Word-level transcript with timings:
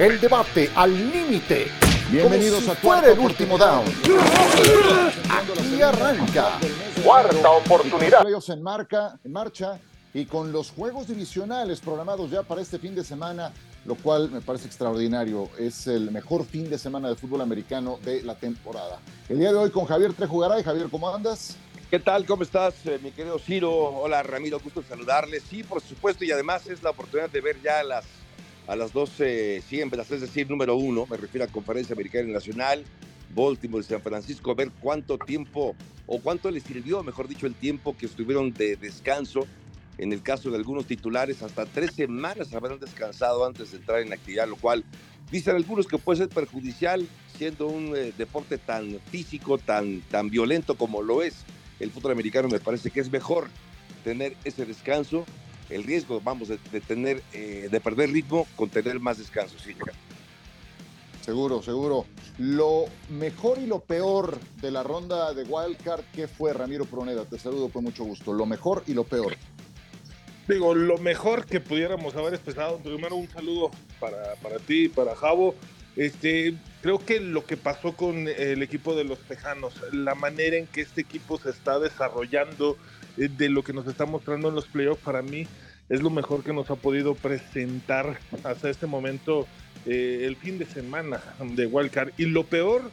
El 0.00 0.18
debate 0.18 0.70
al 0.76 0.94
límite. 1.12 1.66
Bienvenidos 2.10 2.66
a 2.68 2.74
fuera 2.74 3.12
el 3.12 3.18
último 3.18 3.58
down. 3.58 3.84
Aquí 5.28 5.82
arranca. 5.82 6.58
Cuarta 7.04 7.50
oportunidad. 7.50 8.24
en, 8.48 8.62
marca, 8.62 9.18
en 9.22 9.30
marcha 9.30 9.78
y 10.14 10.24
con 10.24 10.52
los 10.52 10.70
juegos 10.70 11.06
divisionales 11.06 11.80
programados 11.80 12.30
ya 12.30 12.42
para 12.42 12.62
este 12.62 12.78
fin 12.78 12.94
de 12.94 13.04
semana, 13.04 13.52
lo 13.84 13.94
cual 13.94 14.30
me 14.30 14.40
parece 14.40 14.68
extraordinario. 14.68 15.50
Es 15.58 15.86
el 15.86 16.10
mejor 16.10 16.46
fin 16.46 16.70
de 16.70 16.78
semana 16.78 17.10
de 17.10 17.16
fútbol 17.16 17.42
americano 17.42 17.98
de 18.02 18.22
la 18.22 18.36
temporada. 18.36 19.00
El 19.28 19.38
día 19.38 19.50
de 19.50 19.58
hoy 19.58 19.70
con 19.70 19.84
Javier 19.84 20.14
Trejugaray. 20.14 20.62
Javier, 20.62 20.88
¿cómo 20.90 21.14
andas? 21.14 21.58
¿Qué 21.90 21.98
tal? 21.98 22.24
¿Cómo 22.24 22.42
estás, 22.42 22.74
eh, 22.86 22.98
mi 23.02 23.10
querido 23.10 23.38
Ciro? 23.38 23.70
Hola, 23.70 24.22
Ramiro, 24.22 24.60
gusto 24.60 24.82
saludarles. 24.82 25.42
Sí, 25.42 25.62
por 25.62 25.82
supuesto, 25.82 26.24
y 26.24 26.30
además 26.30 26.66
es 26.68 26.82
la 26.82 26.88
oportunidad 26.88 27.28
de 27.28 27.42
ver 27.42 27.60
ya 27.60 27.82
las, 27.82 28.06
a 28.70 28.76
las 28.76 28.92
12 28.92 29.62
siempre, 29.62 30.00
es 30.00 30.20
decir, 30.20 30.48
número 30.48 30.76
uno, 30.76 31.04
me 31.10 31.16
refiero 31.16 31.44
a 31.44 31.48
Conferencia 31.48 31.92
Americana 31.92 32.28
Nacional, 32.28 32.84
Baltimore 33.34 33.82
y 33.82 33.88
San 33.88 34.00
Francisco, 34.00 34.54
ver 34.54 34.70
cuánto 34.80 35.18
tiempo, 35.18 35.74
o 36.06 36.20
cuánto 36.20 36.50
les 36.52 36.62
sirvió, 36.62 37.02
mejor 37.02 37.26
dicho, 37.26 37.46
el 37.46 37.54
tiempo 37.54 37.96
que 37.96 38.06
estuvieron 38.06 38.52
de 38.52 38.76
descanso. 38.76 39.46
En 39.98 40.12
el 40.12 40.22
caso 40.22 40.50
de 40.50 40.56
algunos 40.56 40.86
titulares, 40.86 41.42
hasta 41.42 41.66
tres 41.66 41.94
semanas 41.94 42.54
habrán 42.54 42.78
descansado 42.78 43.44
antes 43.44 43.72
de 43.72 43.78
entrar 43.78 44.00
en 44.00 44.12
actividad, 44.12 44.46
lo 44.46 44.56
cual 44.56 44.84
dicen 45.32 45.56
algunos 45.56 45.88
que 45.88 45.98
puede 45.98 46.18
ser 46.18 46.28
perjudicial, 46.28 47.06
siendo 47.36 47.66
un 47.66 47.94
eh, 47.96 48.12
deporte 48.16 48.56
tan 48.56 49.00
físico, 49.10 49.58
tan, 49.58 50.00
tan 50.02 50.30
violento 50.30 50.76
como 50.76 51.02
lo 51.02 51.22
es 51.22 51.44
el 51.80 51.90
fútbol 51.90 52.12
americano 52.12 52.48
me 52.48 52.60
parece 52.60 52.90
que 52.90 53.00
es 53.00 53.10
mejor 53.10 53.48
tener 54.04 54.36
ese 54.44 54.64
descanso, 54.64 55.24
el 55.70 55.84
riesgo, 55.84 56.20
vamos, 56.20 56.48
de, 56.48 56.58
tener, 56.80 57.22
eh, 57.32 57.68
de 57.70 57.80
perder 57.80 58.10
ritmo 58.10 58.46
con 58.56 58.68
tener 58.68 58.98
más 59.00 59.18
descanso, 59.18 59.56
sí. 59.58 59.74
Seguro, 61.24 61.62
seguro. 61.62 62.06
Lo 62.38 62.86
mejor 63.10 63.58
y 63.58 63.66
lo 63.66 63.80
peor 63.80 64.38
de 64.60 64.70
la 64.70 64.82
ronda 64.82 65.34
de 65.34 65.44
Wildcard, 65.44 66.02
¿qué 66.12 66.26
fue, 66.26 66.52
Ramiro 66.52 66.86
Proneda? 66.86 67.24
Te 67.24 67.38
saludo 67.38 67.68
con 67.68 67.84
mucho 67.84 68.04
gusto. 68.04 68.32
Lo 68.32 68.46
mejor 68.46 68.82
y 68.86 68.94
lo 68.94 69.04
peor. 69.04 69.36
Digo, 70.48 70.74
lo 70.74 70.98
mejor 70.98 71.44
que 71.44 71.60
pudiéramos 71.60 72.16
haber 72.16 72.34
expresado. 72.34 72.78
Primero, 72.78 73.16
un 73.16 73.28
saludo 73.28 73.70
para, 74.00 74.34
para 74.42 74.58
ti, 74.58 74.88
para 74.88 75.14
Javo. 75.14 75.54
Este, 75.96 76.54
creo 76.82 76.98
que 76.98 77.20
lo 77.20 77.44
que 77.44 77.56
pasó 77.56 77.92
con 77.92 78.26
el 78.26 78.62
equipo 78.62 78.94
de 78.94 79.04
los 79.04 79.18
Tejanos, 79.20 79.74
la 79.92 80.14
manera 80.14 80.56
en 80.56 80.66
que 80.66 80.80
este 80.80 81.02
equipo 81.02 81.38
se 81.38 81.50
está 81.50 81.78
desarrollando, 81.78 82.76
de 83.28 83.48
lo 83.48 83.62
que 83.62 83.72
nos 83.72 83.86
está 83.86 84.06
mostrando 84.06 84.48
en 84.48 84.54
los 84.54 84.66
playoffs, 84.66 85.02
para 85.02 85.22
mí 85.22 85.46
es 85.88 86.02
lo 86.02 86.10
mejor 86.10 86.42
que 86.44 86.52
nos 86.52 86.70
ha 86.70 86.76
podido 86.76 87.14
presentar 87.14 88.18
hasta 88.44 88.70
este 88.70 88.86
momento 88.86 89.46
eh, 89.86 90.22
el 90.24 90.36
fin 90.36 90.58
de 90.58 90.64
semana 90.64 91.20
de 91.40 91.66
Wildcard. 91.66 92.12
Y 92.16 92.26
lo 92.26 92.44
peor, 92.44 92.90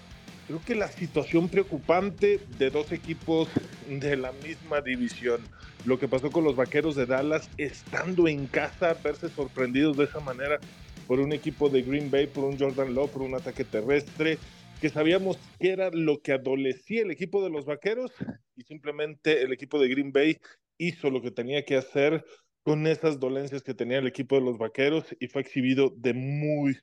creo 0.48 0.62
que 0.66 0.76
la 0.76 0.88
situación 0.88 1.48
preocupante 1.48 2.40
de 2.58 2.70
dos 2.72 2.92
equipos 2.92 3.48
de 3.88 4.18
la 4.18 4.32
misma 4.44 4.82
división. 4.82 5.42
Lo 5.86 6.00
que 6.00 6.08
pasó 6.08 6.32
con 6.32 6.44
los 6.44 6.56
Vaqueros 6.56 6.96
de 6.96 7.06
Dallas, 7.06 7.50
estando 7.58 8.28
en 8.28 8.48
casa, 8.48 8.98
verse 9.04 9.30
sorprendidos 9.30 9.96
de 9.96 10.06
esa 10.06 10.20
manera 10.20 10.60
por 11.08 11.20
un 11.20 11.32
equipo 11.32 11.70
de 11.70 11.84
Green 11.84 12.12
Bay, 12.12 12.28
por 12.28 12.44
un 12.44 12.60
Jordan 12.60 12.94
Love, 12.94 13.12
por 13.12 13.22
un 13.22 13.36
ataque 13.36 13.64
terrestre, 13.64 14.38
que 14.80 14.90
sabíamos 14.90 15.38
que 15.60 15.72
era 15.72 15.90
lo 15.92 16.22
que 16.22 16.34
adolecía 16.34 17.02
el 17.02 17.12
equipo 17.12 17.44
de 17.44 17.50
los 17.50 17.66
Vaqueros 17.66 18.12
y 18.56 18.64
simplemente 18.64 19.42
el 19.42 19.52
equipo 19.52 19.80
de 19.80 19.88
Green 19.90 20.12
Bay 20.12 20.38
hizo 20.78 21.10
lo 21.10 21.22
que 21.22 21.32
tenía 21.32 21.66
que 21.66 21.76
hacer 21.76 22.24
con 22.62 22.86
esas 22.86 23.20
dolencias 23.20 23.64
que 23.64 23.74
tenía 23.74 23.98
el 23.98 24.08
equipo 24.08 24.36
de 24.36 24.42
los 24.42 24.58
Vaqueros 24.58 25.16
y 25.20 25.28
fue 25.28 25.42
exhibido 25.42 25.94
de 25.96 26.14
muy 26.14 26.78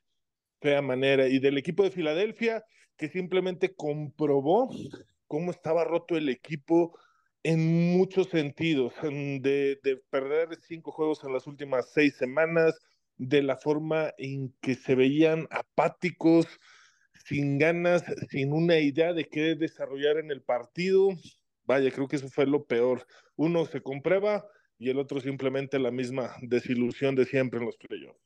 fea 0.61 0.83
manera. 0.83 1.29
Y 1.29 1.39
del 1.39 1.59
equipo 1.59 1.85
de 1.85 1.91
Filadelfia, 1.91 2.65
que 2.97 3.09
simplemente 3.09 3.75
comprobó 3.75 4.71
cómo 5.29 5.51
estaba 5.51 5.85
roto 5.85 6.17
el 6.17 6.29
equipo 6.29 6.99
en 7.43 7.93
muchos 7.93 8.29
sentidos, 8.29 8.95
de, 9.03 9.79
de 9.83 10.01
perder 10.11 10.49
cinco 10.67 10.91
juegos 10.91 11.23
en 11.23 11.33
las 11.33 11.47
últimas 11.47 11.91
seis 11.93 12.17
semanas, 12.17 12.81
de 13.17 13.43
la 13.43 13.57
forma 13.57 14.13
en 14.19 14.53
que 14.61 14.75
se 14.75 14.95
veían 14.95 15.47
apáticos, 15.51 16.47
sin 17.25 17.59
ganas, 17.59 18.05
sin 18.31 18.53
una 18.53 18.79
idea 18.79 19.13
de 19.13 19.25
qué 19.25 19.55
desarrollar 19.55 20.19
en 20.19 20.31
el 20.31 20.43
partido. 20.43 21.11
Vaya, 21.65 21.91
creo 21.91 22.07
que 22.07 22.17
eso 22.17 22.29
fue 22.29 22.47
lo 22.47 22.65
peor. 22.65 23.07
Uno 23.37 23.65
se 23.65 23.81
comprueba 23.81 24.47
y 24.79 24.91
el 24.91 24.99
otro 24.99 25.21
simplemente 25.21 25.79
la 25.79 25.91
misma 25.91 26.37
desilusión 26.43 27.15
de 27.15 27.25
siempre 27.25 27.59
en 27.59 27.67
los 27.67 27.77
playoffs. 27.77 28.21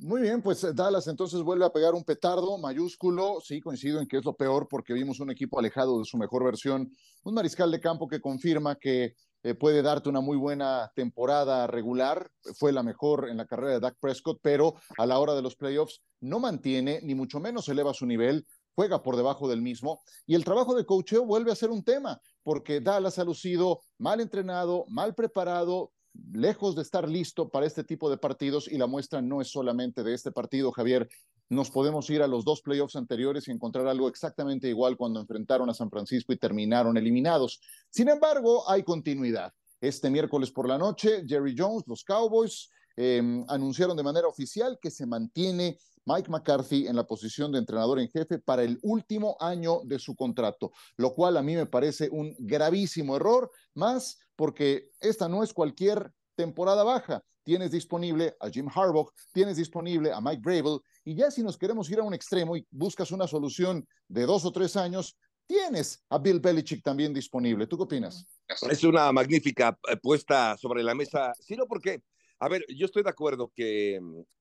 Muy 0.00 0.22
bien, 0.22 0.40
pues 0.40 0.62
eh, 0.62 0.70
Dallas 0.72 1.08
entonces 1.08 1.42
vuelve 1.42 1.64
a 1.64 1.72
pegar 1.72 1.92
un 1.94 2.04
petardo 2.04 2.56
mayúsculo. 2.56 3.40
Sí, 3.42 3.60
coincido 3.60 4.00
en 4.00 4.06
que 4.06 4.18
es 4.18 4.24
lo 4.24 4.36
peor 4.36 4.68
porque 4.68 4.92
vimos 4.92 5.18
un 5.18 5.32
equipo 5.32 5.58
alejado 5.58 5.98
de 5.98 6.04
su 6.04 6.16
mejor 6.16 6.44
versión. 6.44 6.92
Un 7.24 7.34
mariscal 7.34 7.72
de 7.72 7.80
campo 7.80 8.06
que 8.06 8.20
confirma 8.20 8.76
que 8.76 9.16
eh, 9.42 9.54
puede 9.54 9.82
darte 9.82 10.08
una 10.08 10.20
muy 10.20 10.36
buena 10.36 10.90
temporada 10.94 11.66
regular, 11.66 12.30
fue 12.56 12.72
la 12.72 12.82
mejor 12.82 13.28
en 13.28 13.36
la 13.36 13.46
carrera 13.46 13.74
de 13.74 13.80
Dak 13.80 13.96
Prescott, 14.00 14.40
pero 14.42 14.74
a 14.96 15.06
la 15.06 15.18
hora 15.18 15.34
de 15.34 15.42
los 15.42 15.56
playoffs 15.56 16.02
no 16.20 16.40
mantiene, 16.40 17.00
ni 17.02 17.14
mucho 17.14 17.40
menos 17.40 17.68
eleva 17.68 17.94
su 17.94 18.06
nivel, 18.06 18.46
juega 18.74 19.02
por 19.02 19.16
debajo 19.16 19.48
del 19.48 19.62
mismo, 19.62 20.00
y 20.26 20.34
el 20.34 20.44
trabajo 20.44 20.74
de 20.74 20.86
coacheo 20.86 21.24
vuelve 21.24 21.50
a 21.50 21.56
ser 21.56 21.70
un 21.70 21.82
tema, 21.82 22.20
porque 22.42 22.80
Dallas 22.80 23.18
ha 23.18 23.24
lucido 23.24 23.80
mal 23.98 24.20
entrenado, 24.20 24.84
mal 24.88 25.14
preparado, 25.14 25.92
lejos 26.32 26.74
de 26.76 26.82
estar 26.82 27.08
listo 27.08 27.48
para 27.48 27.66
este 27.66 27.84
tipo 27.84 28.10
de 28.10 28.18
partidos, 28.18 28.68
y 28.68 28.78
la 28.78 28.86
muestra 28.86 29.22
no 29.22 29.40
es 29.40 29.48
solamente 29.48 30.02
de 30.02 30.14
este 30.14 30.32
partido, 30.32 30.72
Javier, 30.72 31.08
nos 31.48 31.70
podemos 31.70 32.08
ir 32.10 32.22
a 32.22 32.26
los 32.26 32.44
dos 32.44 32.60
playoffs 32.60 32.96
anteriores 32.96 33.48
y 33.48 33.50
encontrar 33.50 33.86
algo 33.86 34.08
exactamente 34.08 34.68
igual 34.68 34.96
cuando 34.96 35.20
enfrentaron 35.20 35.70
a 35.70 35.74
San 35.74 35.90
Francisco 35.90 36.32
y 36.32 36.36
terminaron 36.36 36.96
eliminados. 36.96 37.60
Sin 37.90 38.08
embargo, 38.08 38.68
hay 38.68 38.82
continuidad. 38.82 39.52
Este 39.80 40.10
miércoles 40.10 40.50
por 40.50 40.68
la 40.68 40.76
noche, 40.76 41.24
Jerry 41.26 41.54
Jones, 41.56 41.84
los 41.86 42.04
Cowboys, 42.04 42.68
em, 42.96 43.44
anunciaron 43.48 43.96
de 43.96 44.02
manera 44.02 44.28
oficial 44.28 44.78
que 44.82 44.90
se 44.90 45.06
mantiene 45.06 45.78
Mike 46.04 46.30
McCarthy 46.30 46.86
en 46.86 46.96
la 46.96 47.06
posición 47.06 47.52
de 47.52 47.58
entrenador 47.58 48.00
en 48.00 48.08
jefe 48.08 48.38
para 48.38 48.62
el 48.62 48.78
último 48.82 49.36
año 49.40 49.80
de 49.84 49.98
su 49.98 50.16
contrato, 50.16 50.72
lo 50.96 51.12
cual 51.12 51.36
a 51.36 51.42
mí 51.42 51.54
me 51.54 51.66
parece 51.66 52.08
un 52.10 52.34
gravísimo 52.38 53.16
error, 53.16 53.50
más 53.74 54.18
porque 54.38 54.92
esta 55.00 55.28
no 55.28 55.42
es 55.42 55.52
cualquier 55.52 56.12
temporada 56.36 56.84
baja. 56.84 57.24
Tienes 57.42 57.72
disponible 57.72 58.36
a 58.38 58.48
Jim 58.48 58.68
Harbaugh, 58.72 59.10
tienes 59.32 59.56
disponible 59.56 60.12
a 60.12 60.20
Mike 60.20 60.42
Bravel, 60.42 60.78
y 61.04 61.16
ya 61.16 61.28
si 61.32 61.42
nos 61.42 61.58
queremos 61.58 61.90
ir 61.90 61.98
a 61.98 62.04
un 62.04 62.14
extremo 62.14 62.56
y 62.56 62.64
buscas 62.70 63.10
una 63.10 63.26
solución 63.26 63.84
de 64.06 64.26
dos 64.26 64.44
o 64.44 64.52
tres 64.52 64.76
años, 64.76 65.16
tienes 65.48 66.04
a 66.08 66.18
Bill 66.18 66.38
Belichick 66.38 66.84
también 66.84 67.12
disponible. 67.12 67.66
¿Tú 67.66 67.76
qué 67.76 67.82
opinas? 67.82 68.28
Es 68.70 68.84
una 68.84 69.10
magnífica 69.10 69.76
eh, 69.90 69.96
puesta 69.96 70.56
sobre 70.56 70.84
la 70.84 70.94
mesa, 70.94 71.32
sino 71.40 71.66
porque, 71.66 72.02
a 72.38 72.48
ver, 72.48 72.64
yo 72.68 72.86
estoy 72.86 73.02
de 73.02 73.10
acuerdo 73.10 73.50
que, 73.56 73.96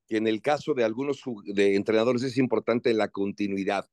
en 0.10 0.28
el 0.28 0.44
caso 0.44 0.76
de 0.76 0.84
algunos 0.84 1.24
entrenadores 1.56 2.22
es 2.22 2.38
importante 2.38 2.94
la 2.94 3.08
continuidad. 3.08 3.90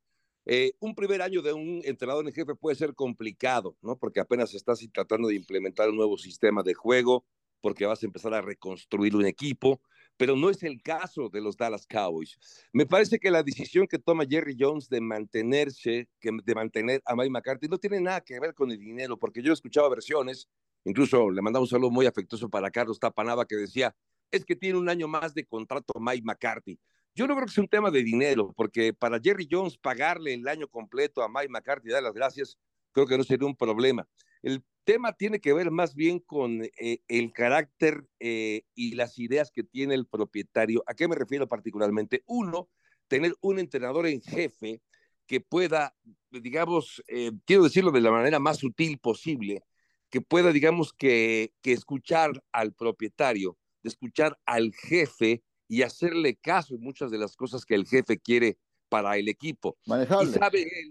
Eh, 0.46 0.72
un 0.80 0.94
primer 0.94 1.22
año 1.22 1.40
de 1.40 1.52
un 1.52 1.80
entrenador 1.84 2.26
en 2.26 2.34
jefe 2.34 2.54
puede 2.54 2.76
ser 2.76 2.94
complicado, 2.94 3.76
¿no? 3.80 3.96
Porque 3.98 4.20
apenas 4.20 4.54
estás 4.54 4.86
tratando 4.92 5.28
de 5.28 5.36
implementar 5.36 5.88
un 5.88 5.96
nuevo 5.96 6.18
sistema 6.18 6.62
de 6.62 6.74
juego, 6.74 7.24
porque 7.60 7.86
vas 7.86 8.02
a 8.02 8.06
empezar 8.06 8.34
a 8.34 8.42
reconstruir 8.42 9.16
un 9.16 9.24
equipo, 9.24 9.80
pero 10.18 10.36
no 10.36 10.50
es 10.50 10.62
el 10.62 10.82
caso 10.82 11.30
de 11.30 11.40
los 11.40 11.56
Dallas 11.56 11.86
Cowboys. 11.86 12.38
Me 12.72 12.84
parece 12.84 13.18
que 13.18 13.30
la 13.30 13.42
decisión 13.42 13.86
que 13.86 13.98
toma 13.98 14.26
Jerry 14.28 14.54
Jones 14.58 14.90
de 14.90 15.00
mantenerse, 15.00 16.08
de 16.20 16.54
mantener 16.54 17.02
a 17.06 17.16
Mike 17.16 17.30
McCarthy, 17.30 17.68
no 17.68 17.78
tiene 17.78 18.00
nada 18.00 18.20
que 18.20 18.38
ver 18.38 18.54
con 18.54 18.70
el 18.70 18.78
dinero, 18.78 19.18
porque 19.18 19.42
yo 19.42 19.52
escuchaba 19.52 19.88
versiones, 19.88 20.46
incluso 20.84 21.30
le 21.30 21.40
mandamos 21.40 21.72
un 21.72 21.76
saludo 21.76 21.90
muy 21.90 22.04
afectuoso 22.04 22.50
para 22.50 22.70
Carlos 22.70 23.00
Tapanaba, 23.00 23.46
que 23.46 23.56
decía, 23.56 23.96
es 24.30 24.44
que 24.44 24.56
tiene 24.56 24.78
un 24.78 24.88
año 24.90 25.08
más 25.08 25.32
de 25.32 25.46
contrato 25.46 25.94
Mike 25.98 26.22
McCarthy. 26.24 26.78
Yo 27.16 27.28
no 27.28 27.34
creo 27.34 27.46
que 27.46 27.52
sea 27.52 27.62
un 27.62 27.68
tema 27.68 27.92
de 27.92 28.02
dinero, 28.02 28.52
porque 28.56 28.92
para 28.92 29.20
Jerry 29.22 29.46
Jones 29.48 29.78
pagarle 29.78 30.34
el 30.34 30.48
año 30.48 30.66
completo 30.66 31.22
a 31.22 31.28
Mike 31.28 31.48
McCarthy 31.48 31.88
y 31.88 31.92
dar 31.92 32.02
las 32.02 32.12
gracias, 32.12 32.58
creo 32.90 33.06
que 33.06 33.16
no 33.16 33.22
sería 33.22 33.46
un 33.46 33.54
problema. 33.54 34.08
El 34.42 34.64
tema 34.82 35.12
tiene 35.12 35.40
que 35.40 35.52
ver 35.52 35.70
más 35.70 35.94
bien 35.94 36.18
con 36.18 36.64
eh, 36.64 36.98
el 37.06 37.32
carácter 37.32 38.04
eh, 38.18 38.62
y 38.74 38.96
las 38.96 39.18
ideas 39.18 39.52
que 39.52 39.62
tiene 39.62 39.94
el 39.94 40.06
propietario. 40.06 40.82
¿A 40.86 40.94
qué 40.94 41.06
me 41.06 41.14
refiero 41.14 41.48
particularmente? 41.48 42.24
Uno, 42.26 42.68
tener 43.06 43.34
un 43.40 43.60
entrenador 43.60 44.08
en 44.08 44.20
jefe 44.20 44.82
que 45.26 45.40
pueda, 45.40 45.94
digamos, 46.30 47.02
eh, 47.06 47.30
quiero 47.46 47.62
decirlo 47.62 47.92
de 47.92 48.00
la 48.00 48.10
manera 48.10 48.40
más 48.40 48.58
sutil 48.58 48.98
posible, 48.98 49.62
que 50.10 50.20
pueda, 50.20 50.52
digamos, 50.52 50.92
que, 50.92 51.54
que 51.62 51.72
escuchar 51.72 52.42
al 52.52 52.74
propietario, 52.74 53.56
de 53.82 53.88
escuchar 53.88 54.38
al 54.44 54.72
jefe 54.74 55.42
y 55.68 55.82
hacerle 55.82 56.36
caso 56.36 56.74
en 56.74 56.80
muchas 56.80 57.10
de 57.10 57.18
las 57.18 57.36
cosas 57.36 57.64
que 57.64 57.74
el 57.74 57.86
jefe 57.86 58.18
quiere 58.18 58.58
para 58.88 59.16
el 59.16 59.28
equipo. 59.28 59.76
Manejable. 59.86 60.38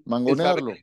mangonearlo. 0.05 0.73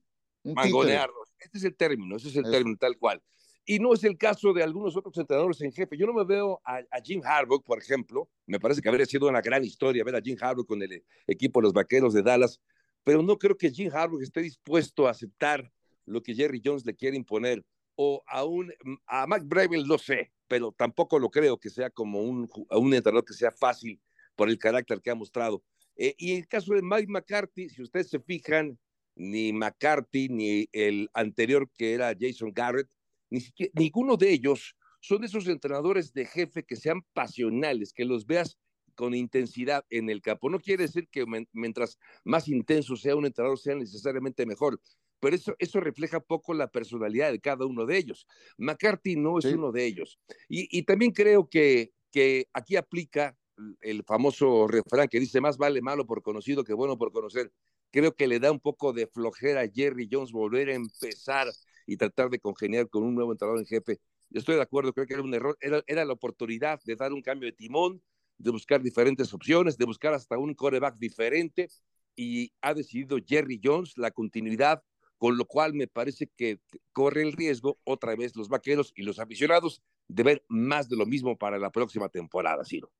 mangonearlo. 0.45 1.17
Este 1.39 1.59
es 1.59 1.65
el 1.65 1.77
término, 1.77 2.17
ese 2.17 2.29
es 2.29 2.37
el 2.37 2.51
término 2.51 2.77
tal 2.79 2.97
cual. 2.99 3.23
y 3.67 3.79
no 3.79 3.93
es 3.93 4.03
el 4.05 4.17
caso 4.17 4.53
de 4.53 4.63
algunos 4.63 4.97
otros 4.97 5.17
entrenadores 5.19 5.61
en 5.61 5.73
jefe. 5.73 5.97
Yo 5.97 6.07
no 6.07 6.13
me 6.13 6.25
veo 6.25 6.61
a, 6.65 6.83
Jim 7.05 7.21
Harbaugh, 7.25 7.63
por 7.63 7.79
ejemplo. 7.79 8.29
Me 8.47 8.59
parece 8.59 8.81
que 8.81 8.89
habría 8.89 9.07
sido 9.07 9.29
una 9.29 9.41
gran 9.41 9.63
historia 9.63 10.03
ver 10.03 10.17
a 10.17 10.21
Jim 10.21 10.37
Harbaugh 10.41 10.67
con 10.67 10.83
el 10.83 11.05
equipo 11.27 11.61
de 11.61 11.65
los 11.65 11.73
Vaqueros 11.73 12.15
de 12.15 12.23
Dallas, 12.23 12.61
pero 13.05 13.23
no 13.23 13.39
creo 13.39 13.57
que 13.57 13.71
Jim 13.71 13.91
Harbaugh 13.93 14.21
esté 14.23 14.41
dispuesto 14.41 15.07
a 15.07 15.11
aceptar 15.11 15.71
lo 16.07 16.23
que 16.23 16.35
Jerry 16.35 16.61
Jones 16.65 16.85
le 16.85 16.95
quiere 16.95 17.17
imponer. 17.17 17.65
O 18.03 18.23
a, 18.27 18.45
un, 18.45 18.73
a 19.07 19.27
Mike 19.27 19.45
Bravel 19.45 19.83
lo 19.83 19.99
sé, 19.99 20.33
pero 20.49 20.73
tampoco 20.73 21.19
lo 21.19 21.29
creo 21.29 21.59
que 21.59 21.69
sea 21.69 21.91
como 21.91 22.23
un, 22.23 22.49
un 22.71 22.95
entrenador 22.95 23.27
que 23.27 23.35
sea 23.35 23.51
fácil 23.51 24.01
por 24.37 24.49
el 24.49 24.59
carácter 24.59 25.03
que 25.03 25.11
ha 25.11 25.15
mostrado. 25.15 25.63
Eh, 25.97 26.15
y 26.17 26.33
en 26.33 26.39
el 26.39 26.49
caso 26.49 26.73
de 26.73 26.81
Mike 26.81 27.09
McCarthy, 27.09 27.69
si 27.69 27.83
ustedes 27.83 28.09
se 28.09 28.21
fijan, 28.21 28.79
ni 29.17 29.53
McCarthy 29.53 30.31
ni 30.31 30.67
el 30.73 31.11
anterior 31.13 31.71
que 31.77 31.93
era 31.93 32.17
Jason 32.19 32.53
Garrett, 32.55 32.89
ni 33.29 33.41
ninguno 33.75 34.17
de 34.17 34.33
ellos 34.33 34.75
son 35.01 35.25
esos 35.25 35.47
entrenadores 35.47 36.15
de 36.15 36.25
jefe 36.25 36.65
que 36.65 36.77
sean 36.77 37.03
pasionales, 37.13 37.93
que 37.93 38.07
los 38.07 38.27
veas 38.27 38.59
con 38.95 39.15
intensidad 39.15 39.85
en 39.91 40.09
el 40.09 40.23
campo. 40.23 40.49
No 40.49 40.59
quiere 40.59 40.85
decir 40.85 41.09
que 41.11 41.25
mientras 41.53 41.99
más 42.25 42.49
intenso 42.49 42.97
sea 42.97 43.17
un 43.17 43.27
entrenador 43.27 43.59
sea 43.59 43.75
necesariamente 43.75 44.47
mejor, 44.47 44.81
pero 45.21 45.37
eso, 45.37 45.55
eso 45.59 45.81
refleja 45.81 46.21
poco 46.21 46.55
la 46.55 46.71
personalidad 46.71 47.31
de 47.31 47.41
cada 47.41 47.67
uno 47.67 47.87
de 47.87 47.99
ellos. 47.99 48.27
McCarthy 48.59 49.17
no 49.17 49.39
es 49.39 49.45
uno 49.47 49.71
de 49.73 49.87
ellos. 49.87 50.19
Y, 50.49 50.69
y 50.77 50.83
también 50.83 51.13
creo 51.13 51.49
que, 51.49 51.93
que 52.11 52.49
aquí 52.53 52.77
aplica 52.77 53.37
el 53.81 54.05
famoso 54.05 54.67
refrán 54.67 55.09
que 55.09 55.21
dice 55.21 55.41
más 55.41 55.59
vale 55.59 55.83
malo 55.83 56.07
por 56.07 56.23
conocido 56.23 56.65
que 56.65 56.73
bueno 56.73 56.99
por 56.99 57.13
conocer. 57.13 57.53
Creo 57.91 58.15
que 58.15 58.27
le 58.27 58.39
da 58.39 58.51
un 58.53 58.61
poco 58.61 58.93
de 58.93 59.07
flojera 59.07 59.63
a 59.63 59.69
Jerry 59.69 60.09
Jones 60.11 60.33
volver 60.33 60.69
a 60.71 60.75
empezar 60.75 61.49
y 61.87 61.97
tratar 61.97 62.31
de 62.31 62.39
congeniar 62.39 62.89
con 62.89 63.03
un 63.03 63.15
nuevo 63.15 63.33
entrenador 63.33 63.61
en 63.61 63.67
jefe. 63.67 64.01
Estoy 64.33 64.55
de 64.55 64.63
acuerdo, 64.63 64.93
creo 64.93 65.07
que 65.07 65.15
era 65.15 65.23
un 65.23 65.35
error, 65.35 65.59
era, 65.61 65.83
era 65.87 66.05
la 66.05 66.13
oportunidad 66.13 66.81
de 66.85 66.95
dar 66.95 67.13
un 67.13 67.21
cambio 67.21 67.47
de 67.47 67.53
timón, 67.53 68.01
de 68.39 68.51
buscar 68.51 68.81
diferentes 68.81 69.35
opciones, 69.35 69.77
de 69.77 69.85
buscar 69.85 70.15
hasta 70.15 70.39
un 70.39 70.55
coreback 70.55 70.97
diferente 70.99 71.69
y 72.15 72.53
ha 72.61 72.75
decidido 72.75 73.19
Jerry 73.25 73.61
Jones 73.63 73.95
la 73.97 74.11
continuidad, 74.11 74.83
con 75.21 75.37
lo 75.37 75.45
cual 75.45 75.75
me 75.75 75.87
parece 75.87 76.31
que 76.35 76.61
corre 76.95 77.21
el 77.21 77.35
riesgo 77.35 77.79
otra 77.85 78.17
vez 78.17 78.35
los 78.37 78.49
vaqueros 78.49 78.91
y 78.97 79.03
los 79.03 79.19
aficionados 79.19 79.83
de 80.09 80.23
ver 80.23 80.45
más 80.49 80.89
de 80.89 80.97
lo 80.97 81.05
mismo 81.05 81.37
para 81.37 81.59
la 81.59 81.71
próxima 81.71 82.09
temporada, 82.09 82.65
Ciro. 82.65 82.91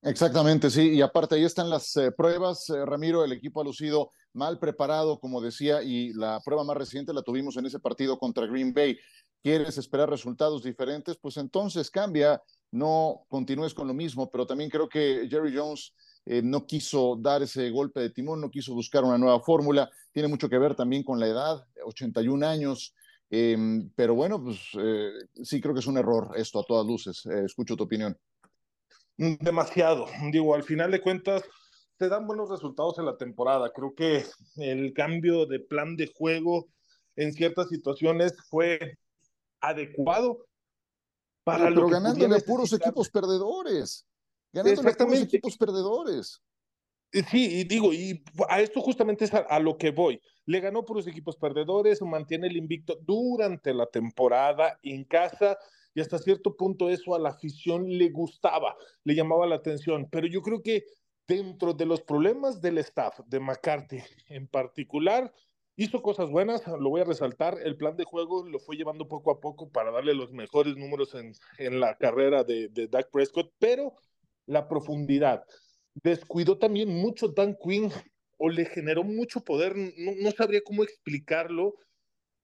Exactamente, 0.00 0.70
sí, 0.70 0.92
y 0.92 1.02
aparte 1.02 1.34
ahí 1.34 1.44
están 1.44 1.68
las 1.68 1.96
eh, 1.96 2.12
pruebas, 2.12 2.70
eh, 2.70 2.86
Ramiro, 2.86 3.24
el 3.24 3.32
equipo 3.32 3.60
ha 3.60 3.64
lucido 3.64 4.10
mal 4.32 4.60
preparado, 4.60 5.18
como 5.18 5.40
decía, 5.40 5.82
y 5.82 6.12
la 6.12 6.40
prueba 6.44 6.62
más 6.62 6.76
reciente 6.76 7.12
la 7.12 7.22
tuvimos 7.22 7.56
en 7.56 7.66
ese 7.66 7.80
partido 7.80 8.16
contra 8.16 8.46
Green 8.46 8.72
Bay. 8.72 8.96
¿Quieres 9.42 9.76
esperar 9.76 10.08
resultados 10.08 10.62
diferentes? 10.62 11.16
Pues 11.16 11.36
entonces 11.36 11.90
cambia, 11.90 12.40
no 12.70 13.24
continúes 13.28 13.74
con 13.74 13.88
lo 13.88 13.94
mismo, 13.94 14.30
pero 14.30 14.46
también 14.46 14.70
creo 14.70 14.88
que 14.88 15.26
Jerry 15.28 15.56
Jones 15.56 15.92
eh, 16.26 16.42
no 16.42 16.66
quiso 16.66 17.16
dar 17.20 17.42
ese 17.42 17.70
golpe 17.70 18.00
de 18.00 18.10
timón, 18.10 18.40
no 18.40 18.50
quiso 18.50 18.74
buscar 18.74 19.04
una 19.04 19.18
nueva 19.18 19.40
fórmula, 19.40 19.90
tiene 20.12 20.28
mucho 20.28 20.48
que 20.48 20.58
ver 20.58 20.74
también 20.74 21.02
con 21.02 21.20
la 21.20 21.26
edad, 21.26 21.66
81 21.84 22.42
años, 22.44 22.94
em, 23.30 23.90
pero 23.94 24.14
bueno, 24.14 24.42
pues 24.42 24.58
sí 25.42 25.60
creo 25.60 25.74
que 25.74 25.80
es 25.80 25.86
un 25.86 25.98
error 25.98 26.32
esto 26.36 26.60
a 26.60 26.64
todas 26.64 26.86
luces. 26.86 27.26
escucho 27.26 27.76
tu 27.76 27.84
opinión. 27.84 28.16
Demasiado. 29.16 30.06
Digo, 30.32 30.54
al 30.54 30.64
final 30.64 30.90
de 30.90 31.00
cuentas, 31.00 31.44
te 31.96 32.08
dan 32.08 32.26
buenos 32.26 32.50
resultados 32.50 32.98
en 32.98 33.06
la 33.06 33.16
temporada. 33.16 33.72
Creo 33.72 33.94
que 33.94 34.24
el 34.56 34.92
cambio 34.92 35.46
de 35.46 35.60
plan 35.60 35.96
de 35.96 36.12
juego 36.12 36.68
en 37.16 37.32
ciertas 37.32 37.68
situaciones 37.68 38.34
fue 38.48 38.98
adecuado 39.60 40.46
para 41.44 41.64
pero, 41.64 41.70
lo 41.70 41.86
pero 41.86 42.00
ganándole 42.00 42.40
puros 42.40 42.72
equipos 42.72 43.08
perdedores. 43.10 44.06
Ganándole 44.54 44.94
puros 44.94 45.22
equipos 45.22 45.56
perdedores. 45.56 46.40
Sí, 47.30 47.60
y 47.60 47.64
digo, 47.64 47.92
y 47.92 48.24
a 48.48 48.60
esto 48.60 48.80
justamente 48.80 49.24
es 49.24 49.34
a, 49.34 49.38
a, 49.38 49.60
lo 49.60 49.76
que 49.76 49.90
voy. 49.90 50.20
Le 50.46 50.60
ganó 50.60 50.84
puros 50.84 51.06
equipos 51.06 51.36
perdedores, 51.36 52.00
mantiene 52.02 52.46
el 52.46 52.56
invicto 52.56 52.98
durante 53.02 53.72
la 53.74 53.86
temporada 53.86 54.78
en 54.82 55.04
casa 55.04 55.56
y 55.94 56.00
hasta 56.00 56.18
cierto 56.18 56.56
punto 56.56 56.90
eso 56.90 57.14
a 57.14 57.18
la 57.18 57.30
afición 57.30 57.88
le 57.88 58.10
gustaba, 58.10 58.76
le 59.04 59.14
llamaba 59.14 59.46
la 59.46 59.56
atención, 59.56 60.08
pero 60.10 60.26
yo 60.26 60.42
creo 60.42 60.60
que 60.60 60.84
dentro 61.26 61.72
de 61.72 61.86
los 61.86 62.02
problemas 62.02 62.60
del 62.60 62.78
staff 62.78 63.20
de 63.26 63.40
McCarthy 63.40 64.02
en 64.28 64.48
particular, 64.48 65.32
hizo 65.76 66.02
cosas 66.02 66.30
buenas, 66.30 66.66
lo 66.66 66.90
voy 66.90 67.00
a 67.00 67.04
resaltar, 67.04 67.58
el 67.62 67.76
plan 67.76 67.96
de 67.96 68.04
juego 68.04 68.44
lo 68.44 68.58
fue 68.58 68.76
llevando 68.76 69.08
poco 69.08 69.30
a 69.30 69.40
poco 69.40 69.70
para 69.70 69.90
darle 69.90 70.14
los 70.14 70.32
mejores 70.32 70.76
números 70.76 71.14
en, 71.14 71.32
en 71.58 71.80
la 71.80 71.96
carrera 71.96 72.44
de, 72.44 72.68
de 72.68 72.88
Dak 72.88 73.10
Prescott, 73.10 73.52
pero 73.58 73.94
la 74.46 74.68
profundidad. 74.68 75.44
Descuidó 75.94 76.58
también 76.58 76.88
mucho 76.88 77.28
Dan 77.28 77.56
Quinn 77.62 77.90
o 78.38 78.48
le 78.48 78.64
generó 78.64 79.04
mucho 79.04 79.44
poder, 79.44 79.76
no, 79.76 80.12
no 80.20 80.30
sabría 80.32 80.62
cómo 80.64 80.82
explicarlo, 80.82 81.76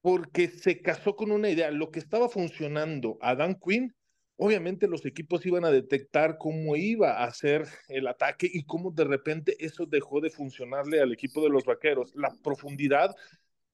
porque 0.01 0.49
se 0.49 0.81
casó 0.81 1.15
con 1.17 1.31
una 1.31 1.51
idea. 1.51 1.71
Lo 1.71 1.91
que 1.91 1.99
estaba 1.99 2.29
funcionando 2.29 3.19
a 3.21 3.35
Dan 3.35 3.57
Quinn, 3.57 3.95
obviamente 4.37 4.89
los 4.89 5.05
equipos 5.05 5.45
iban 5.45 5.65
a 5.65 5.71
detectar 5.71 6.39
cómo 6.39 6.77
iba 6.77 7.19
a 7.19 7.25
hacer 7.25 7.67
el 7.89 8.07
ataque 8.07 8.49
y 8.51 8.65
cómo 8.65 8.91
de 8.91 9.05
repente 9.05 9.57
eso 9.59 9.87
dejó 9.87 10.21
de 10.21 10.31
funcionarle 10.31 11.01
al 11.01 11.13
equipo 11.13 11.43
de 11.43 11.51
los 11.51 11.65
vaqueros. 11.65 12.15
La 12.15 12.31
profundidad 12.43 13.15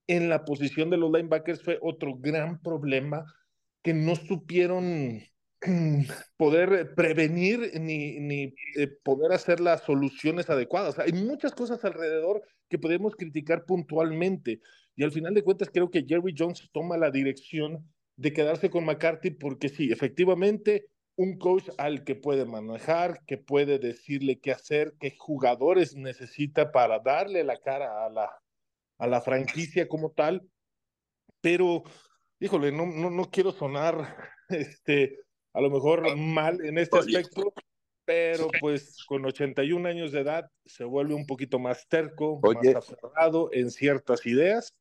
en 0.08 0.29
la 0.29 0.44
posición 0.44 0.90
de 0.90 0.96
los 0.96 1.12
linebackers 1.12 1.62
fue 1.62 1.79
otro 1.81 2.17
gran 2.17 2.61
problema 2.61 3.25
que 3.82 3.94
no 3.94 4.17
supieron 4.17 5.22
poder 6.37 6.94
prevenir 6.94 7.73
ni, 7.81 8.20
ni 8.20 8.55
eh, 8.76 8.88
poder 9.03 9.32
hacer 9.32 9.61
las 9.61 9.82
soluciones 9.82 10.50
adecuadas. 10.50 10.99
Hay 10.99 11.12
muchas 11.12 11.53
cosas 11.53 11.85
alrededor 11.85 12.43
que 12.69 12.79
podemos 12.79 13.14
criticar 13.17 13.64
puntualmente, 13.64 14.61
y 14.97 15.05
al 15.05 15.12
final 15.12 15.35
de 15.35 15.43
cuentas, 15.43 15.70
creo 15.73 15.91
que 15.91 16.05
Jerry 16.08 16.35
Jones 16.37 16.69
toma 16.73 16.97
la 16.97 17.11
dirección 17.11 17.87
de 18.17 18.32
quedarse 18.32 18.70
con 18.70 18.87
McCarthy 18.87 19.31
porque 19.31 19.69
sí, 19.69 19.93
efectivamente, 19.93 20.87
un 21.17 21.38
coach 21.38 21.69
al 21.76 22.03
que 22.03 22.14
puede 22.14 22.47
manejar, 22.47 23.20
que 23.26 23.37
puede 23.37 23.79
decirle 23.79 24.41
qué 24.41 24.53
hacer, 24.53 24.94
qué 24.99 25.14
jugadores 25.17 25.94
necesita 25.97 26.73
para 26.73 26.99
darle 26.99 27.44
la 27.44 27.58
cara 27.58 28.06
a 28.06 28.11
la, 28.11 28.31
a 28.99 29.06
la 29.06 29.20
franquicia 29.20 29.87
como 29.87 30.12
tal. 30.12 30.43
Pero, 31.43 31.85
híjole, 32.41 32.73
no, 32.73 32.87
no, 32.87 33.11
no 33.11 33.31
quiero 33.31 33.53
sonar 33.53 34.17
este, 34.49 35.19
a 35.56 35.61
lo 35.62 35.70
mejor 35.70 36.14
mal 36.17 36.62
en 36.62 36.76
este 36.76 36.99
aspecto, 36.99 37.55
pero 38.05 38.49
pues 38.61 39.03
con 39.06 39.25
81 39.25 39.88
años 39.88 40.12
de 40.12 40.20
edad 40.20 40.50
se 40.67 40.85
vuelve 40.85 41.15
un 41.15 41.25
poquito 41.25 41.58
más 41.58 41.89
terco, 41.89 42.39
más 42.43 42.75
aferrado 42.75 43.48
en 43.53 43.70
ciertas 43.70 44.27
ideas 44.27 44.75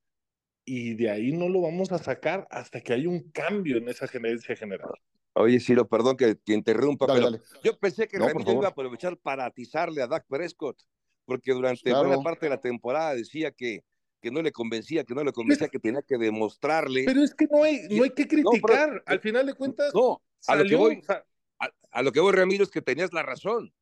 y 0.65 0.95
de 0.95 1.09
ahí 1.09 1.31
no 1.31 1.47
lo 1.47 1.61
vamos 1.61 1.93
a 1.93 1.97
sacar 1.97 2.45
hasta 2.51 2.81
que 2.81 2.91
haya 2.91 3.07
un 3.07 3.31
cambio 3.31 3.77
en 3.77 3.87
esa 3.87 4.05
gerencia 4.05 4.53
general. 4.57 4.91
Oye, 5.31 5.61
Ciro, 5.61 5.87
perdón 5.87 6.17
que 6.17 6.35
te 6.35 6.53
interrumpa, 6.53 7.07
pero 7.07 7.29
yo 7.63 7.79
pensé 7.79 8.09
que 8.09 8.17
no, 8.17 8.27
iba 8.29 8.65
a 8.65 8.71
aprovechar 8.71 9.17
para 9.17 9.45
atizarle 9.45 10.01
a 10.01 10.07
Dak 10.07 10.25
Prescott, 10.27 10.77
porque 11.23 11.53
durante 11.53 11.93
buena 11.93 12.21
parte 12.21 12.47
de 12.47 12.49
la 12.49 12.59
temporada 12.59 13.15
decía 13.15 13.51
que, 13.51 13.85
que 14.21 14.29
no 14.29 14.41
le 14.41 14.51
convencía, 14.51 15.05
que 15.05 15.15
no 15.15 15.23
le 15.23 15.31
convencía, 15.31 15.69
que 15.69 15.79
tenía 15.79 16.01
que 16.01 16.17
demostrarle. 16.17 17.05
Pero 17.05 17.23
es 17.23 17.33
que 17.33 17.47
no 17.49 17.63
hay, 17.63 17.87
no 17.91 18.03
hay 18.03 18.11
que 18.11 18.27
criticar, 18.27 19.01
al 19.05 19.19
final 19.21 19.45
de 19.45 19.53
cuentas. 19.53 19.93
No, 19.93 20.21
a 20.47 20.55
lo 20.55 20.65
que 20.65 20.75
voy, 20.75 21.01
a 21.91 22.01
lo 22.01 22.11
que 22.11 22.19
voy, 22.19 22.33
Ramiro, 22.33 22.63
es 22.63 22.71
que 22.71 22.81
tenías 22.81 23.13
la 23.13 23.23
razón 23.23 23.73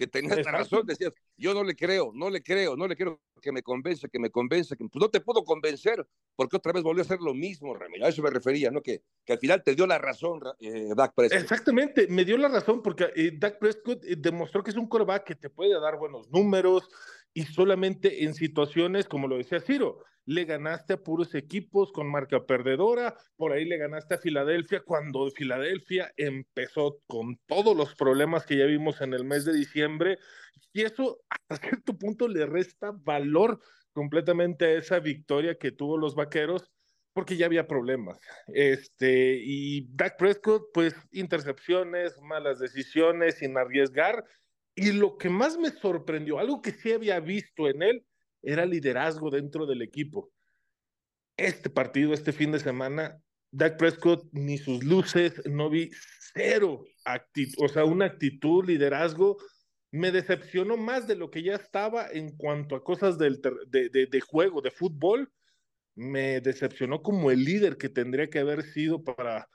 que 0.00 0.06
tenías 0.06 0.42
la 0.42 0.50
razón, 0.50 0.86
decías, 0.86 1.12
yo 1.36 1.52
no 1.52 1.62
le 1.62 1.76
creo, 1.76 2.10
no 2.14 2.30
le 2.30 2.42
creo, 2.42 2.74
no 2.74 2.88
le 2.88 2.96
quiero 2.96 3.20
que 3.42 3.52
me 3.52 3.62
convence, 3.62 4.08
que 4.08 4.18
me 4.18 4.30
convence, 4.30 4.74
que 4.74 4.84
pues 4.88 5.00
no 5.00 5.10
te 5.10 5.20
puedo 5.20 5.44
convencer, 5.44 6.06
porque 6.36 6.56
otra 6.56 6.72
vez 6.72 6.82
volvió 6.82 7.02
a 7.02 7.04
hacer 7.04 7.20
lo 7.20 7.34
mismo, 7.34 7.74
Ramiro, 7.74 8.06
a 8.06 8.08
eso 8.08 8.22
me 8.22 8.30
refería, 8.30 8.70
¿no? 8.70 8.80
Que, 8.80 9.02
que 9.26 9.34
al 9.34 9.38
final 9.38 9.62
te 9.62 9.74
dio 9.74 9.86
la 9.86 9.98
razón, 9.98 10.40
eh, 10.58 10.88
Dak 10.96 11.14
Prescott. 11.14 11.42
Exactamente, 11.42 12.06
me 12.08 12.24
dio 12.24 12.38
la 12.38 12.48
razón, 12.48 12.82
porque 12.82 13.12
eh, 13.14 13.32
Dak 13.34 13.58
Prescott 13.58 14.02
eh, 14.04 14.16
demostró 14.16 14.62
que 14.62 14.70
es 14.70 14.76
un 14.76 14.88
coreback 14.88 15.24
que 15.24 15.34
te 15.34 15.50
puede 15.50 15.78
dar 15.78 15.98
buenos 15.98 16.30
números, 16.30 16.88
y 17.32 17.44
solamente 17.44 18.24
en 18.24 18.34
situaciones, 18.34 19.06
como 19.06 19.28
lo 19.28 19.36
decía 19.36 19.60
Ciro, 19.60 20.04
le 20.26 20.44
ganaste 20.44 20.94
a 20.94 21.02
puros 21.02 21.34
equipos 21.34 21.92
con 21.92 22.10
marca 22.10 22.44
perdedora, 22.46 23.16
por 23.36 23.52
ahí 23.52 23.64
le 23.64 23.78
ganaste 23.78 24.14
a 24.14 24.18
Filadelfia 24.18 24.82
cuando 24.84 25.28
Filadelfia 25.30 26.12
empezó 26.16 27.00
con 27.06 27.38
todos 27.46 27.76
los 27.76 27.94
problemas 27.94 28.46
que 28.46 28.56
ya 28.56 28.66
vimos 28.66 29.00
en 29.00 29.14
el 29.14 29.24
mes 29.24 29.44
de 29.44 29.52
diciembre 29.52 30.18
y 30.72 30.82
eso 30.82 31.20
hasta 31.28 31.56
cierto 31.82 31.98
punto 31.98 32.28
le 32.28 32.46
resta 32.46 32.92
valor 32.92 33.60
completamente 33.92 34.66
a 34.66 34.72
esa 34.74 35.00
victoria 35.00 35.56
que 35.56 35.72
tuvo 35.72 35.98
los 35.98 36.14
Vaqueros 36.14 36.70
porque 37.12 37.36
ya 37.36 37.46
había 37.46 37.66
problemas. 37.66 38.20
Este, 38.46 39.40
y 39.42 39.88
Dak 39.94 40.16
Prescott, 40.16 40.62
pues 40.72 40.94
intercepciones, 41.10 42.20
malas 42.22 42.60
decisiones, 42.60 43.38
sin 43.38 43.58
arriesgar. 43.58 44.24
Y 44.74 44.92
lo 44.92 45.18
que 45.18 45.28
más 45.28 45.58
me 45.58 45.70
sorprendió, 45.70 46.38
algo 46.38 46.62
que 46.62 46.72
sí 46.72 46.92
había 46.92 47.20
visto 47.20 47.68
en 47.68 47.82
él, 47.82 48.04
era 48.42 48.64
liderazgo 48.64 49.30
dentro 49.30 49.66
del 49.66 49.82
equipo. 49.82 50.30
Este 51.36 51.70
partido, 51.70 52.12
este 52.12 52.32
fin 52.32 52.52
de 52.52 52.60
semana, 52.60 53.20
Dak 53.50 53.76
Prescott 53.78 54.28
ni 54.32 54.58
sus 54.58 54.84
luces, 54.84 55.42
no 55.46 55.70
vi 55.70 55.90
cero 56.34 56.84
actitud, 57.04 57.64
o 57.64 57.68
sea, 57.68 57.84
una 57.84 58.06
actitud, 58.06 58.64
liderazgo. 58.64 59.38
Me 59.92 60.12
decepcionó 60.12 60.76
más 60.76 61.08
de 61.08 61.16
lo 61.16 61.30
que 61.30 61.42
ya 61.42 61.56
estaba 61.56 62.08
en 62.10 62.36
cuanto 62.36 62.76
a 62.76 62.84
cosas 62.84 63.18
del, 63.18 63.40
de, 63.68 63.88
de, 63.88 64.20
juego, 64.20 64.60
de 64.60 64.70
fútbol. 64.70 65.32
Me 65.96 66.40
decepcionó 66.40 67.02
como 67.02 67.32
el 67.32 67.44
líder 67.44 67.76
que 67.76 67.88
tendría 67.88 68.30
que 68.30 68.38
haber 68.38 68.62
sido 68.62 69.02
para, 69.02 69.48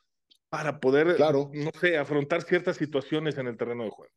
para 0.50 0.82
poder, 0.82 1.16
claro. 1.16 1.50
no 1.54 1.72
sé, 1.80 1.98
afrontar 1.98 2.42
ciertas 2.42 2.76
situaciones 2.76 3.38
en 3.38 3.48
el 3.48 3.56
terreno 3.56 3.86
de 3.86 3.92
juego. 3.92 4.14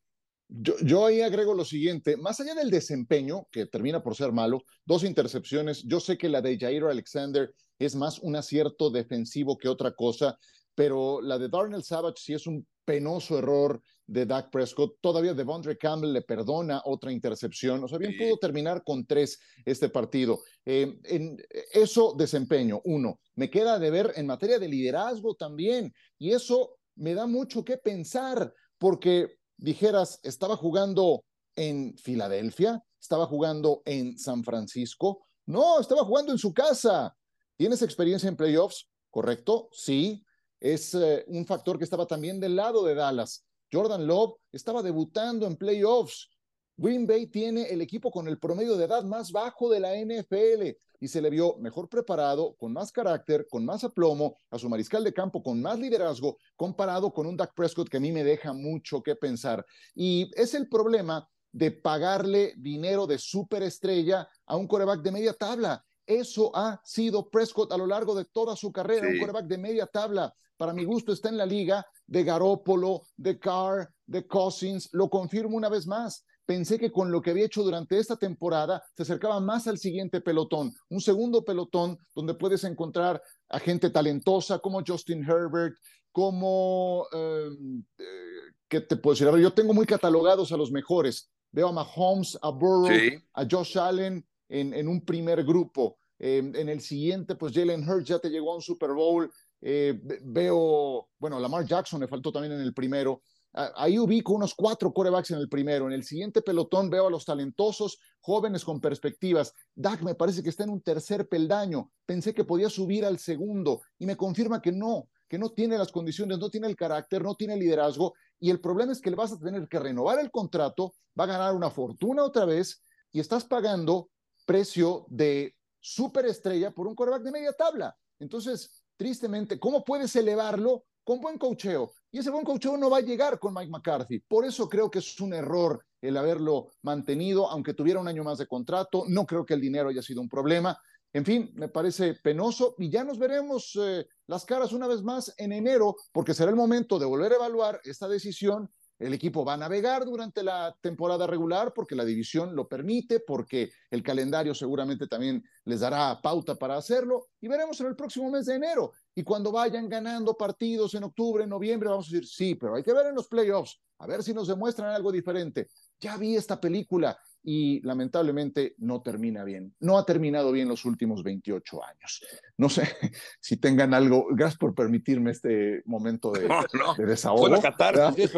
Yo, 0.48 0.74
yo, 0.82 1.04
ahí 1.04 1.20
agrego 1.20 1.52
lo 1.52 1.64
siguiente, 1.64 2.16
más 2.16 2.40
allá 2.40 2.54
del 2.54 2.70
desempeño, 2.70 3.46
que 3.52 3.66
termina 3.66 4.02
por 4.02 4.16
ser 4.16 4.32
malo, 4.32 4.62
dos 4.86 5.04
intercepciones, 5.04 5.82
yo 5.84 6.00
sé 6.00 6.16
que 6.16 6.30
la 6.30 6.40
de 6.40 6.58
Jair 6.58 6.84
Alexander 6.84 7.54
es 7.78 7.94
más 7.94 8.18
un 8.20 8.34
acierto 8.34 8.90
defensivo 8.90 9.58
que 9.58 9.68
otra 9.68 9.94
cosa, 9.94 10.38
pero 10.74 11.20
la 11.20 11.38
de 11.38 11.48
Darnell 11.48 11.82
Savage 11.82 12.16
sí 12.18 12.34
es 12.34 12.46
un 12.46 12.66
penoso 12.84 13.38
error 13.38 13.82
de 14.06 14.24
Dak 14.24 14.50
Prescott. 14.50 14.96
Todavía 15.00 15.34
Devondre 15.34 15.76
Campbell 15.76 16.12
le 16.12 16.22
perdona 16.22 16.80
otra 16.84 17.12
intercepción. 17.12 17.84
O 17.84 17.88
sea, 17.88 17.98
bien 17.98 18.16
pudo 18.16 18.38
terminar 18.38 18.82
con 18.82 19.04
tres 19.04 19.38
este 19.64 19.90
partido. 19.90 20.40
Eh, 20.64 20.98
en 21.04 21.36
eso, 21.72 22.14
desempeño, 22.16 22.80
uno. 22.84 23.20
Me 23.34 23.50
queda 23.50 23.78
de 23.78 23.90
ver 23.90 24.12
en 24.16 24.26
materia 24.26 24.58
de 24.58 24.68
liderazgo 24.68 25.34
también. 25.34 25.92
Y 26.16 26.30
eso 26.30 26.78
me 26.96 27.14
da 27.14 27.26
mucho 27.26 27.62
que 27.62 27.76
pensar, 27.76 28.52
porque 28.78 29.37
dijeras, 29.58 30.20
estaba 30.22 30.56
jugando 30.56 31.24
en 31.54 31.96
Filadelfia, 31.98 32.82
estaba 33.00 33.26
jugando 33.26 33.82
en 33.84 34.18
San 34.18 34.42
Francisco. 34.42 35.26
No, 35.46 35.80
estaba 35.80 36.04
jugando 36.04 36.32
en 36.32 36.38
su 36.38 36.54
casa. 36.54 37.14
¿Tienes 37.56 37.82
experiencia 37.82 38.28
en 38.28 38.36
playoffs? 38.36 38.88
¿Correcto? 39.10 39.68
Sí. 39.72 40.24
Es 40.60 40.94
eh, 40.94 41.24
un 41.28 41.44
factor 41.46 41.78
que 41.78 41.84
estaba 41.84 42.06
también 42.06 42.40
del 42.40 42.56
lado 42.56 42.84
de 42.84 42.94
Dallas. 42.94 43.44
Jordan 43.70 44.06
Love 44.06 44.36
estaba 44.52 44.82
debutando 44.82 45.46
en 45.46 45.56
playoffs. 45.56 46.30
Green 46.76 47.06
Bay 47.06 47.26
tiene 47.26 47.64
el 47.64 47.80
equipo 47.80 48.10
con 48.10 48.28
el 48.28 48.38
promedio 48.38 48.76
de 48.76 48.84
edad 48.84 49.04
más 49.04 49.32
bajo 49.32 49.68
de 49.68 49.80
la 49.80 49.94
NFL 49.96 50.78
y 51.00 51.08
se 51.08 51.20
le 51.20 51.30
vio 51.30 51.56
mejor 51.58 51.88
preparado, 51.88 52.54
con 52.56 52.72
más 52.72 52.92
carácter, 52.92 53.46
con 53.50 53.64
más 53.64 53.84
aplomo, 53.84 54.36
a 54.50 54.58
su 54.58 54.68
mariscal 54.68 55.04
de 55.04 55.12
campo 55.12 55.42
con 55.42 55.60
más 55.60 55.78
liderazgo, 55.78 56.38
comparado 56.56 57.12
con 57.12 57.26
un 57.26 57.36
Dak 57.36 57.54
Prescott 57.54 57.88
que 57.88 57.98
a 57.98 58.00
mí 58.00 58.12
me 58.12 58.24
deja 58.24 58.52
mucho 58.52 59.02
que 59.02 59.16
pensar. 59.16 59.64
Y 59.94 60.30
es 60.34 60.54
el 60.54 60.68
problema 60.68 61.28
de 61.52 61.70
pagarle 61.70 62.54
dinero 62.56 63.06
de 63.06 63.18
superestrella 63.18 64.28
a 64.46 64.56
un 64.56 64.66
coreback 64.66 65.02
de 65.02 65.12
media 65.12 65.32
tabla. 65.32 65.84
Eso 66.06 66.50
ha 66.54 66.80
sido 66.84 67.28
Prescott 67.28 67.72
a 67.72 67.76
lo 67.76 67.86
largo 67.86 68.14
de 68.14 68.24
toda 68.24 68.56
su 68.56 68.72
carrera, 68.72 69.08
un 69.08 69.18
quarterback 69.18 69.46
de 69.46 69.58
media 69.58 69.86
tabla. 69.86 70.32
Para 70.56 70.72
mi 70.72 70.84
gusto 70.84 71.12
está 71.12 71.28
en 71.28 71.36
la 71.36 71.46
liga 71.46 71.86
de 72.06 72.24
Garópolo, 72.24 73.02
de 73.16 73.38
Carr, 73.38 73.88
de 74.06 74.26
Cousins. 74.26 74.88
Lo 74.92 75.10
confirmo 75.10 75.56
una 75.56 75.68
vez 75.68 75.86
más. 75.86 76.24
Pensé 76.48 76.78
que 76.78 76.90
con 76.90 77.12
lo 77.12 77.20
que 77.20 77.32
había 77.32 77.44
hecho 77.44 77.62
durante 77.62 77.98
esta 77.98 78.16
temporada 78.16 78.82
se 78.96 79.02
acercaba 79.02 79.38
más 79.38 79.66
al 79.66 79.76
siguiente 79.76 80.22
pelotón, 80.22 80.72
un 80.88 81.00
segundo 81.02 81.44
pelotón 81.44 81.98
donde 82.14 82.32
puedes 82.32 82.64
encontrar 82.64 83.22
a 83.50 83.58
gente 83.58 83.90
talentosa 83.90 84.58
como 84.58 84.82
Justin 84.82 85.22
Herbert, 85.22 85.76
como, 86.10 87.06
em, 87.12 87.84
eh, 87.98 88.54
¿qué 88.66 88.80
te 88.80 88.96
puedo 88.96 89.14
decir? 89.14 89.42
yo 89.42 89.52
tengo 89.52 89.74
muy 89.74 89.84
catalogados 89.84 90.50
a 90.50 90.56
los 90.56 90.72
mejores. 90.72 91.30
Veo 91.52 91.68
a 91.68 91.72
Mahomes, 91.72 92.38
a 92.40 92.48
Burrow, 92.48 92.96
a 93.34 93.46
Josh 93.46 93.76
Allen, 93.76 94.26
en, 94.48 94.88
un 94.88 95.04
primer 95.04 95.44
grupo. 95.44 95.98
Em, 96.18 96.56
en 96.56 96.70
el 96.70 96.80
siguiente, 96.80 97.34
pues 97.34 97.52
Jalen 97.52 97.86
Hurts 97.86 98.08
ya 98.08 98.18
te 98.20 98.30
llegó 98.30 98.52
a 98.52 98.56
un 98.56 98.62
Super 98.62 98.94
Bowl. 98.94 99.30
Eh, 99.60 100.00
veo, 100.24 101.10
bueno, 101.18 101.38
Lamar 101.38 101.66
Jackson 101.66 102.00
le 102.00 102.08
faltó 102.08 102.32
también 102.32 102.54
en 102.54 102.62
el 102.62 102.72
primero. 102.72 103.20
Ahí 103.52 103.98
ubico 103.98 104.34
unos 104.34 104.54
cuatro 104.54 104.92
corebacks 104.92 105.30
en 105.30 105.38
el 105.38 105.48
primero. 105.48 105.86
En 105.86 105.92
el 105.92 106.04
siguiente 106.04 106.42
pelotón 106.42 106.90
veo 106.90 107.06
a 107.06 107.10
los 107.10 107.24
talentosos, 107.24 107.98
jóvenes 108.20 108.64
con 108.64 108.80
perspectivas. 108.80 109.54
Dak 109.74 110.02
me 110.02 110.14
parece 110.14 110.42
que 110.42 110.50
está 110.50 110.64
en 110.64 110.70
un 110.70 110.82
tercer 110.82 111.28
peldaño. 111.28 111.90
Pensé 112.06 112.34
que 112.34 112.44
podía 112.44 112.68
subir 112.68 113.04
al 113.04 113.18
segundo 113.18 113.80
y 113.98 114.06
me 114.06 114.16
confirma 114.16 114.60
que 114.60 114.70
no, 114.70 115.08
que 115.28 115.38
no 115.38 115.50
tiene 115.50 115.78
las 115.78 115.90
condiciones, 115.90 116.38
no 116.38 116.50
tiene 116.50 116.66
el 116.66 116.76
carácter, 116.76 117.22
no 117.22 117.34
tiene 117.34 117.56
liderazgo. 117.56 118.14
Y 118.38 118.50
el 118.50 118.60
problema 118.60 118.92
es 118.92 119.00
que 119.00 119.10
le 119.10 119.16
vas 119.16 119.32
a 119.32 119.38
tener 119.38 119.66
que 119.66 119.78
renovar 119.78 120.18
el 120.20 120.30
contrato, 120.30 120.94
va 121.18 121.24
a 121.24 121.28
ganar 121.28 121.54
una 121.54 121.70
fortuna 121.70 122.24
otra 122.24 122.44
vez 122.44 122.82
y 123.10 123.20
estás 123.20 123.44
pagando 123.44 124.10
precio 124.46 125.06
de 125.08 125.54
superestrella 125.80 126.70
por 126.70 126.86
un 126.86 126.94
quarterback 126.94 127.24
de 127.24 127.32
media 127.32 127.52
tabla. 127.52 127.96
Entonces, 128.18 128.82
tristemente, 128.96 129.58
¿cómo 129.58 129.84
puedes 129.84 130.14
elevarlo 130.16 130.84
con 131.08 131.22
buen 131.22 131.38
cocheo? 131.38 131.90
Y 132.10 132.18
ese 132.18 132.28
buen 132.28 132.44
cocheo 132.44 132.76
no 132.76 132.90
va 132.90 132.98
a 132.98 133.00
llegar 133.00 133.38
con 133.38 133.54
Mike 133.54 133.70
McCarthy. 133.70 134.20
Por 134.20 134.44
eso 134.44 134.68
creo 134.68 134.90
que 134.90 134.98
es 134.98 135.18
un 135.22 135.32
error 135.32 135.82
el 136.02 136.18
haberlo 136.18 136.68
mantenido, 136.82 137.48
aunque 137.48 137.72
tuviera 137.72 137.98
un 137.98 138.08
año 138.08 138.24
más 138.24 138.36
de 138.36 138.46
contrato. 138.46 139.04
No 139.08 139.24
creo 139.24 139.46
que 139.46 139.54
el 139.54 139.60
dinero 139.62 139.88
haya 139.88 140.02
sido 140.02 140.20
un 140.20 140.28
problema. 140.28 140.78
En 141.14 141.24
fin, 141.24 141.50
me 141.54 141.68
parece 141.68 142.12
penoso 142.22 142.74
y 142.76 142.90
ya 142.90 143.04
nos 143.04 143.18
veremos 143.18 143.72
eh, 143.80 144.06
las 144.26 144.44
caras 144.44 144.74
una 144.74 144.86
vez 144.86 145.02
más 145.02 145.32
en 145.38 145.52
enero, 145.52 145.96
porque 146.12 146.34
será 146.34 146.50
el 146.50 146.56
momento 146.56 146.98
de 146.98 147.06
volver 147.06 147.32
a 147.32 147.36
evaluar 147.36 147.80
esta 147.84 148.06
decisión 148.06 148.70
el 148.98 149.14
equipo 149.14 149.44
va 149.44 149.54
a 149.54 149.58
navegar 149.58 150.04
durante 150.04 150.42
la 150.42 150.76
temporada 150.80 151.26
regular 151.26 151.72
porque 151.72 151.94
la 151.94 152.04
división 152.04 152.56
lo 152.56 152.66
permite, 152.66 153.20
porque 153.20 153.70
el 153.90 154.02
calendario 154.02 154.54
seguramente 154.54 155.06
también 155.06 155.44
les 155.64 155.80
dará 155.80 156.20
pauta 156.20 156.56
para 156.56 156.76
hacerlo 156.76 157.28
y 157.40 157.46
veremos 157.46 157.80
en 157.80 157.86
el 157.86 157.96
próximo 157.96 158.28
mes 158.30 158.46
de 158.46 158.56
enero. 158.56 158.92
Y 159.18 159.24
cuando 159.24 159.50
vayan 159.50 159.88
ganando 159.88 160.36
partidos 160.36 160.94
en 160.94 161.02
octubre, 161.02 161.42
en 161.42 161.50
noviembre, 161.50 161.88
vamos 161.88 162.06
a 162.06 162.12
decir, 162.12 162.24
sí, 162.24 162.54
pero 162.54 162.76
hay 162.76 162.84
que 162.84 162.92
ver 162.92 163.06
en 163.06 163.16
los 163.16 163.26
playoffs, 163.26 163.80
a 163.98 164.06
ver 164.06 164.22
si 164.22 164.32
nos 164.32 164.46
demuestran 164.46 164.94
algo 164.94 165.10
diferente. 165.10 165.66
Ya 165.98 166.16
vi 166.16 166.36
esta 166.36 166.60
película, 166.60 167.18
y 167.42 167.80
lamentablemente 167.80 168.76
no 168.78 169.02
termina 169.02 169.42
bien. 169.42 169.74
No 169.80 169.98
ha 169.98 170.06
terminado 170.06 170.52
bien 170.52 170.68
los 170.68 170.84
últimos 170.84 171.24
28 171.24 171.84
años. 171.84 172.22
No 172.58 172.68
sé 172.68 172.82
si 173.40 173.56
tengan 173.56 173.92
algo. 173.92 174.28
Gracias 174.30 174.56
por 174.56 174.72
permitirme 174.72 175.32
este 175.32 175.82
momento 175.84 176.30
de, 176.30 176.46
de 176.98 177.04
desahogo. 177.04 177.48
Fue 177.48 177.60
catarsis, 177.60 178.30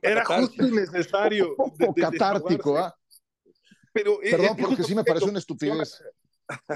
Era 0.00 0.24
justo 0.24 0.62
necesario. 0.62 1.54
Un 1.58 1.76
poco 1.76 1.94
catártico, 1.94 2.78
¿ah? 2.78 2.94
Pero, 3.92 4.18
Perdón, 4.20 4.56
porque 4.60 4.84
sí 4.84 4.94
me 4.94 5.02
parece 5.02 5.26
una 5.26 5.40
estupidez. 5.40 6.00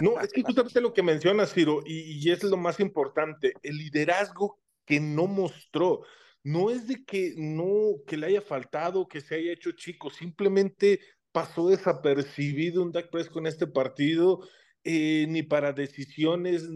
No, 0.00 0.20
es 0.20 0.32
que 0.32 0.42
justamente 0.42 0.80
lo 0.80 0.92
que 0.92 1.02
menciona 1.02 1.46
Ciro, 1.46 1.82
y, 1.84 2.18
y 2.26 2.30
es 2.30 2.42
lo 2.42 2.56
más 2.56 2.80
importante, 2.80 3.52
el 3.62 3.76
liderazgo 3.76 4.58
que 4.84 5.00
no 5.00 5.26
mostró. 5.26 6.02
No 6.42 6.70
es 6.70 6.86
de 6.86 7.04
que 7.04 7.34
no, 7.36 7.96
que 8.06 8.16
le 8.16 8.28
haya 8.28 8.40
faltado, 8.40 9.06
que 9.06 9.20
se 9.20 9.34
haya 9.34 9.52
hecho 9.52 9.72
chico, 9.72 10.08
simplemente 10.08 11.00
pasó 11.32 11.68
desapercibido 11.68 12.82
un 12.82 12.92
Dak 12.92 13.10
Prescott 13.10 13.38
en 13.38 13.46
este 13.46 13.66
partido, 13.66 14.40
eh, 14.84 15.26
ni 15.28 15.42
para 15.42 15.72
decisiones, 15.72 16.68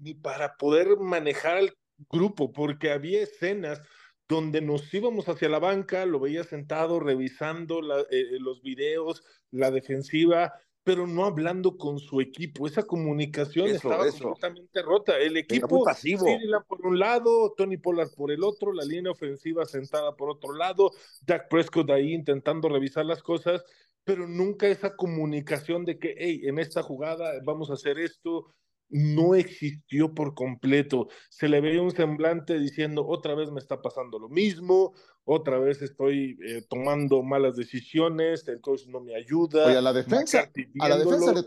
ni 0.00 0.14
para 0.14 0.56
poder 0.56 0.98
manejar 0.98 1.58
al 1.58 1.72
grupo, 2.10 2.50
porque 2.50 2.90
había 2.90 3.22
escenas 3.22 3.80
donde 4.28 4.60
nos 4.60 4.92
íbamos 4.92 5.28
hacia 5.28 5.48
la 5.48 5.58
banca, 5.58 6.06
lo 6.06 6.18
veía 6.18 6.42
sentado 6.42 6.98
revisando 6.98 7.80
eh, 8.10 8.38
los 8.40 8.62
videos, 8.62 9.22
la 9.50 9.70
defensiva, 9.70 10.52
pero 10.84 11.06
no 11.06 11.24
hablando 11.24 11.76
con 11.76 11.98
su 11.98 12.20
equipo. 12.20 12.66
Esa 12.66 12.82
comunicación 12.82 13.68
estaba 13.68 14.08
completamente 14.08 14.82
rota. 14.82 15.18
El 15.18 15.36
equipo, 15.36 15.84
pasivo. 15.84 16.26
por 16.66 16.86
un 16.86 16.98
lado, 16.98 17.54
Tony 17.56 17.76
Pollard 17.76 18.10
por 18.14 18.32
el 18.32 18.42
otro, 18.42 18.72
la 18.72 18.84
línea 18.84 19.12
ofensiva 19.12 19.64
sentada 19.64 20.16
por 20.16 20.30
otro 20.30 20.54
lado, 20.54 20.90
Dak 21.26 21.48
Prescott 21.48 21.90
ahí 21.90 22.12
intentando 22.12 22.68
revisar 22.68 23.06
las 23.06 23.22
cosas 23.22 23.64
pero 24.04 24.26
nunca 24.26 24.66
esa 24.66 24.96
comunicación 24.96 25.84
de 25.84 25.98
que, 25.98 26.14
hey, 26.18 26.42
en 26.44 26.58
esta 26.58 26.82
jugada 26.82 27.32
vamos 27.44 27.70
a 27.70 27.74
hacer 27.74 27.98
esto, 27.98 28.52
no 28.92 29.34
existió 29.34 30.14
por 30.14 30.34
completo. 30.34 31.08
Se 31.30 31.48
le 31.48 31.60
veía 31.60 31.82
un 31.82 31.90
semblante 31.90 32.58
diciendo, 32.58 33.06
otra 33.06 33.34
vez 33.34 33.50
me 33.50 33.58
está 33.58 33.80
pasando 33.80 34.18
lo 34.18 34.28
mismo, 34.28 34.92
otra 35.24 35.58
vez 35.58 35.80
estoy 35.80 36.38
eh, 36.46 36.62
tomando 36.68 37.22
malas 37.22 37.56
decisiones, 37.56 38.46
el 38.48 38.60
coach 38.60 38.86
no 38.86 39.00
me 39.00 39.16
ayuda. 39.16 39.66
Oye, 39.66 39.78
a 39.78 39.80
la 39.80 39.94
defensa, 39.94 40.50
a 40.78 40.88
la 40.88 40.98
defensa, 40.98 41.32
le, 41.32 41.40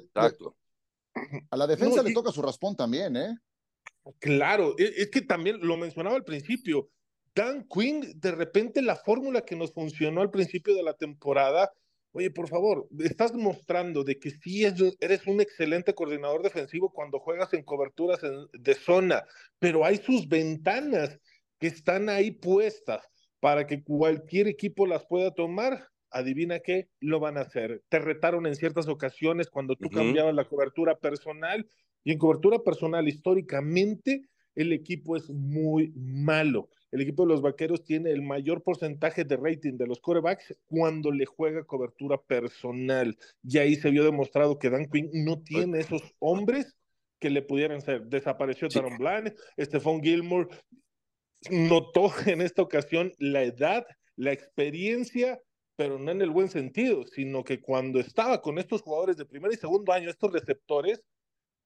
a 1.50 1.58
la 1.58 1.68
defensa 1.68 2.02
le 2.02 2.14
toca 2.14 2.32
su 2.32 2.42
raspón 2.42 2.76
también, 2.76 3.16
¿eh? 3.16 3.38
Claro, 4.20 4.74
es, 4.78 4.98
es 4.98 5.12
que 5.12 5.22
también 5.22 5.60
lo 5.62 5.78
mencionaba 5.78 6.16
al 6.16 6.24
principio. 6.24 6.90
Dan 7.36 7.68
Quinn, 7.68 8.14
de 8.16 8.32
repente 8.32 8.82
la 8.82 8.96
fórmula 8.96 9.42
que 9.42 9.56
nos 9.56 9.72
funcionó 9.72 10.22
al 10.22 10.32
principio 10.32 10.74
de 10.74 10.84
la 10.84 10.94
temporada, 10.94 11.72
Oye, 12.18 12.32
por 12.32 12.48
favor, 12.48 12.88
estás 13.00 13.34
mostrando 13.34 14.06
de 14.06 14.18
que 14.18 14.30
sí 14.30 14.64
eres 14.64 15.28
un 15.28 15.42
excelente 15.42 15.94
coordinador 15.94 16.44
defensivo 16.44 16.90
cuando 16.90 17.20
juegas 17.20 17.54
en 17.54 17.64
coberturas 17.64 18.22
de 18.54 18.74
zona, 18.74 19.26
pero 19.60 19.84
hay 19.84 19.98
sus 19.98 20.30
ventanas 20.30 21.20
que 21.60 21.68
están 21.68 22.08
ahí 22.08 22.32
puestas 22.32 23.06
para 23.42 23.68
que 23.68 23.84
cualquier 23.84 24.48
equipo 24.48 24.88
las 24.88 25.06
pueda 25.06 25.32
tomar. 25.32 25.90
Adivina 26.10 26.62
qué, 26.62 26.88
lo 27.02 27.20
van 27.20 27.38
a 27.38 27.42
hacer. 27.42 27.84
Te 27.90 28.00
retaron 28.00 28.46
en 28.46 28.56
ciertas 28.56 28.88
ocasiones 28.88 29.50
cuando 29.50 29.76
tú 29.76 29.90
cambiabas 29.90 30.34
la 30.34 30.48
cobertura 30.48 30.96
personal 30.96 31.68
y 32.06 32.14
en 32.14 32.18
cobertura 32.18 32.60
personal 32.60 33.10
históricamente 33.10 34.22
el 34.56 34.72
equipo 34.72 35.18
es 35.18 35.30
muy 35.30 35.92
malo. 35.98 36.70
El 36.96 37.02
equipo 37.02 37.24
de 37.24 37.34
los 37.34 37.42
Vaqueros 37.42 37.84
tiene 37.84 38.12
el 38.12 38.22
mayor 38.22 38.64
porcentaje 38.64 39.26
de 39.26 39.36
rating 39.36 39.74
de 39.74 39.86
los 39.86 40.00
corebacks 40.00 40.56
cuando 40.66 41.12
le 41.12 41.26
juega 41.26 41.66
cobertura 41.66 42.18
personal. 42.18 43.18
Y 43.44 43.58
ahí 43.58 43.76
se 43.76 43.90
vio 43.90 44.06
demostrado 44.06 44.58
que 44.58 44.70
Dan 44.70 44.86
Quinn 44.86 45.10
no 45.12 45.42
tiene 45.42 45.82
esos 45.82 46.02
hombres 46.20 46.74
que 47.20 47.30
le 47.30 47.42
pudieran 47.42 47.82
ser. 47.82 48.06
Desapareció 48.06 48.70
Taron 48.70 48.94
sí. 48.94 48.98
Bland, 48.98 49.36
Stephon 49.60 50.02
Gilmore 50.02 50.48
notó 51.52 52.14
en 52.28 52.40
esta 52.40 52.62
ocasión 52.62 53.12
la 53.20 53.44
edad, 53.44 53.86
la 54.16 54.32
experiencia, 54.32 55.42
pero 55.76 56.00
no 56.00 56.12
en 56.12 56.22
el 56.22 56.30
buen 56.30 56.48
sentido, 56.48 57.06
sino 57.08 57.44
que 57.44 57.60
cuando 57.60 58.00
estaba 58.00 58.42
con 58.42 58.58
estos 58.58 58.82
jugadores 58.82 59.18
de 59.18 59.26
primer 59.26 59.52
y 59.52 59.58
segundo 59.58 59.92
año, 59.92 60.10
estos 60.10 60.32
receptores, 60.32 61.04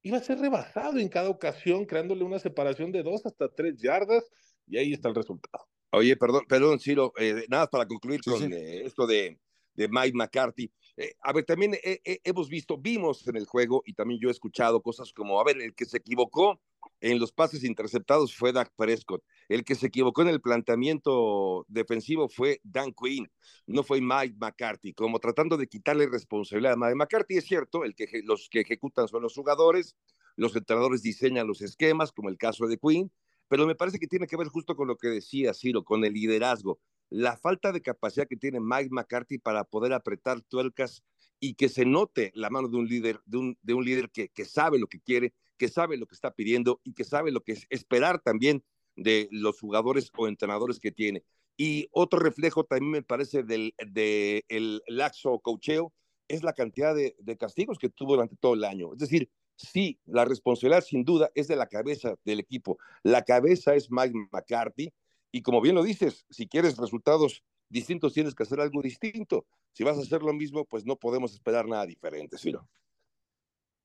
iba 0.01 0.17
a 0.17 0.23
ser 0.23 0.39
rebasado 0.39 0.97
en 0.97 1.07
cada 1.07 1.29
ocasión, 1.29 1.85
creándole 1.85 2.23
una 2.23 2.39
separación 2.39 2.91
de 2.91 3.03
dos 3.03 3.27
hasta 3.27 3.47
tres 3.47 3.77
yardas, 3.77 4.27
y 4.69 4.77
ahí 4.77 4.93
está 4.93 5.09
el 5.09 5.15
resultado. 5.15 5.65
Oye, 5.91 6.15
perdón, 6.15 6.45
perdón, 6.47 6.79
Ciro, 6.79 7.11
eh, 7.17 7.45
nada 7.49 7.67
para 7.67 7.87
concluir 7.87 8.21
sí, 8.23 8.29
con 8.29 8.39
sí. 8.39 8.53
Eh, 8.53 8.83
esto 8.85 9.07
de, 9.07 9.39
de 9.73 9.87
Mike 9.89 10.15
McCarthy. 10.15 10.71
Eh, 10.97 11.15
a 11.21 11.31
ver, 11.31 11.45
también 11.45 11.73
eh, 11.75 12.01
eh, 12.03 12.19
hemos 12.25 12.49
visto, 12.49 12.77
vimos 12.77 13.25
en 13.27 13.37
el 13.37 13.45
juego 13.45 13.81
y 13.85 13.93
también 13.93 14.19
yo 14.19 14.27
he 14.27 14.31
escuchado 14.31 14.81
cosas 14.81 15.13
como, 15.13 15.39
a 15.39 15.43
ver, 15.45 15.61
el 15.61 15.73
que 15.73 15.85
se 15.85 15.97
equivocó 15.97 16.59
en 16.99 17.19
los 17.19 17.31
pases 17.31 17.63
interceptados 17.63 18.35
fue 18.35 18.51
Dak 18.51 18.73
Prescott. 18.75 19.23
El 19.47 19.63
que 19.63 19.75
se 19.75 19.87
equivocó 19.87 20.21
en 20.21 20.27
el 20.27 20.41
planteamiento 20.41 21.65
defensivo 21.69 22.27
fue 22.27 22.59
Dan 22.63 22.93
Quinn, 22.93 23.31
no 23.65 23.83
fue 23.83 24.01
Mike 24.01 24.35
McCarthy, 24.37 24.93
como 24.93 25.19
tratando 25.19 25.55
de 25.55 25.67
quitarle 25.67 26.07
responsabilidad 26.07 26.73
a 26.73 26.77
Mike 26.77 26.95
McCarthy. 26.95 27.37
Es 27.37 27.45
cierto, 27.45 27.85
el 27.85 27.95
que, 27.95 28.05
los 28.25 28.49
que 28.49 28.59
ejecutan 28.59 29.07
son 29.07 29.21
los 29.23 29.33
jugadores, 29.33 29.95
los 30.35 30.53
entrenadores 30.55 31.01
diseñan 31.01 31.47
los 31.47 31.61
esquemas, 31.61 32.11
como 32.11 32.27
el 32.27 32.37
caso 32.37 32.67
de 32.67 32.77
Quinn, 32.77 33.09
pero 33.49 33.67
me 33.67 33.75
parece 33.75 33.99
que 33.99 34.07
tiene 34.07 34.27
que 34.27 34.37
ver 34.37 34.47
justo 34.47 34.75
con 34.75 34.87
lo 34.87 34.95
que 34.95 35.09
decía 35.09 35.53
Ciro, 35.53 35.83
con 35.83 36.05
el 36.05 36.13
liderazgo, 36.13 36.79
la 37.09 37.35
falta 37.35 37.71
de 37.71 37.81
capacidad 37.81 38.27
que 38.27 38.37
tiene 38.37 38.59
Mike 38.61 38.89
McCarthy 38.91 39.39
para 39.39 39.63
poder 39.65 39.91
apretar 39.91 40.41
tuercas 40.41 41.03
y 41.39 41.55
que 41.55 41.67
se 41.67 41.85
note 41.85 42.31
la 42.35 42.49
mano 42.49 42.67
de 42.69 42.77
un 42.77 42.87
líder, 42.87 43.19
de 43.25 43.37
un, 43.37 43.57
de 43.61 43.73
un 43.73 43.83
líder 43.83 44.11
que, 44.11 44.29
que 44.29 44.45
sabe 44.45 44.79
lo 44.79 44.87
que 44.87 45.01
quiere, 45.01 45.33
que 45.57 45.67
sabe 45.67 45.97
lo 45.97 46.05
que 46.05 46.15
está 46.15 46.31
pidiendo 46.31 46.79
y 46.83 46.93
que 46.93 47.03
sabe 47.03 47.31
lo 47.31 47.41
que 47.41 47.53
es 47.53 47.65
esperar 47.69 48.21
también 48.21 48.63
de 48.95 49.27
los 49.31 49.59
jugadores 49.59 50.11
o 50.15 50.27
entrenadores 50.27 50.79
que 50.79 50.91
tiene. 50.91 51.23
Y 51.57 51.87
otro 51.91 52.19
reflejo 52.19 52.63
también 52.65 52.91
me 52.91 53.03
parece 53.03 53.43
del 53.43 53.73
de 53.85 54.45
el 54.47 54.81
laxo 54.87 55.39
cocheo 55.39 55.93
es 56.27 56.43
la 56.43 56.53
cantidad 56.53 56.93
de, 56.93 57.15
de 57.19 57.37
castigos 57.37 57.79
que 57.79 57.89
tuvo 57.89 58.13
durante 58.13 58.35
todo 58.37 58.53
el 58.53 58.63
año. 58.63 58.93
Es 58.93 58.99
decir, 58.99 59.29
sí, 59.67 59.99
la 60.05 60.25
responsabilidad 60.25 60.83
sin 60.83 61.03
duda 61.03 61.29
es 61.35 61.47
de 61.47 61.55
la 61.55 61.67
cabeza 61.67 62.15
del 62.23 62.39
equipo. 62.39 62.77
La 63.03 63.23
cabeza 63.23 63.75
es 63.75 63.91
Mike 63.91 64.27
McCarthy 64.31 64.93
y 65.31 65.41
como 65.41 65.61
bien 65.61 65.75
lo 65.75 65.83
dices, 65.83 66.25
si 66.29 66.47
quieres 66.47 66.77
resultados 66.77 67.43
distintos 67.69 68.13
tienes 68.13 68.33
que 68.33 68.43
hacer 68.43 68.59
algo 68.59 68.81
distinto. 68.81 69.45
Si 69.73 69.83
vas 69.83 69.97
a 69.97 70.01
hacer 70.01 70.23
lo 70.23 70.33
mismo, 70.33 70.65
pues 70.65 70.85
no 70.85 70.95
podemos 70.95 71.33
esperar 71.33 71.67
nada 71.67 71.85
diferente, 71.85 72.37
Ciro. 72.37 72.67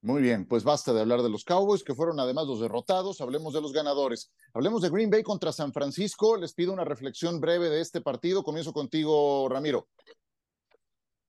Muy 0.00 0.21
bien, 0.21 0.47
pues 0.47 0.64
basta 0.64 0.93
de 0.93 1.00
hablar 1.00 1.23
de 1.23 1.31
los 1.31 1.45
Cowboys, 1.45 1.83
que 1.83 1.95
fueron 1.95 2.21
además 2.21 2.47
los 2.47 2.61
derrotados. 2.61 3.23
Hablemos 3.23 3.54
de 3.54 3.62
los 3.62 3.73
ganadores. 3.73 4.31
Hablemos 4.52 4.83
de 4.83 4.90
Green 4.90 5.09
Bay 5.09 5.23
contra 5.23 5.50
San 5.50 5.73
Francisco. 5.73 6.37
Les 6.37 6.52
pido 6.52 6.75
una 6.75 6.85
reflexión 6.85 7.40
breve 7.40 7.71
de 7.71 7.81
este 7.81 8.02
partido. 8.02 8.43
Comienzo 8.43 8.75
contigo, 8.75 9.49
Ramiro. 9.49 9.88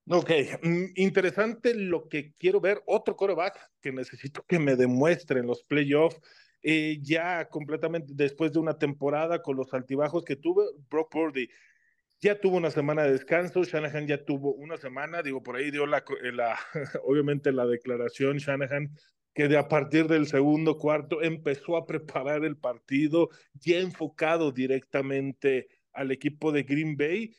Ok, 0.08 0.32
interesante 0.96 1.74
lo 1.74 2.08
que 2.08 2.34
quiero 2.38 2.62
ver. 2.62 2.82
Otro 2.86 3.16
coreback 3.16 3.58
que 3.82 3.92
necesito 3.92 4.44
que 4.48 4.60
me 4.60 4.76
demuestre 4.76 5.40
en 5.40 5.48
los 5.48 5.64
playoffs. 5.64 6.20
Eh, 6.62 7.00
ya 7.02 7.48
completamente 7.48 8.12
después 8.16 8.52
de 8.52 8.60
una 8.60 8.78
temporada 8.78 9.42
con 9.42 9.56
los 9.56 9.72
altibajos 9.74 10.24
que 10.24 10.36
tuve, 10.36 10.64
Brock 10.90 11.12
Purdy 11.12 11.48
ya 12.20 12.40
tuvo 12.40 12.58
una 12.58 12.72
semana 12.72 13.04
de 13.04 13.12
descanso, 13.12 13.64
Shanahan 13.64 14.08
ya 14.08 14.24
tuvo 14.24 14.54
una 14.54 14.78
semana, 14.78 15.22
digo, 15.22 15.44
por 15.44 15.56
ahí 15.56 15.70
dio 15.70 15.86
la, 15.86 16.04
la 16.34 16.58
obviamente 17.04 17.52
la 17.52 17.66
declaración 17.66 18.38
Shanahan 18.38 18.96
que 19.34 19.48
de 19.48 19.58
a 19.58 19.68
partir 19.68 20.08
del 20.08 20.28
segundo 20.28 20.78
cuarto 20.78 21.22
empezó 21.22 21.76
a 21.76 21.86
preparar 21.86 22.46
el 22.46 22.58
partido 22.58 23.30
ya 23.54 23.80
enfocado 23.80 24.52
directamente 24.52 25.68
al 25.92 26.12
equipo 26.12 26.52
de 26.52 26.64
Green 26.64 26.96
Bay 26.96 27.36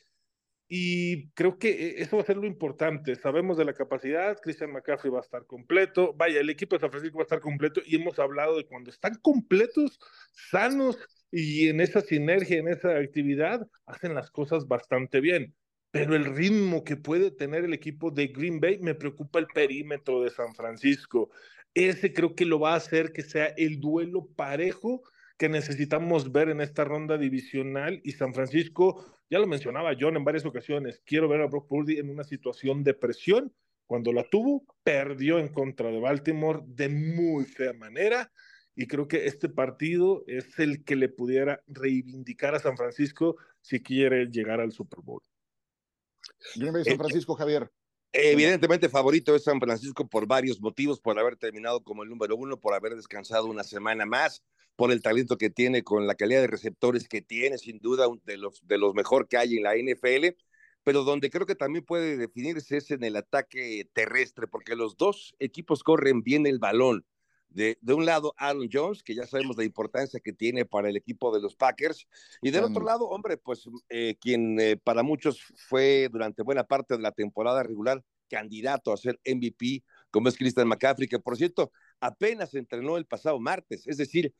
y 0.67 1.29
creo 1.29 1.57
que 1.57 1.69
eh, 1.69 1.95
eso 1.99 2.17
va 2.17 2.23
a 2.23 2.25
ser 2.25 2.37
lo 2.37 2.45
importante. 2.45 3.15
Sabemos 3.15 3.57
de 3.57 3.65
la 3.65 3.73
capacidad, 3.73 4.37
Christian 4.41 4.71
McCaffrey 4.71 5.11
va 5.11 5.19
a 5.19 5.21
estar 5.21 5.45
completo, 5.45 6.13
vaya, 6.13 6.41
el 6.41 6.49
equipo 6.49 6.75
de 6.75 6.81
San 6.81 6.91
Francisco 6.91 7.17
va 7.17 7.23
a 7.23 7.29
estar 7.29 7.39
completo 7.39 7.81
y 7.85 7.95
hemos 7.95 8.19
hablado 8.19 8.57
de 8.57 8.65
cuando 8.65 8.89
están 8.89 9.15
completos, 9.21 9.99
sanos 10.51 10.97
y 11.31 11.69
en 11.69 11.79
esa 11.79 12.01
sinergia, 12.01 12.59
en 12.59 12.67
esa 12.67 12.97
actividad, 12.97 13.67
hacen 13.85 14.13
las 14.13 14.29
cosas 14.29 14.67
bastante 14.67 15.21
bien. 15.21 15.55
Pero 15.91 16.15
el 16.15 16.25
ritmo 16.25 16.83
que 16.83 16.97
puede 16.97 17.31
tener 17.31 17.63
el 17.63 17.73
equipo 17.73 18.11
de 18.11 18.27
Green 18.27 18.59
Bay 18.59 18.77
me 18.79 18.93
preocupa 18.93 19.39
el 19.39 19.47
perímetro 19.47 20.21
de 20.21 20.29
San 20.29 20.53
Francisco. 20.53 21.29
Ese 21.73 22.13
creo 22.13 22.35
que 22.35 22.45
lo 22.45 22.59
va 22.59 22.73
a 22.73 22.77
hacer 22.77 23.13
que 23.13 23.23
sea 23.23 23.47
el 23.57 23.79
duelo 23.79 24.27
parejo 24.35 25.03
que 25.37 25.49
necesitamos 25.49 26.31
ver 26.31 26.49
en 26.49 26.61
esta 26.61 26.83
ronda 26.83 27.17
divisional 27.17 28.01
y 28.03 28.13
San 28.13 28.33
Francisco, 28.33 29.05
ya 29.29 29.39
lo 29.39 29.47
mencionaba 29.47 29.95
John 29.99 30.17
en 30.17 30.23
varias 30.23 30.45
ocasiones, 30.45 31.01
quiero 31.05 31.27
ver 31.27 31.41
a 31.41 31.47
Brock 31.47 31.67
Purdy 31.67 31.99
en 31.99 32.09
una 32.09 32.23
situación 32.23 32.83
de 32.83 32.93
presión. 32.93 33.53
Cuando 33.85 34.11
la 34.11 34.23
tuvo, 34.23 34.65
perdió 34.83 35.39
en 35.39 35.47
contra 35.47 35.89
de 35.89 35.99
Baltimore 35.99 36.61
de 36.65 36.89
muy 36.89 37.45
fea 37.45 37.71
manera 37.73 38.31
y 38.75 38.85
creo 38.85 39.07
que 39.07 39.25
este 39.25 39.47
partido 39.49 40.23
es 40.27 40.59
el 40.59 40.83
que 40.83 40.95
le 40.95 41.09
pudiera 41.09 41.63
reivindicar 41.67 42.53
a 42.53 42.59
San 42.59 42.75
Francisco 42.75 43.37
si 43.61 43.81
quiere 43.81 44.27
llegar 44.27 44.59
al 44.59 44.71
Super 44.71 44.99
Bowl. 45.01 45.21
San 46.53 46.75
eh, 46.75 46.97
Francisco, 46.97 47.33
Javier. 47.35 47.71
Evidentemente 48.13 48.89
favorito 48.89 49.35
es 49.35 49.43
San 49.43 49.59
Francisco 49.59 50.07
por 50.07 50.27
varios 50.27 50.61
motivos, 50.61 50.99
por 50.99 51.19
haber 51.19 51.35
terminado 51.35 51.83
como 51.83 52.03
el 52.03 52.09
número 52.09 52.35
uno, 52.35 52.59
por 52.59 52.73
haber 52.73 52.95
descansado 52.95 53.45
una 53.47 53.63
semana 53.63 54.05
más, 54.05 54.43
por 54.75 54.91
el 54.91 55.01
talento 55.01 55.37
que 55.37 55.49
tiene, 55.49 55.83
con 55.83 56.07
la 56.07 56.15
calidad 56.15 56.41
de 56.41 56.47
receptores 56.47 57.07
que 57.07 57.21
tiene, 57.21 57.57
sin 57.57 57.79
duda, 57.79 58.07
de 58.25 58.37
los, 58.37 58.65
de 58.65 58.77
los 58.77 58.93
mejor 58.93 59.27
que 59.27 59.37
hay 59.37 59.57
en 59.57 59.63
la 59.63 59.75
NFL, 59.75 60.35
pero 60.83 61.03
donde 61.03 61.29
creo 61.29 61.45
que 61.45 61.55
también 61.55 61.83
puede 61.83 62.15
definirse 62.15 62.77
es 62.77 62.91
en 62.91 63.03
el 63.03 63.17
ataque 63.17 63.89
terrestre, 63.93 64.47
porque 64.47 64.75
los 64.75 64.95
dos 64.95 65.35
equipos 65.39 65.83
corren 65.83 66.23
bien 66.23 66.47
el 66.47 66.59
balón. 66.59 67.05
De, 67.49 67.77
de, 67.81 67.93
un 67.93 68.05
lado, 68.05 68.33
Aaron 68.37 68.67
Jones, 68.71 69.01
que 69.01 69.15
ya 69.15 69.25
sabemos 69.25 69.57
la 69.57 69.63
importancia 69.63 70.19
que 70.19 70.33
tiene 70.33 70.65
para 70.65 70.89
el 70.89 70.97
equipo 70.97 71.33
de 71.33 71.41
los 71.41 71.55
Packers, 71.55 72.07
y 72.41 72.51
del 72.51 72.65
otro 72.65 72.83
lado, 72.83 73.07
hombre, 73.07 73.37
pues 73.37 73.67
eh, 73.89 74.15
quien 74.19 74.59
eh, 74.59 74.77
para 74.77 75.01
muchos 75.01 75.41
fue 75.55 76.09
durante 76.11 76.43
buena 76.43 76.65
parte 76.65 76.95
de 76.95 77.01
la 77.01 77.11
temporada 77.11 77.63
regular 77.63 78.03
candidato 78.29 78.91
a 78.91 78.97
ser 78.97 79.19
MVP, 79.25 79.83
como 80.11 80.29
es 80.29 80.37
Christian 80.37 80.67
McCaffrey, 80.67 81.07
que 81.07 81.19
por 81.19 81.37
cierto, 81.37 81.71
apenas 81.99 82.53
entrenó 82.53 82.97
el 82.97 83.05
pasado 83.05 83.39
martes, 83.39 83.87
es 83.87 83.97
decir, 83.97 84.33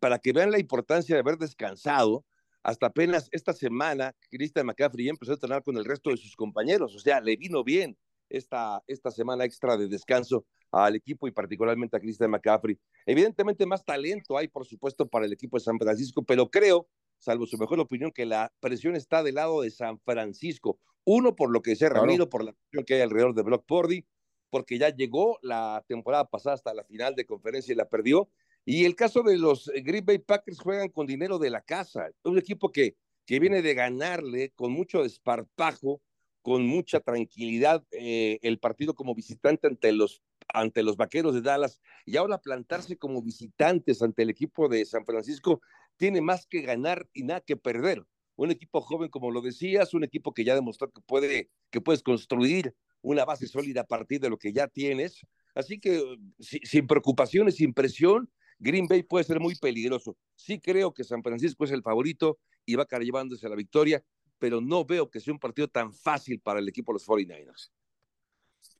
para 0.00 0.18
que 0.18 0.32
vean 0.32 0.50
la 0.50 0.58
importancia 0.58 1.14
de 1.14 1.20
haber 1.20 1.38
descansado, 1.38 2.24
hasta 2.62 2.86
apenas 2.86 3.28
esta 3.32 3.52
semana, 3.52 4.14
Christian 4.30 4.66
McCaffrey 4.66 5.06
ya 5.06 5.10
empezó 5.10 5.32
a 5.32 5.34
entrenar 5.34 5.62
con 5.62 5.76
el 5.76 5.84
resto 5.84 6.10
de 6.10 6.16
sus 6.16 6.36
compañeros, 6.36 6.94
o 6.94 6.98
sea, 6.98 7.20
le 7.20 7.36
vino 7.36 7.64
bien 7.64 7.96
esta, 8.28 8.82
esta 8.86 9.10
semana 9.10 9.44
extra 9.44 9.76
de 9.76 9.88
descanso 9.88 10.44
al 10.70 10.96
equipo 10.96 11.26
y 11.26 11.30
particularmente 11.30 11.96
a 11.96 12.00
Christian 12.00 12.30
McCaffrey. 12.30 12.78
Evidentemente 13.06 13.66
más 13.66 13.84
talento 13.84 14.36
hay, 14.36 14.48
por 14.48 14.66
supuesto, 14.66 15.06
para 15.06 15.26
el 15.26 15.32
equipo 15.32 15.56
de 15.56 15.64
San 15.64 15.78
Francisco, 15.78 16.22
pero 16.22 16.50
creo, 16.50 16.88
salvo 17.18 17.46
su 17.46 17.58
mejor 17.58 17.80
opinión, 17.80 18.12
que 18.12 18.26
la 18.26 18.52
presión 18.60 18.96
está 18.96 19.22
del 19.22 19.36
lado 19.36 19.62
de 19.62 19.70
San 19.70 19.98
Francisco. 20.00 20.78
Uno, 21.04 21.34
por 21.34 21.50
lo 21.50 21.62
que 21.62 21.70
decía 21.70 21.88
claro. 21.88 22.04
Ramiro, 22.04 22.28
por 22.28 22.44
la 22.44 22.52
presión 22.52 22.84
que 22.84 22.94
hay 22.94 23.00
alrededor 23.00 23.34
de 23.34 23.42
Brock 23.42 23.64
Purdy, 23.66 24.04
porque 24.50 24.78
ya 24.78 24.90
llegó 24.90 25.38
la 25.42 25.84
temporada 25.86 26.24
pasada 26.24 26.54
hasta 26.54 26.74
la 26.74 26.84
final 26.84 27.14
de 27.14 27.26
conferencia 27.26 27.72
y 27.72 27.76
la 27.76 27.88
perdió, 27.88 28.28
y 28.64 28.84
el 28.84 28.94
caso 28.94 29.22
de 29.22 29.38
los 29.38 29.68
eh, 29.68 29.80
Green 29.80 30.04
Bay 30.04 30.18
Packers 30.18 30.60
juegan 30.60 30.90
con 30.90 31.06
dinero 31.06 31.38
de 31.38 31.48
la 31.48 31.62
casa. 31.62 32.10
Un 32.24 32.36
equipo 32.36 32.70
que, 32.70 32.96
que 33.24 33.40
viene 33.40 33.62
de 33.62 33.72
ganarle 33.72 34.50
con 34.50 34.72
mucho 34.72 35.02
desparpajo, 35.02 36.02
con 36.42 36.66
mucha 36.66 37.00
tranquilidad 37.00 37.82
eh, 37.92 38.38
el 38.42 38.58
partido 38.58 38.94
como 38.94 39.14
visitante 39.14 39.66
ante 39.66 39.92
los, 39.92 40.22
ante 40.52 40.82
los 40.82 40.96
Vaqueros 40.96 41.34
de 41.34 41.42
Dallas 41.42 41.80
y 42.04 42.16
ahora 42.16 42.38
plantarse 42.38 42.96
como 42.96 43.22
visitantes 43.22 44.02
ante 44.02 44.22
el 44.22 44.30
equipo 44.30 44.68
de 44.68 44.84
San 44.84 45.04
Francisco 45.04 45.60
tiene 45.96 46.20
más 46.20 46.46
que 46.46 46.62
ganar 46.62 47.08
y 47.12 47.24
nada 47.24 47.40
que 47.40 47.56
perder. 47.56 48.04
Un 48.36 48.50
equipo 48.50 48.80
joven, 48.80 49.10
como 49.10 49.30
lo 49.30 49.40
decías, 49.40 49.94
un 49.94 50.04
equipo 50.04 50.32
que 50.32 50.44
ya 50.44 50.54
demostró 50.54 50.90
que, 50.90 51.00
puede, 51.02 51.50
que 51.70 51.80
puedes 51.80 52.02
construir 52.02 52.74
una 53.02 53.24
base 53.24 53.46
sólida 53.46 53.82
a 53.82 53.86
partir 53.86 54.20
de 54.20 54.30
lo 54.30 54.38
que 54.38 54.52
ya 54.52 54.68
tienes. 54.68 55.26
Así 55.54 55.80
que 55.80 56.00
sin 56.38 56.86
preocupaciones, 56.86 57.56
sin 57.56 57.74
presión, 57.74 58.30
Green 58.60 58.86
Bay 58.86 59.02
puede 59.02 59.24
ser 59.24 59.40
muy 59.40 59.54
peligroso. 59.56 60.16
Sí 60.36 60.60
creo 60.60 60.94
que 60.94 61.04
San 61.04 61.22
Francisco 61.22 61.64
es 61.64 61.72
el 61.72 61.82
favorito 61.82 62.38
y 62.64 62.76
va 62.76 62.86
llevándose 63.00 63.46
a 63.46 63.50
la 63.50 63.56
victoria, 63.56 64.04
pero 64.38 64.60
no 64.60 64.84
veo 64.84 65.10
que 65.10 65.20
sea 65.20 65.32
un 65.32 65.40
partido 65.40 65.68
tan 65.68 65.92
fácil 65.92 66.40
para 66.40 66.60
el 66.60 66.68
equipo 66.68 66.92
de 66.92 66.94
los 66.94 67.06
49ers. 67.06 67.70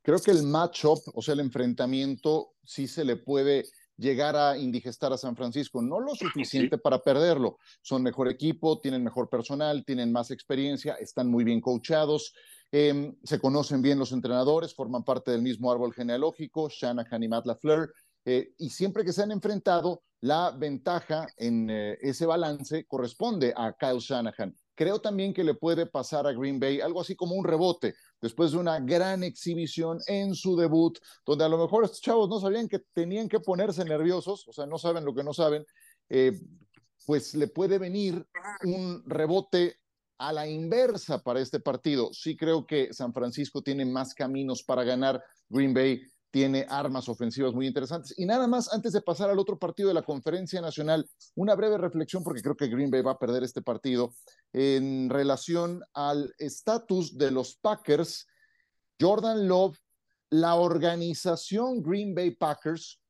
Creo 0.03 0.18
que 0.18 0.31
el 0.31 0.42
matchup, 0.42 1.01
o 1.14 1.22
sea, 1.22 1.35
el 1.35 1.40
enfrentamiento, 1.40 2.55
sí 2.64 2.88
se 2.88 3.05
le 3.05 3.16
puede 3.16 3.64
llegar 3.98 4.37
a 4.37 4.57
indigestar 4.57 5.12
a 5.12 5.18
San 5.18 5.37
Francisco, 5.37 5.83
no 5.83 6.01
lo 6.01 6.14
suficiente 6.14 6.79
para 6.79 7.03
perderlo. 7.03 7.59
Son 7.83 8.03
mejor 8.03 8.29
equipo, 8.29 8.81
tienen 8.81 9.03
mejor 9.03 9.29
personal, 9.29 9.85
tienen 9.85 10.12
más 10.12 10.31
experiencia, 10.31 10.94
están 10.94 11.29
muy 11.29 11.44
bien 11.44 11.61
coachados, 11.61 12.33
em, 12.70 13.14
se 13.24 13.40
conocen 13.40 13.83
bien 13.83 13.98
los 13.98 14.12
entrenadores, 14.12 14.74
forman 14.74 15.03
parte 15.03 15.33
del 15.33 15.42
mismo 15.42 15.70
árbol 15.70 15.92
genealógico, 15.92 16.68
Shanahan 16.68 17.22
y 17.22 17.29
Matt 17.29 17.46
LaFleur, 17.46 17.92
eh, 18.24 18.53
y 18.59 18.70
siempre 18.70 19.05
que 19.05 19.12
se 19.12 19.22
han 19.22 19.33
enfrentado, 19.33 20.03
la 20.20 20.51
ventaja 20.51 21.27
en 21.37 21.68
eh, 21.70 21.98
ese 22.01 22.27
balance 22.27 22.85
corresponde 22.87 23.53
a 23.57 23.72
Kyle 23.72 24.01
Shanahan. 24.01 24.55
Creo 24.79 25.01
también 25.01 25.35
que 25.35 25.43
le 25.43 25.55
puede 25.55 25.87
pasar 25.87 26.25
a 26.29 26.33
Green 26.33 26.61
Bay 26.61 26.81
algo 26.81 27.01
así 27.01 27.17
como 27.17 27.35
un 27.35 27.45
rebote 27.45 27.97
después 28.21 28.53
de 28.53 28.59
una 28.59 28.79
gran 28.79 29.25
exhibición 29.25 29.99
en 30.07 30.37
su 30.37 30.55
debut, 30.55 30.97
donde 31.27 31.45
a 31.45 31.49
lo 31.49 31.59
mejor 31.59 31.83
estos 31.83 32.01
chavos 32.01 32.29
no 32.29 32.38
sabían 32.38 32.69
que 32.69 32.79
tenían 32.93 33.29
que 33.29 33.41
ponerse 33.41 33.85
nerviosos, 33.85 34.47
o 34.47 34.53
sea, 34.53 34.67
no 34.67 34.79
saben 34.79 35.05
lo 35.05 35.12
que 35.12 35.25
no 35.25 35.35
saben, 35.35 35.67
eh, 36.09 36.31
pues 37.05 37.35
le 37.35 37.49
puede 37.49 37.79
venir 37.79 38.25
un 38.62 39.03
rebote 39.05 39.81
a 40.17 40.33
la 40.33 40.47
inversa 40.47 41.25
para 41.25 41.41
este 41.41 41.59
partido. 41.59 42.12
Sí 42.12 42.37
creo 42.37 42.64
que 42.64 42.95
San 42.95 43.12
Francisco 43.12 43.62
tiene 43.62 43.85
más 43.85 44.14
caminos 44.14 44.62
para 44.62 44.85
ganar. 44.85 45.21
Green 45.49 45.75
Bay 45.75 46.03
tiene 46.31 46.67
armas 46.69 47.09
ofensivas 47.09 47.55
muy 47.55 47.67
interesantes. 47.67 48.14
Y 48.19 48.27
nada 48.27 48.47
más, 48.47 48.73
antes 48.73 48.93
de 48.93 49.01
pasar 49.01 49.31
al 49.31 49.38
otro 49.38 49.59
partido 49.59 49.88
de 49.88 49.95
la 49.95 50.03
Conferencia 50.03 50.61
Nacional, 50.61 51.09
una 51.35 51.55
breve 51.55 51.79
reflexión, 51.79 52.23
porque 52.23 52.43
creo 52.43 52.57
que 52.57 52.69
Green 52.69 52.91
Bay 52.91 53.03
va 53.03 53.12
a 53.12 53.19
perder 53.19 53.45
este 53.45 53.62
partido, 53.62 54.12
en 54.53 55.09
relación 55.09 55.83
al 55.95 56.35
estatus 56.38 57.17
de 57.17 57.31
los 57.31 57.57
Packers, 57.57 58.27
Jordan 59.01 59.49
Love, 59.49 59.79
la 60.31 60.57
organización 60.57 61.83
Green 61.83 62.14
Bay 62.14 62.33
Packers 62.33 63.01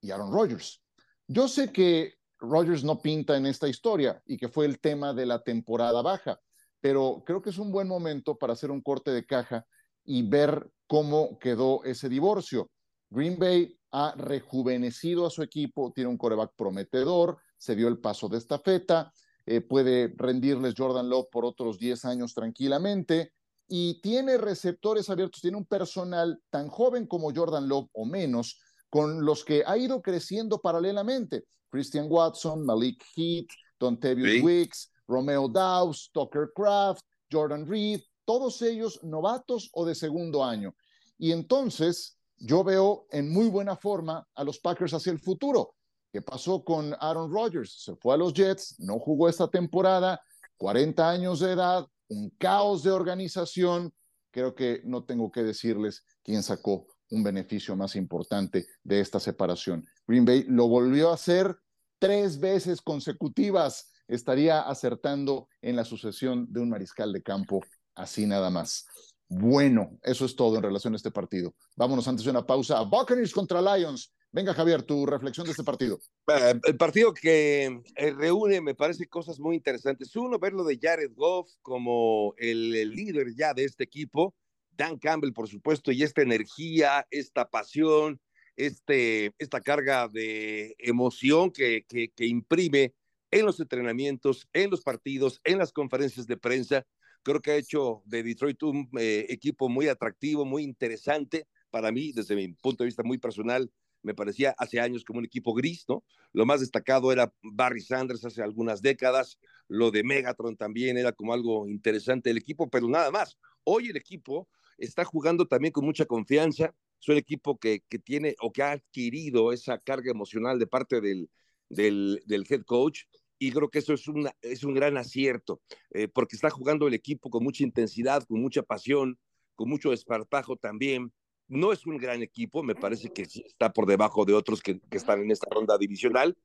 y 0.00 0.10
Aaron 0.10 0.32
Rodgers. 0.32 0.82
Yo 1.28 1.46
sé 1.46 1.72
que 1.72 2.14
Rodgers 2.38 2.84
no 2.84 3.00
pinta 3.00 3.36
en 3.36 3.46
esta 3.46 3.68
historia 3.68 4.20
y 4.26 4.36
que 4.36 4.48
fue 4.48 4.66
el 4.66 4.80
tema 4.80 5.14
de 5.14 5.26
la 5.26 5.42
temporada 5.42 6.02
baja, 6.02 6.40
pero 6.80 7.22
creo 7.24 7.40
que 7.40 7.50
es 7.50 7.58
un 7.58 7.70
buen 7.70 7.88
momento 7.88 8.36
para 8.36 8.52
hacer 8.52 8.70
un 8.70 8.82
corte 8.82 9.10
de 9.12 9.24
caja 9.24 9.64
y 10.04 10.22
ver 10.22 10.70
cómo 10.86 11.38
quedó 11.38 11.82
ese 11.84 12.08
divorcio. 12.08 12.70
Green 13.10 13.38
Bay 13.38 13.76
ha 13.92 14.14
rejuvenecido 14.16 15.26
a 15.26 15.30
su 15.30 15.42
equipo, 15.42 15.92
tiene 15.94 16.10
un 16.10 16.18
coreback 16.18 16.52
prometedor, 16.56 17.38
se 17.56 17.76
dio 17.76 17.88
el 17.88 17.98
paso 17.98 18.28
de 18.28 18.38
esta 18.38 18.58
feta, 18.58 19.12
eh, 19.46 19.60
puede 19.60 20.12
rendirles 20.16 20.74
Jordan 20.76 21.08
Love 21.08 21.28
por 21.30 21.44
otros 21.44 21.78
10 21.78 22.04
años 22.06 22.34
tranquilamente 22.34 23.32
y 23.68 24.00
tiene 24.00 24.38
receptores 24.38 25.08
abiertos, 25.10 25.40
tiene 25.40 25.56
un 25.56 25.66
personal 25.66 26.40
tan 26.50 26.68
joven 26.68 27.06
como 27.06 27.32
Jordan 27.34 27.68
Love 27.68 27.88
o 27.92 28.04
menos, 28.04 28.60
con 28.90 29.24
los 29.24 29.44
que 29.44 29.64
ha 29.66 29.76
ido 29.76 30.02
creciendo 30.02 30.60
paralelamente. 30.60 31.44
Christian 31.70 32.06
Watson, 32.08 32.64
Malik 32.64 33.04
Heath, 33.16 33.50
Don 33.78 33.98
sí. 34.00 34.40
Wicks, 34.40 34.90
Romeo 35.06 35.48
Dawes, 35.48 36.10
Tucker 36.12 36.50
Craft, 36.54 37.02
Jordan 37.30 37.66
Reed, 37.66 38.00
todos 38.24 38.62
ellos 38.62 39.00
novatos 39.02 39.70
o 39.72 39.84
de 39.84 39.94
segundo 39.94 40.44
año. 40.44 40.74
Y 41.18 41.32
entonces 41.32 42.18
yo 42.38 42.64
veo 42.64 43.06
en 43.10 43.32
muy 43.32 43.48
buena 43.48 43.76
forma 43.76 44.26
a 44.34 44.44
los 44.44 44.58
Packers 44.58 44.94
hacia 44.94 45.12
el 45.12 45.20
futuro. 45.20 45.74
¿Qué 46.12 46.22
pasó 46.22 46.64
con 46.64 46.94
Aaron 47.00 47.32
Rodgers? 47.32 47.82
Se 47.82 47.96
fue 47.96 48.14
a 48.14 48.16
los 48.16 48.32
Jets, 48.34 48.76
no 48.78 48.98
jugó 48.98 49.28
esta 49.28 49.48
temporada, 49.48 50.20
40 50.58 51.08
años 51.10 51.40
de 51.40 51.52
edad, 51.52 51.86
un 52.08 52.30
caos 52.38 52.82
de 52.82 52.90
organización. 52.90 53.92
Creo 54.30 54.54
que 54.54 54.80
no 54.84 55.04
tengo 55.04 55.30
que 55.32 55.42
decirles 55.42 56.04
quién 56.22 56.42
sacó 56.42 56.86
un 57.10 57.22
beneficio 57.22 57.76
más 57.76 57.96
importante 57.96 58.66
de 58.82 59.00
esta 59.00 59.20
separación. 59.20 59.84
Green 60.06 60.24
Bay 60.24 60.44
lo 60.48 60.68
volvió 60.68 61.10
a 61.10 61.14
hacer 61.14 61.56
tres 61.98 62.38
veces 62.38 62.80
consecutivas. 62.80 63.90
Estaría 64.06 64.60
acertando 64.60 65.48
en 65.62 65.76
la 65.76 65.84
sucesión 65.84 66.46
de 66.52 66.60
un 66.60 66.70
mariscal 66.70 67.12
de 67.12 67.22
campo 67.22 67.60
así 67.94 68.26
nada 68.26 68.50
más. 68.50 68.86
Bueno, 69.28 69.98
eso 70.02 70.26
es 70.26 70.36
todo 70.36 70.56
en 70.56 70.62
relación 70.62 70.92
a 70.92 70.96
este 70.96 71.10
partido. 71.10 71.54
Vámonos 71.76 72.06
antes 72.06 72.24
de 72.24 72.30
una 72.30 72.46
pausa. 72.46 72.82
Buccaneers 72.82 73.32
contra 73.32 73.60
Lions. 73.60 74.12
Venga, 74.30 74.52
Javier, 74.52 74.82
tu 74.82 75.06
reflexión 75.06 75.46
de 75.46 75.52
este 75.52 75.64
partido. 75.64 76.00
Eh, 76.28 76.54
el 76.64 76.76
partido 76.76 77.14
que 77.14 77.82
eh, 77.96 78.10
reúne, 78.12 78.60
me 78.60 78.74
parece, 78.74 79.06
cosas 79.06 79.38
muy 79.38 79.56
interesantes. 79.56 80.14
Uno, 80.16 80.38
verlo 80.38 80.64
de 80.64 80.78
Jared 80.80 81.12
Goff 81.14 81.50
como 81.62 82.34
el, 82.36 82.70
líder 82.90 83.34
ya 83.34 83.54
de 83.54 83.64
este 83.64 83.84
equipo. 83.84 84.34
Dan 84.70 84.98
Campbell, 84.98 85.32
por 85.32 85.48
supuesto, 85.48 85.92
y 85.92 86.02
esta 86.02 86.22
energía, 86.22 87.06
esta 87.10 87.48
pasión, 87.48 88.20
este, 88.56 89.32
esta 89.38 89.60
carga 89.60 90.08
de 90.08 90.74
emoción 90.78 91.52
que, 91.52 91.84
que 91.88 92.26
imprime 92.26 92.92
en 93.30 93.46
los 93.46 93.60
entrenamientos, 93.60 94.48
en 94.52 94.70
los 94.70 94.82
partidos, 94.82 95.40
en 95.44 95.58
las 95.58 95.72
conferencias 95.72 96.26
de 96.26 96.36
prensa 96.36 96.84
Creo 97.24 97.40
que 97.40 97.52
ha 97.52 97.56
hecho 97.56 98.02
de 98.04 98.22
Detroit 98.22 98.62
un 98.62 98.88
eh, 98.98 99.26
equipo 99.30 99.68
muy 99.68 99.88
atractivo, 99.88 100.44
muy 100.44 100.62
interesante. 100.62 101.48
Para 101.70 101.90
mí, 101.90 102.12
desde 102.12 102.36
mi 102.36 102.48
punto 102.52 102.84
de 102.84 102.88
vista 102.88 103.02
muy 103.02 103.18
personal, 103.18 103.70
me 104.02 104.14
parecía 104.14 104.54
hace 104.58 104.78
años 104.78 105.04
como 105.04 105.20
un 105.20 105.24
equipo 105.24 105.54
gris, 105.54 105.86
¿no? 105.88 106.04
Lo 106.32 106.44
más 106.44 106.60
destacado 106.60 107.10
era 107.10 107.32
Barry 107.42 107.80
Sanders 107.80 108.24
hace 108.26 108.42
algunas 108.42 108.82
décadas, 108.82 109.38
lo 109.68 109.90
de 109.90 110.04
Megatron 110.04 110.56
también 110.56 110.98
era 110.98 111.12
como 111.12 111.32
algo 111.32 111.66
interesante 111.66 112.28
del 112.28 112.36
equipo, 112.36 112.68
pero 112.68 112.88
nada 112.88 113.10
más. 113.10 113.38
Hoy 113.64 113.88
el 113.88 113.96
equipo 113.96 114.46
está 114.76 115.04
jugando 115.04 115.48
también 115.48 115.72
con 115.72 115.86
mucha 115.86 116.04
confianza, 116.04 116.74
es 117.00 117.08
un 117.08 117.16
equipo 117.16 117.58
que, 117.58 117.82
que 117.88 117.98
tiene 117.98 118.36
o 118.40 118.52
que 118.52 118.62
ha 118.62 118.72
adquirido 118.72 119.52
esa 119.52 119.78
carga 119.78 120.10
emocional 120.10 120.58
de 120.58 120.66
parte 120.66 121.00
del, 121.00 121.30
del, 121.70 122.22
del 122.26 122.46
head 122.48 122.64
coach 122.64 123.04
y 123.38 123.50
creo 123.52 123.68
que 123.68 123.80
eso 123.80 123.92
es, 123.92 124.08
una, 124.08 124.32
es 124.42 124.64
un 124.64 124.74
gran 124.74 124.96
acierto, 124.96 125.60
eh, 125.90 126.08
porque 126.08 126.36
está 126.36 126.50
jugando 126.50 126.86
el 126.86 126.94
equipo 126.94 127.30
con 127.30 127.42
mucha 127.42 127.64
intensidad, 127.64 128.24
con 128.24 128.40
mucha 128.40 128.62
pasión, 128.62 129.18
con 129.54 129.68
mucho 129.68 129.92
espartajo 129.92 130.56
también. 130.56 131.12
No 131.46 131.72
es 131.72 131.84
un 131.86 131.98
gran 131.98 132.22
equipo, 132.22 132.62
me 132.62 132.74
parece 132.74 133.10
que 133.10 133.22
está 133.22 133.72
por 133.72 133.86
debajo 133.86 134.24
de 134.24 134.32
otros 134.32 134.62
que, 134.62 134.80
que 134.80 134.96
están 134.96 135.20
en 135.20 135.30
esta 135.30 135.48
ronda 135.50 135.76
divisional. 135.76 136.36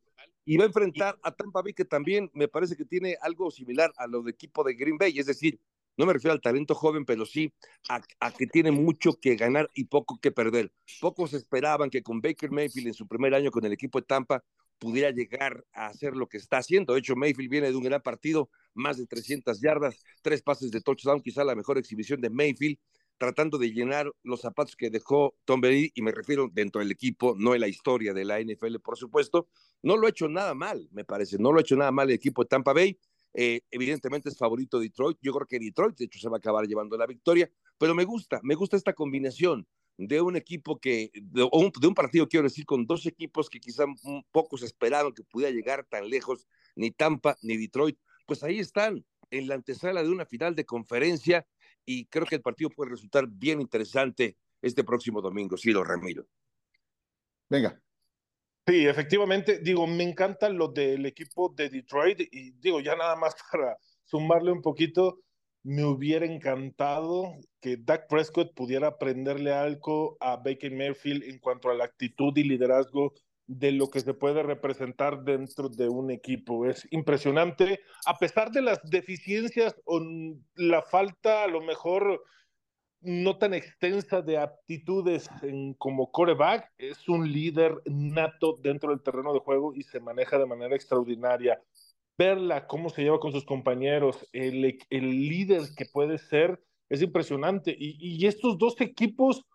Y 0.45 0.57
va 0.57 0.63
a 0.63 0.67
enfrentar 0.67 1.17
a 1.23 1.31
Tampa 1.31 1.61
Bay, 1.61 1.73
que 1.73 1.85
también 1.85 2.29
me 2.33 2.47
parece 2.47 2.75
que 2.75 2.85
tiene 2.85 3.15
algo 3.21 3.49
similar 3.51 3.93
a 3.97 4.07
lo 4.07 4.21
de 4.23 4.31
equipo 4.31 4.63
de 4.63 4.73
Green 4.73 4.97
Bay, 4.97 5.17
es 5.17 5.27
decir, 5.27 5.59
no 5.95 6.05
me 6.05 6.13
refiero 6.13 6.33
al 6.33 6.41
talento 6.41 6.75
joven, 6.75 7.05
pero 7.05 7.25
sí 7.25 7.53
a, 7.89 8.01
a, 8.21 8.31
que 8.31 8.47
tiene 8.47 8.71
mucho 8.71 9.13
que 9.19 9.35
ganar 9.35 9.69
y 9.73 9.83
poco 9.83 10.17
que 10.21 10.31
perder. 10.31 10.71
Pocos 11.01 11.33
esperaban 11.33 11.89
que 11.89 12.01
con 12.01 12.21
Baker 12.21 12.51
Mayfield 12.51 12.87
en 12.87 12.93
su 12.93 13.05
primer 13.05 13.33
año 13.35 13.51
con 13.51 13.65
el 13.65 13.73
equipo 13.73 13.99
de 13.99 14.05
Tampa 14.05 14.43
pudiera 14.79 15.11
llegar 15.11 15.65
a 15.73 15.87
hacer 15.87 16.15
lo 16.15 16.27
que 16.27 16.37
está 16.37 16.57
haciendo. 16.57 16.93
De 16.93 16.99
hecho, 16.99 17.15
Mayfield 17.15 17.49
viene 17.49 17.69
de 17.69 17.75
un 17.75 17.83
gran 17.83 18.01
partido, 18.01 18.49
más 18.73 18.97
de 18.97 19.05
300 19.05 19.59
yardas, 19.61 20.03
tres 20.21 20.41
pases 20.41 20.71
de 20.71 20.81
touchdown, 20.81 21.21
quizá 21.21 21.43
la 21.43 21.55
mejor 21.55 21.77
exhibición 21.77 22.21
de 22.21 22.29
Mayfield, 22.29 22.79
tratando 23.17 23.57
de 23.57 23.71
llenar 23.71 24.09
los 24.23 24.41
zapatos 24.41 24.75
que 24.75 24.89
dejó 24.89 25.35
Tom 25.43 25.59
Brady, 25.59 25.91
y 25.93 26.01
me 26.01 26.11
refiero 26.11 26.49
dentro 26.51 26.79
del 26.79 26.89
equipo, 26.89 27.35
no 27.37 27.53
en 27.53 27.61
la 27.61 27.67
historia 27.67 28.13
de 28.13 28.23
la 28.23 28.39
NFL, 28.39 28.79
por 28.79 28.97
supuesto. 28.97 29.49
No 29.83 29.97
lo 29.97 30.07
ha 30.07 30.09
hecho 30.09 30.29
nada 30.29 30.55
mal, 30.55 30.87
me 30.91 31.03
parece, 31.03 31.37
no 31.37 31.51
lo 31.51 31.59
ha 31.59 31.61
hecho 31.61 31.75
nada 31.75 31.91
mal 31.91 32.09
el 32.09 32.15
equipo 32.15 32.43
de 32.43 32.47
Tampa 32.47 32.73
Bay. 32.73 32.97
Eh, 33.33 33.61
evidentemente 33.69 34.29
es 34.29 34.37
favorito 34.37 34.79
Detroit. 34.79 35.17
Yo 35.21 35.33
creo 35.33 35.45
que 35.45 35.59
Detroit, 35.59 35.97
de 35.97 36.05
hecho, 36.05 36.19
se 36.19 36.29
va 36.29 36.37
a 36.37 36.39
acabar 36.39 36.65
llevando 36.65 36.97
la 36.97 37.05
victoria, 37.05 37.51
pero 37.77 37.93
me 37.93 38.05
gusta, 38.05 38.39
me 38.41 38.55
gusta 38.55 38.77
esta 38.77 38.93
combinación 38.93 39.67
de 39.99 40.21
un 40.21 40.37
equipo 40.37 40.79
que, 40.79 41.11
de 41.13 41.43
un, 41.51 41.71
de 41.77 41.87
un, 41.87 41.93
partido, 41.93 42.27
quiero 42.29 42.45
decir, 42.45 42.65
con 42.65 42.85
dos 42.85 43.05
equipos 43.05 43.49
que 43.49 43.59
quizá 43.59 43.83
pocos 44.31 44.63
esperaban 44.63 45.13
que 45.13 45.25
pudiera 45.25 45.51
llegar 45.51 45.85
tan 45.89 46.09
lejos, 46.09 46.47
ni 46.75 46.89
Tampa 46.91 47.37
ni 47.41 47.57
Detroit, 47.57 47.99
pues 48.25 48.41
ahí 48.41 48.59
están, 48.59 49.05
en 49.29 49.47
la 49.49 49.55
antesala 49.55 50.01
de 50.01 50.09
una 50.09 50.25
final 50.25 50.55
de 50.55 50.65
conferencia, 50.65 51.45
y 51.85 52.05
creo 52.05 52.25
que 52.25 52.35
el 52.35 52.41
partido 52.41 52.69
puede 52.69 52.91
resultar 52.91 53.27
bien 53.27 53.59
interesante 53.59 54.37
este 54.61 54.85
próximo 54.85 55.21
domingo, 55.21 55.57
sí, 55.57 55.71
lo 55.71 55.83
Ramiro. 55.83 56.25
Venga. 57.49 57.81
Sí, 58.65 58.87
efectivamente, 58.87 59.59
digo, 59.59 59.85
me 59.85 60.03
encanta 60.03 60.47
lo 60.47 60.69
del 60.69 61.05
equipo 61.07 61.49
de 61.49 61.69
Detroit, 61.69 62.21
y 62.31 62.51
digo, 62.51 62.79
ya 62.79 62.95
nada 62.95 63.17
más 63.17 63.35
para 63.51 63.77
sumarle 64.05 64.53
un 64.53 64.61
poquito, 64.61 65.19
me 65.63 65.83
hubiera 65.85 66.25
encantado 66.25 67.33
que 67.59 67.77
Dak 67.77 68.07
Prescott 68.07 68.53
pudiera 68.53 68.87
aprenderle 68.87 69.53
algo 69.53 70.17
a 70.19 70.37
Baker 70.37 70.71
Mayfield 70.71 71.23
en 71.23 71.39
cuanto 71.39 71.69
a 71.69 71.73
la 71.73 71.85
actitud 71.85 72.35
y 72.37 72.43
liderazgo 72.43 73.13
de 73.45 73.71
lo 73.71 73.89
que 73.89 73.99
se 73.99 74.13
puede 74.13 74.43
representar 74.43 75.23
dentro 75.23 75.69
de 75.69 75.89
un 75.89 76.11
equipo. 76.11 76.67
Es 76.67 76.87
impresionante, 76.91 77.79
a 78.05 78.17
pesar 78.17 78.51
de 78.51 78.61
las 78.61 78.79
deficiencias 78.83 79.75
o 79.85 79.99
la 80.55 80.83
falta 80.83 81.43
a 81.43 81.47
lo 81.47 81.61
mejor 81.61 82.23
no 83.01 83.37
tan 83.37 83.53
extensa 83.53 84.21
de 84.21 84.37
aptitudes 84.37 85.29
en, 85.41 85.73
como 85.73 86.11
coreback, 86.11 86.71
es 86.77 87.07
un 87.07 87.31
líder 87.31 87.81
nato 87.85 88.57
dentro 88.61 88.89
del 88.91 89.01
terreno 89.01 89.33
de 89.33 89.39
juego 89.39 89.73
y 89.73 89.83
se 89.83 89.99
maneja 89.99 90.37
de 90.37 90.45
manera 90.45 90.75
extraordinaria 90.75 91.59
verla, 92.19 92.67
cómo 92.67 92.89
se 92.89 93.01
lleva 93.01 93.19
con 93.19 93.31
sus 93.31 93.45
compañeros, 93.45 94.27
el, 94.33 94.77
el 94.89 95.09
líder 95.29 95.63
que 95.75 95.85
puede 95.85 96.17
ser, 96.17 96.61
es 96.89 97.01
impresionante. 97.01 97.75
Y, 97.77 97.97
y, 97.99 98.27
estos 98.27 98.57
dos 98.57 98.79
equipos 98.81 99.45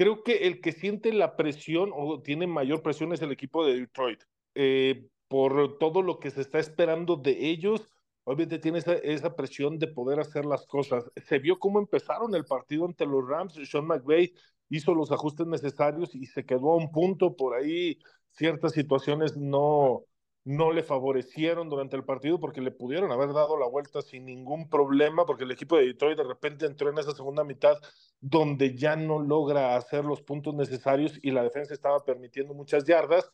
Creo 0.00 0.24
que 0.24 0.46
el 0.46 0.62
que 0.62 0.72
siente 0.72 1.12
la 1.12 1.36
presión 1.36 1.90
o 1.92 2.22
tiene 2.22 2.46
mayor 2.46 2.80
presión 2.82 3.12
es 3.12 3.20
el 3.20 3.32
equipo 3.32 3.66
de 3.66 3.80
Detroit. 3.80 4.22
Eh, 4.54 5.06
por 5.28 5.76
todo 5.76 6.00
lo 6.00 6.18
que 6.18 6.30
se 6.30 6.40
está 6.40 6.58
esperando 6.58 7.16
de 7.16 7.50
ellos, 7.50 7.86
obviamente 8.24 8.58
tiene 8.58 8.78
esa, 8.78 8.94
esa, 8.94 9.36
presión 9.36 9.78
de 9.78 9.88
poder 9.88 10.18
hacer 10.18 10.46
las 10.46 10.66
cosas. 10.66 11.04
Se 11.16 11.38
vio 11.38 11.58
cómo 11.58 11.78
empezaron 11.80 12.34
el 12.34 12.46
partido 12.46 12.86
ante 12.86 13.04
los 13.04 13.28
Rams. 13.28 13.58
Sean 13.70 13.86
McVay 13.86 14.32
hizo 14.70 14.94
los 14.94 15.12
ajustes 15.12 15.46
necesarios 15.46 16.14
y 16.14 16.24
se 16.24 16.46
quedó 16.46 16.72
a 16.72 16.76
un 16.76 16.90
punto. 16.90 17.36
Por 17.36 17.54
ahí 17.54 17.98
ciertas 18.30 18.72
situaciones 18.72 19.36
no, 19.36 20.04
no 20.44 20.72
le 20.72 20.82
favorecieron 20.82 21.68
durante 21.68 21.96
el 21.96 22.04
partido 22.04 22.40
porque 22.40 22.60
le 22.60 22.70
pudieron 22.70 23.12
haber 23.12 23.32
dado 23.32 23.58
la 23.58 23.66
vuelta 23.66 24.00
sin 24.00 24.24
ningún 24.24 24.68
problema, 24.70 25.26
porque 25.26 25.44
el 25.44 25.50
equipo 25.50 25.76
de 25.76 25.86
Detroit 25.86 26.16
de 26.16 26.24
repente 26.24 26.66
entró 26.66 26.88
en 26.90 26.98
esa 26.98 27.12
segunda 27.12 27.44
mitad 27.44 27.76
donde 28.20 28.74
ya 28.76 28.96
no 28.96 29.18
logra 29.18 29.76
hacer 29.76 30.04
los 30.04 30.22
puntos 30.22 30.54
necesarios 30.54 31.18
y 31.22 31.30
la 31.30 31.42
defensa 31.42 31.74
estaba 31.74 32.04
permitiendo 32.04 32.54
muchas 32.54 32.84
yardas. 32.84 33.30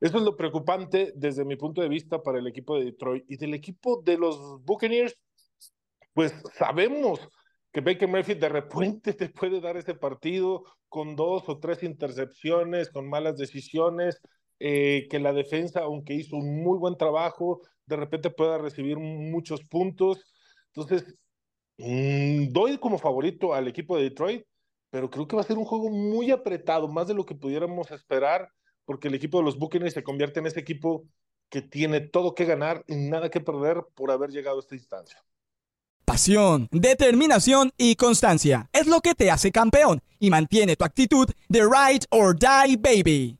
Eso 0.00 0.18
es 0.18 0.22
lo 0.22 0.36
preocupante 0.36 1.12
desde 1.16 1.44
mi 1.44 1.56
punto 1.56 1.80
de 1.80 1.88
vista 1.88 2.22
para 2.22 2.38
el 2.38 2.46
equipo 2.46 2.76
de 2.76 2.84
Detroit 2.84 3.24
y 3.28 3.36
del 3.36 3.54
equipo 3.54 4.02
de 4.02 4.18
los 4.18 4.62
Buccaneers, 4.64 5.18
pues 6.12 6.34
sabemos 6.54 7.20
que 7.72 7.80
Baker 7.80 8.08
Mayfield 8.08 8.40
de 8.40 8.48
repente 8.48 9.12
te 9.14 9.28
puede 9.28 9.60
dar 9.60 9.76
ese 9.76 9.94
partido 9.94 10.64
con 10.88 11.14
dos 11.16 11.48
o 11.48 11.58
tres 11.58 11.82
intercepciones, 11.82 12.90
con 12.90 13.08
malas 13.08 13.36
decisiones, 13.36 14.20
eh, 14.60 15.08
que 15.10 15.18
la 15.18 15.32
defensa, 15.32 15.80
aunque 15.80 16.12
hizo 16.14 16.36
un 16.36 16.62
muy 16.62 16.78
buen 16.78 16.96
trabajo, 16.96 17.62
de 17.86 17.96
repente 17.96 18.30
pueda 18.30 18.58
recibir 18.58 18.98
muchos 18.98 19.64
puntos. 19.64 20.22
Entonces, 20.74 21.14
mmm, 21.78 22.52
doy 22.52 22.78
como 22.78 22.98
favorito 22.98 23.54
al 23.54 23.68
equipo 23.68 23.96
de 23.96 24.04
Detroit, 24.04 24.44
pero 24.90 25.08
creo 25.10 25.26
que 25.26 25.36
va 25.36 25.42
a 25.42 25.46
ser 25.46 25.56
un 25.56 25.64
juego 25.64 25.88
muy 25.88 26.30
apretado, 26.30 26.88
más 26.88 27.08
de 27.08 27.14
lo 27.14 27.24
que 27.24 27.34
pudiéramos 27.34 27.90
esperar, 27.90 28.50
porque 28.84 29.08
el 29.08 29.14
equipo 29.14 29.38
de 29.38 29.44
los 29.44 29.58
Buccaneers 29.58 29.94
se 29.94 30.02
convierte 30.02 30.40
en 30.40 30.46
ese 30.46 30.60
equipo 30.60 31.06
que 31.48 31.62
tiene 31.62 32.00
todo 32.00 32.34
que 32.34 32.44
ganar 32.44 32.84
y 32.86 32.96
nada 32.96 33.30
que 33.30 33.40
perder 33.40 33.82
por 33.94 34.10
haber 34.10 34.30
llegado 34.30 34.58
a 34.58 34.60
esta 34.60 34.74
instancia. 34.74 35.24
Pasión, 36.04 36.68
determinación 36.70 37.70
y 37.78 37.94
constancia 37.94 38.68
es 38.72 38.86
lo 38.86 39.00
que 39.00 39.14
te 39.14 39.30
hace 39.30 39.52
campeón 39.52 40.02
y 40.18 40.28
mantiene 40.28 40.76
tu 40.76 40.84
actitud 40.84 41.28
de 41.48 41.60
ride 41.60 42.04
or 42.10 42.36
die 42.36 42.76
baby 42.76 43.39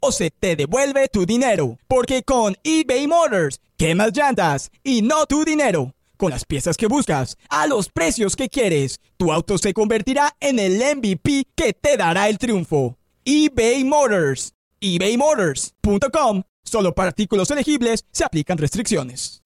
o 0.00 0.12
se 0.12 0.30
te 0.30 0.56
devuelve 0.56 1.08
tu 1.08 1.26
dinero. 1.26 1.78
Porque 1.88 2.22
con 2.22 2.56
eBay 2.62 3.06
Motors, 3.06 3.60
quemas 3.76 4.16
llantas 4.16 4.70
y 4.82 5.02
no 5.02 5.26
tu 5.26 5.44
dinero. 5.44 5.94
Con 6.16 6.30
las 6.30 6.44
piezas 6.44 6.76
que 6.76 6.88
buscas, 6.88 7.36
a 7.48 7.66
los 7.66 7.88
precios 7.88 8.34
que 8.34 8.48
quieres, 8.48 9.00
tu 9.16 9.32
auto 9.32 9.56
se 9.56 9.72
convertirá 9.72 10.34
en 10.40 10.58
el 10.58 10.78
MVP 10.96 11.46
que 11.54 11.72
te 11.72 11.96
dará 11.96 12.28
el 12.28 12.38
triunfo. 12.38 12.96
eBay 13.24 13.84
Motors. 13.84 14.52
ebaymotors.com. 14.80 16.42
Solo 16.64 16.94
para 16.94 17.08
artículos 17.08 17.50
elegibles 17.50 18.04
se 18.10 18.24
aplican 18.24 18.58
restricciones. 18.58 19.42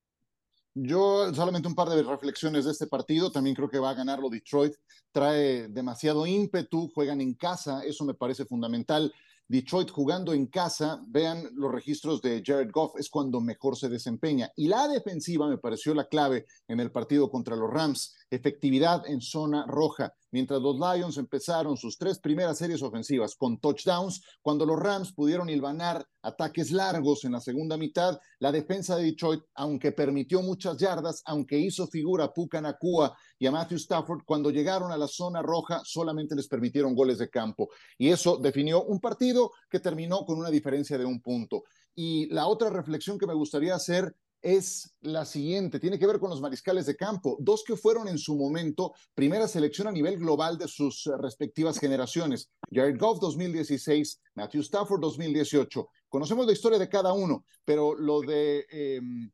Yo 0.74 1.32
solamente 1.34 1.68
un 1.68 1.74
par 1.74 1.90
de 1.90 2.02
reflexiones 2.02 2.64
de 2.64 2.70
este 2.70 2.86
partido. 2.86 3.30
También 3.30 3.54
creo 3.54 3.68
que 3.68 3.78
va 3.78 3.90
a 3.90 3.94
ganarlo 3.94 4.30
Detroit. 4.30 4.74
Trae 5.12 5.68
demasiado 5.68 6.26
ímpetu, 6.26 6.90
juegan 6.94 7.20
en 7.20 7.34
casa, 7.34 7.82
eso 7.84 8.04
me 8.04 8.14
parece 8.14 8.46
fundamental. 8.46 9.12
Detroit 9.52 9.90
jugando 9.90 10.32
en 10.32 10.46
casa, 10.46 10.98
vean 11.08 11.46
los 11.52 11.70
registros 11.70 12.22
de 12.22 12.42
Jared 12.42 12.70
Goff, 12.72 12.94
es 12.96 13.10
cuando 13.10 13.38
mejor 13.38 13.76
se 13.76 13.90
desempeña. 13.90 14.50
Y 14.56 14.66
la 14.66 14.88
defensiva 14.88 15.46
me 15.46 15.58
pareció 15.58 15.92
la 15.92 16.08
clave 16.08 16.46
en 16.68 16.80
el 16.80 16.90
partido 16.90 17.30
contra 17.30 17.54
los 17.54 17.70
Rams, 17.70 18.14
efectividad 18.30 19.06
en 19.06 19.20
zona 19.20 19.66
roja. 19.68 20.14
Mientras 20.30 20.62
los 20.62 20.76
Lions 20.76 21.18
empezaron 21.18 21.76
sus 21.76 21.98
tres 21.98 22.18
primeras 22.18 22.56
series 22.56 22.82
ofensivas 22.82 23.36
con 23.36 23.58
touchdowns, 23.58 24.22
cuando 24.40 24.64
los 24.64 24.80
Rams 24.80 25.12
pudieron 25.12 25.50
hilvanar 25.50 26.02
ataques 26.22 26.70
largos 26.70 27.24
en 27.24 27.32
la 27.32 27.40
segunda 27.40 27.76
mitad, 27.76 28.18
la 28.38 28.52
defensa 28.52 28.96
de 28.96 29.04
Detroit, 29.04 29.42
aunque 29.54 29.92
permitió 29.92 30.40
muchas 30.40 30.78
yardas, 30.78 31.20
aunque 31.26 31.58
hizo 31.58 31.86
figura 31.88 32.24
a 32.24 32.32
Puka 32.32 32.62
Nakua 32.62 33.14
y 33.42 33.46
a 33.48 33.50
Matthew 33.50 33.78
Stafford, 33.78 34.22
cuando 34.24 34.52
llegaron 34.52 34.92
a 34.92 34.96
la 34.96 35.08
zona 35.08 35.42
roja 35.42 35.82
solamente 35.84 36.36
les 36.36 36.46
permitieron 36.46 36.94
goles 36.94 37.18
de 37.18 37.28
campo. 37.28 37.70
Y 37.98 38.08
eso 38.10 38.36
definió 38.36 38.84
un 38.84 39.00
partido 39.00 39.50
que 39.68 39.80
terminó 39.80 40.24
con 40.24 40.38
una 40.38 40.48
diferencia 40.48 40.96
de 40.96 41.04
un 41.04 41.20
punto. 41.20 41.64
Y 41.92 42.32
la 42.32 42.46
otra 42.46 42.70
reflexión 42.70 43.18
que 43.18 43.26
me 43.26 43.34
gustaría 43.34 43.74
hacer 43.74 44.14
es 44.40 44.94
la 45.00 45.24
siguiente, 45.24 45.80
tiene 45.80 45.98
que 45.98 46.06
ver 46.06 46.20
con 46.20 46.30
los 46.30 46.40
mariscales 46.40 46.86
de 46.86 46.94
campo, 46.94 47.36
dos 47.40 47.64
que 47.66 47.74
fueron 47.74 48.06
en 48.06 48.18
su 48.18 48.36
momento 48.36 48.92
primera 49.12 49.48
selección 49.48 49.88
a 49.88 49.92
nivel 49.92 50.18
global 50.18 50.56
de 50.56 50.68
sus 50.68 51.10
respectivas 51.18 51.80
generaciones, 51.80 52.48
Jared 52.70 52.96
Goff 52.96 53.18
2016, 53.18 54.20
Matthew 54.36 54.60
Stafford 54.60 55.00
2018. 55.00 55.88
Conocemos 56.08 56.46
la 56.46 56.52
historia 56.52 56.78
de 56.78 56.88
cada 56.88 57.12
uno, 57.12 57.44
pero 57.64 57.96
lo 57.96 58.20
de... 58.20 58.66
Em, 58.70 59.32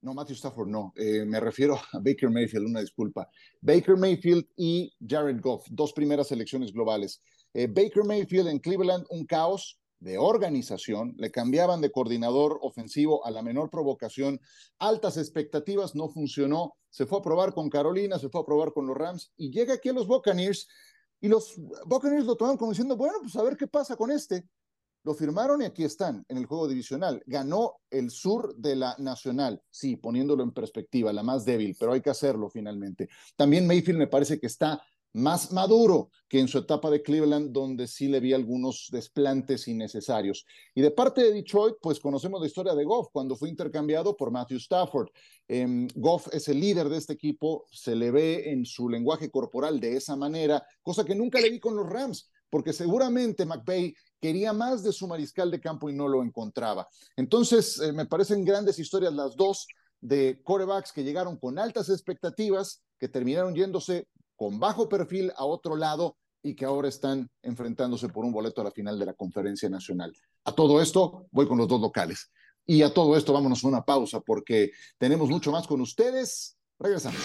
no, 0.00 0.14
Matthew 0.14 0.36
Stafford 0.36 0.68
no, 0.68 0.92
eh, 0.96 1.24
me 1.24 1.40
refiero 1.40 1.76
a 1.92 1.98
Baker 1.98 2.30
Mayfield, 2.30 2.66
una 2.66 2.80
disculpa. 2.80 3.28
Baker 3.60 3.96
Mayfield 3.96 4.46
y 4.56 4.92
Jared 5.06 5.40
Goff, 5.40 5.66
dos 5.70 5.92
primeras 5.92 6.28
selecciones 6.28 6.72
globales. 6.72 7.22
Eh, 7.54 7.66
Baker 7.66 8.04
Mayfield 8.04 8.48
en 8.48 8.58
Cleveland, 8.58 9.06
un 9.10 9.24
caos, 9.26 9.78
de 10.00 10.16
organización, 10.16 11.14
le 11.18 11.30
cambiaban 11.30 11.80
de 11.80 11.90
coordinador 11.90 12.58
ofensivo 12.62 13.24
a 13.26 13.30
la 13.30 13.42
menor 13.42 13.68
provocación, 13.70 14.40
altas 14.78 15.16
expectativas, 15.16 15.94
no 15.94 16.08
funcionó, 16.08 16.76
se 16.90 17.06
fue 17.06 17.18
a 17.18 17.22
probar 17.22 17.52
con 17.52 17.68
Carolina, 17.68 18.18
se 18.18 18.28
fue 18.28 18.40
a 18.40 18.44
probar 18.44 18.72
con 18.72 18.86
los 18.86 18.96
Rams 18.96 19.32
y 19.36 19.50
llega 19.50 19.74
aquí 19.74 19.88
a 19.88 19.92
los 19.92 20.06
Buccaneers 20.06 20.68
y 21.20 21.28
los 21.28 21.54
Buccaneers 21.86 22.26
lo 22.26 22.36
tomaron 22.36 22.56
como 22.56 22.70
diciendo, 22.70 22.96
bueno, 22.96 23.18
pues 23.20 23.34
a 23.34 23.42
ver 23.42 23.56
qué 23.56 23.66
pasa 23.66 23.96
con 23.96 24.12
este. 24.12 24.44
Lo 25.04 25.14
firmaron 25.14 25.62
y 25.62 25.64
aquí 25.64 25.84
están 25.84 26.24
en 26.28 26.36
el 26.36 26.46
juego 26.46 26.68
divisional. 26.68 27.22
Ganó 27.26 27.76
el 27.90 28.10
sur 28.10 28.54
de 28.56 28.76
la 28.76 28.94
nacional, 28.98 29.62
sí, 29.70 29.96
poniéndolo 29.96 30.42
en 30.42 30.52
perspectiva, 30.52 31.12
la 31.12 31.22
más 31.22 31.44
débil, 31.44 31.76
pero 31.78 31.92
hay 31.92 32.00
que 32.00 32.10
hacerlo 32.10 32.50
finalmente. 32.50 33.08
También 33.36 33.66
Mayfield 33.66 33.98
me 33.98 34.06
parece 34.06 34.38
que 34.38 34.46
está 34.46 34.82
más 35.14 35.52
maduro 35.52 36.10
que 36.28 36.38
en 36.38 36.48
su 36.48 36.58
etapa 36.58 36.90
de 36.90 37.02
Cleveland, 37.02 37.50
donde 37.52 37.86
sí 37.86 38.08
le 38.08 38.20
vi 38.20 38.32
algunos 38.32 38.88
desplantes 38.92 39.66
innecesarios. 39.68 40.44
Y 40.74 40.82
de 40.82 40.90
parte 40.90 41.22
de 41.22 41.32
Detroit, 41.32 41.76
pues 41.80 41.98
conocemos 41.98 42.40
la 42.40 42.46
historia 42.46 42.74
de 42.74 42.84
Goff 42.84 43.08
cuando 43.12 43.34
fue 43.36 43.48
intercambiado 43.48 44.16
por 44.16 44.30
Matthew 44.30 44.58
Stafford. 44.58 45.08
Em, 45.48 45.88
Goff 45.94 46.28
es 46.32 46.48
el 46.48 46.60
líder 46.60 46.88
de 46.88 46.98
este 46.98 47.14
equipo, 47.14 47.66
se 47.70 47.96
le 47.96 48.10
ve 48.10 48.50
en 48.50 48.64
su 48.66 48.88
lenguaje 48.88 49.30
corporal 49.30 49.80
de 49.80 49.96
esa 49.96 50.16
manera, 50.16 50.62
cosa 50.82 51.04
que 51.04 51.14
nunca 51.14 51.40
le 51.40 51.50
vi 51.50 51.58
con 51.58 51.74
los 51.74 51.88
Rams, 51.88 52.30
porque 52.50 52.72
seguramente 52.72 53.44
McVay 53.44 53.94
quería 54.20 54.52
más 54.52 54.82
de 54.82 54.92
su 54.92 55.06
mariscal 55.06 55.50
de 55.50 55.60
campo 55.60 55.88
y 55.88 55.94
no 55.94 56.08
lo 56.08 56.22
encontraba. 56.22 56.88
Entonces, 57.16 57.80
eh, 57.80 57.92
me 57.92 58.06
parecen 58.06 58.44
grandes 58.44 58.78
historias 58.78 59.12
las 59.12 59.36
dos 59.36 59.66
de 60.00 60.40
corebacks 60.44 60.92
que 60.92 61.04
llegaron 61.04 61.36
con 61.36 61.58
altas 61.58 61.88
expectativas, 61.88 62.82
que 62.98 63.08
terminaron 63.08 63.54
yéndose 63.54 64.08
con 64.36 64.60
bajo 64.60 64.88
perfil 64.88 65.32
a 65.36 65.44
otro 65.44 65.76
lado 65.76 66.16
y 66.42 66.54
que 66.54 66.64
ahora 66.64 66.88
están 66.88 67.28
enfrentándose 67.42 68.08
por 68.08 68.24
un 68.24 68.32
boleto 68.32 68.60
a 68.60 68.64
la 68.64 68.70
final 68.70 68.98
de 68.98 69.06
la 69.06 69.14
conferencia 69.14 69.68
nacional. 69.68 70.14
A 70.44 70.52
todo 70.52 70.80
esto 70.80 71.26
voy 71.30 71.48
con 71.48 71.58
los 71.58 71.68
dos 71.68 71.80
locales. 71.80 72.30
Y 72.64 72.82
a 72.82 72.92
todo 72.92 73.16
esto 73.16 73.32
vámonos 73.32 73.64
a 73.64 73.68
una 73.68 73.82
pausa 73.82 74.20
porque 74.20 74.70
tenemos 74.98 75.28
mucho 75.28 75.50
más 75.50 75.66
con 75.66 75.80
ustedes. 75.80 76.56
Regresamos. 76.78 77.20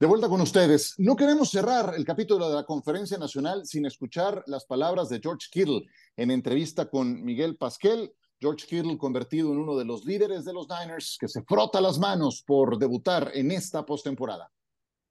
De 0.00 0.06
vuelta 0.06 0.30
con 0.30 0.40
ustedes. 0.40 0.94
No 0.96 1.14
queremos 1.14 1.50
cerrar 1.50 1.92
el 1.94 2.06
capítulo 2.06 2.48
de 2.48 2.54
la 2.54 2.64
conferencia 2.64 3.18
nacional 3.18 3.66
sin 3.66 3.84
escuchar 3.84 4.42
las 4.46 4.64
palabras 4.64 5.10
de 5.10 5.20
George 5.22 5.48
Kittle 5.52 5.82
en 6.16 6.30
entrevista 6.30 6.88
con 6.88 7.22
Miguel 7.22 7.58
Pasquel 7.58 8.10
George 8.40 8.66
Kittle 8.66 8.96
convertido 8.96 9.52
en 9.52 9.58
uno 9.58 9.76
de 9.76 9.84
los 9.84 10.06
líderes 10.06 10.46
de 10.46 10.54
los 10.54 10.66
Niners 10.70 11.18
que 11.20 11.28
se 11.28 11.42
frota 11.42 11.82
las 11.82 11.98
manos 11.98 12.42
por 12.46 12.78
debutar 12.78 13.30
en 13.34 13.50
esta 13.50 13.84
postemporada. 13.84 14.50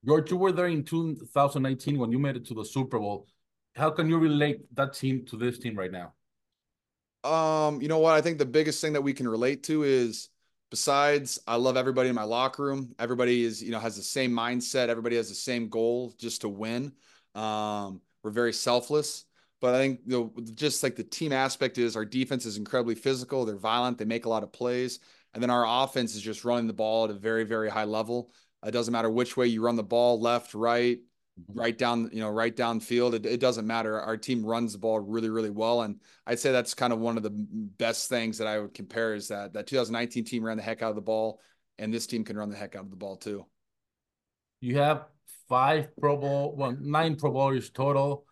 George, 0.04 0.32
you 0.32 0.38
were 0.38 0.56
there 0.56 0.72
in 0.72 0.84
2019 0.84 2.00
when 2.00 2.12
you 2.12 2.18
made 2.18 2.36
it 2.36 2.48
to 2.48 2.56
the 2.56 2.66
Super 2.66 2.98
Bowl. 2.98 3.28
How 3.76 3.92
can 3.94 4.10
you 4.10 4.18
relate 4.18 4.66
that 4.74 4.94
team 4.94 5.24
to 5.26 5.38
this 5.38 5.60
team 5.60 5.78
right 5.78 5.92
now? 5.92 6.16
Um, 7.24 7.80
you 7.80 7.90
know 7.90 8.00
what? 8.00 8.16
I 8.16 8.22
think 8.22 8.40
the 8.40 8.46
biggest 8.46 8.82
thing 8.82 8.94
that 8.94 9.04
we 9.04 9.14
can 9.14 9.28
relate 9.28 9.62
to 9.66 9.84
is 9.84 10.30
besides, 10.70 11.40
I 11.48 11.56
love 11.56 11.78
everybody 11.78 12.10
in 12.10 12.16
my 12.16 12.24
locker 12.24 12.64
room. 12.64 12.94
Everybody 13.00 13.44
is, 13.44 13.62
you 13.62 13.72
know, 13.72 13.80
has 13.80 13.96
the 13.96 14.04
same 14.04 14.32
mindset. 14.32 14.90
Everybody 14.90 15.16
has 15.16 15.30
the 15.30 15.36
same 15.36 15.70
goal, 15.70 16.14
just 16.18 16.42
to 16.42 16.50
win. 16.50 16.94
Um, 17.36 18.02
we're 18.24 18.32
very 18.32 18.54
selfless. 18.54 19.26
But 19.62 19.76
I 19.76 19.78
think 19.80 20.00
you 20.06 20.32
know, 20.36 20.44
just 20.54 20.84
like 20.84 20.96
the 20.96 21.04
team 21.04 21.34
aspect 21.34 21.78
is 21.78 21.96
our 21.96 22.06
defense 22.06 22.46
is 22.46 22.58
incredibly 22.58 22.96
physical. 22.96 23.46
They're 23.46 23.58
violent. 23.58 23.98
They 23.98 24.06
make 24.06 24.26
a 24.26 24.30
lot 24.30 24.44
of 24.44 24.54
plays. 24.54 25.00
And 25.34 25.44
then 25.44 25.50
our 25.50 25.84
offense 25.84 26.16
is 26.16 26.22
just 26.22 26.46
running 26.46 26.68
the 26.68 26.74
ball 26.74 27.06
at 27.06 27.12
a 27.12 27.14
very, 27.14 27.44
very 27.44 27.70
high 27.70 27.84
level. 27.84 28.32
It 28.66 28.72
doesn't 28.72 28.92
matter 28.92 29.10
which 29.10 29.38
way 29.38 29.48
you 29.48 29.62
run 29.62 29.76
the 29.76 29.84
ball, 29.84 30.20
left, 30.20 30.54
right. 30.54 31.00
Right 31.48 31.78
down, 31.78 32.10
you 32.12 32.20
know, 32.20 32.30
right 32.30 32.56
down 32.56 32.80
field. 32.80 33.16
It, 33.16 33.26
it 33.26 33.40
doesn't 33.40 33.66
matter. 33.68 34.00
Our 34.00 34.18
team 34.18 34.46
runs 34.46 34.74
the 34.74 34.80
ball 34.80 35.00
really, 35.00 35.30
really 35.30 35.50
well. 35.50 35.82
And 35.82 36.00
I'd 36.26 36.40
say 36.40 36.52
that's 36.52 36.74
kind 36.74 36.94
of 36.94 37.00
one 37.00 37.18
of 37.18 37.24
the 37.24 37.32
best 37.34 38.10
things 38.10 38.38
that 38.38 38.48
I 38.48 38.60
would 38.60 38.74
compare 38.74 39.14
is 39.14 39.28
that 39.30 39.54
that 39.54 39.68
2019 39.68 40.24
team 40.26 40.44
ran 40.44 40.58
the 40.58 40.64
heck 40.64 40.82
out 40.82 40.90
of 40.90 40.96
the 40.96 41.02
ball, 41.02 41.40
and 41.78 41.94
this 41.94 42.08
team 42.08 42.24
can 42.24 42.38
run 42.38 42.50
the 42.50 42.58
heck 42.58 42.76
out 42.76 42.84
of 42.84 42.90
the 42.90 42.96
ball 42.96 43.18
too. 43.18 43.46
You 44.62 44.78
have 44.78 45.06
five 45.48 45.96
Pro 45.98 46.18
Bowl, 46.18 46.56
well, 46.58 46.76
nine 46.80 47.16
Pro 47.16 47.32
Bowlers 47.32 47.70
total 47.70 48.26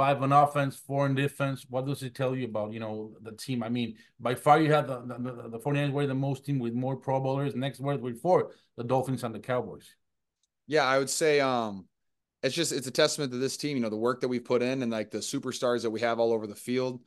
five 0.00 0.22
on 0.22 0.32
offense, 0.32 0.76
four 0.76 1.04
in 1.04 1.14
defense. 1.14 1.66
What 1.68 1.84
does 1.84 2.02
it 2.02 2.14
tell 2.14 2.34
you 2.34 2.46
about, 2.46 2.72
you 2.72 2.80
know, 2.80 3.12
the 3.20 3.32
team? 3.32 3.62
I 3.62 3.68
mean, 3.68 3.96
by 4.18 4.34
far 4.34 4.58
you 4.58 4.72
have 4.72 4.86
the, 4.86 5.00
the, 5.00 5.48
the 5.50 5.58
49ers 5.58 5.92
were 5.92 6.06
the 6.06 6.14
most 6.14 6.46
team 6.46 6.58
with 6.58 6.72
more 6.72 6.96
Pro 6.96 7.20
Bowlers. 7.20 7.54
Next 7.54 7.80
word 7.80 8.00
with 8.00 8.20
four, 8.22 8.52
the 8.78 8.84
Dolphins 8.84 9.24
and 9.24 9.34
the 9.34 9.40
Cowboys. 9.40 9.94
Yeah, 10.66 10.84
I 10.84 10.98
would 10.98 11.10
say 11.10 11.40
um 11.40 11.86
it's 12.42 12.54
just 12.54 12.72
it's 12.72 12.86
a 12.86 12.92
testament 12.92 13.32
to 13.32 13.38
this 13.38 13.56
team, 13.56 13.76
you 13.76 13.82
know, 13.82 13.90
the 13.90 13.96
work 13.96 14.20
that 14.20 14.28
we've 14.28 14.44
put 14.44 14.62
in 14.62 14.82
and 14.82 14.90
like 14.90 15.10
the 15.10 15.18
superstars 15.18 15.82
that 15.82 15.90
we 15.90 16.00
have 16.00 16.18
all 16.18 16.32
over 16.32 16.46
the 16.46 16.54
field. 16.54 17.00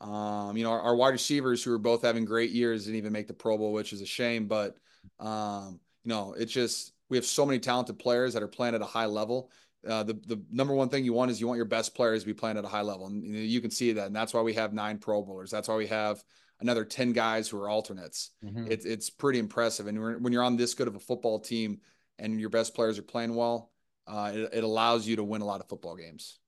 Um, 0.00 0.56
you 0.56 0.64
know, 0.64 0.70
our, 0.70 0.80
our 0.80 0.96
wide 0.96 1.10
receivers 1.10 1.62
who 1.62 1.72
are 1.72 1.78
both 1.78 2.02
having 2.02 2.24
great 2.24 2.50
years 2.50 2.84
didn't 2.84 2.96
even 2.96 3.12
make 3.12 3.28
the 3.28 3.34
Pro 3.34 3.58
Bowl, 3.58 3.72
which 3.72 3.92
is 3.92 4.00
a 4.00 4.06
shame. 4.06 4.46
But 4.46 4.76
um, 5.18 5.80
you 6.04 6.08
know, 6.08 6.34
it's 6.36 6.52
just 6.52 6.92
we 7.08 7.16
have 7.16 7.26
so 7.26 7.44
many 7.44 7.58
talented 7.58 7.98
players 7.98 8.34
that 8.34 8.42
are 8.42 8.48
playing 8.48 8.74
at 8.74 8.82
a 8.82 8.86
high 8.86 9.06
level 9.06 9.50
uh, 9.88 10.02
the 10.02 10.14
the 10.26 10.42
number 10.50 10.74
one 10.74 10.88
thing 10.88 11.04
you 11.04 11.12
want 11.12 11.30
is 11.30 11.40
you 11.40 11.46
want 11.46 11.56
your 11.56 11.64
best 11.64 11.94
players 11.94 12.22
to 12.22 12.26
be 12.26 12.34
playing 12.34 12.58
at 12.58 12.64
a 12.64 12.68
high 12.68 12.82
level, 12.82 13.06
and 13.06 13.24
you, 13.24 13.32
know, 13.32 13.38
you 13.38 13.60
can 13.60 13.70
see 13.70 13.92
that, 13.92 14.06
and 14.06 14.14
that's 14.14 14.34
why 14.34 14.42
we 14.42 14.52
have 14.52 14.72
nine 14.72 14.98
Pro 14.98 15.22
Bowlers. 15.22 15.50
That's 15.50 15.68
why 15.68 15.76
we 15.76 15.86
have 15.86 16.22
another 16.60 16.84
ten 16.84 17.12
guys 17.12 17.48
who 17.48 17.58
are 17.58 17.68
alternates. 17.68 18.30
Mm-hmm. 18.44 18.70
It's 18.70 18.84
it's 18.84 19.08
pretty 19.08 19.38
impressive, 19.38 19.86
and 19.86 20.22
when 20.22 20.32
you're 20.32 20.42
on 20.42 20.56
this 20.56 20.74
good 20.74 20.88
of 20.88 20.96
a 20.96 21.00
football 21.00 21.40
team 21.40 21.80
and 22.18 22.38
your 22.38 22.50
best 22.50 22.74
players 22.74 22.98
are 22.98 23.02
playing 23.02 23.34
well, 23.34 23.70
uh, 24.10 24.32
it, 24.34 24.50
it 24.54 24.64
allows 24.64 25.06
you 25.06 25.16
to 25.16 25.24
win 25.24 25.40
a 25.40 25.44
lot 25.44 25.60
of 25.60 25.68
football 25.68 25.96
games. 25.96 26.38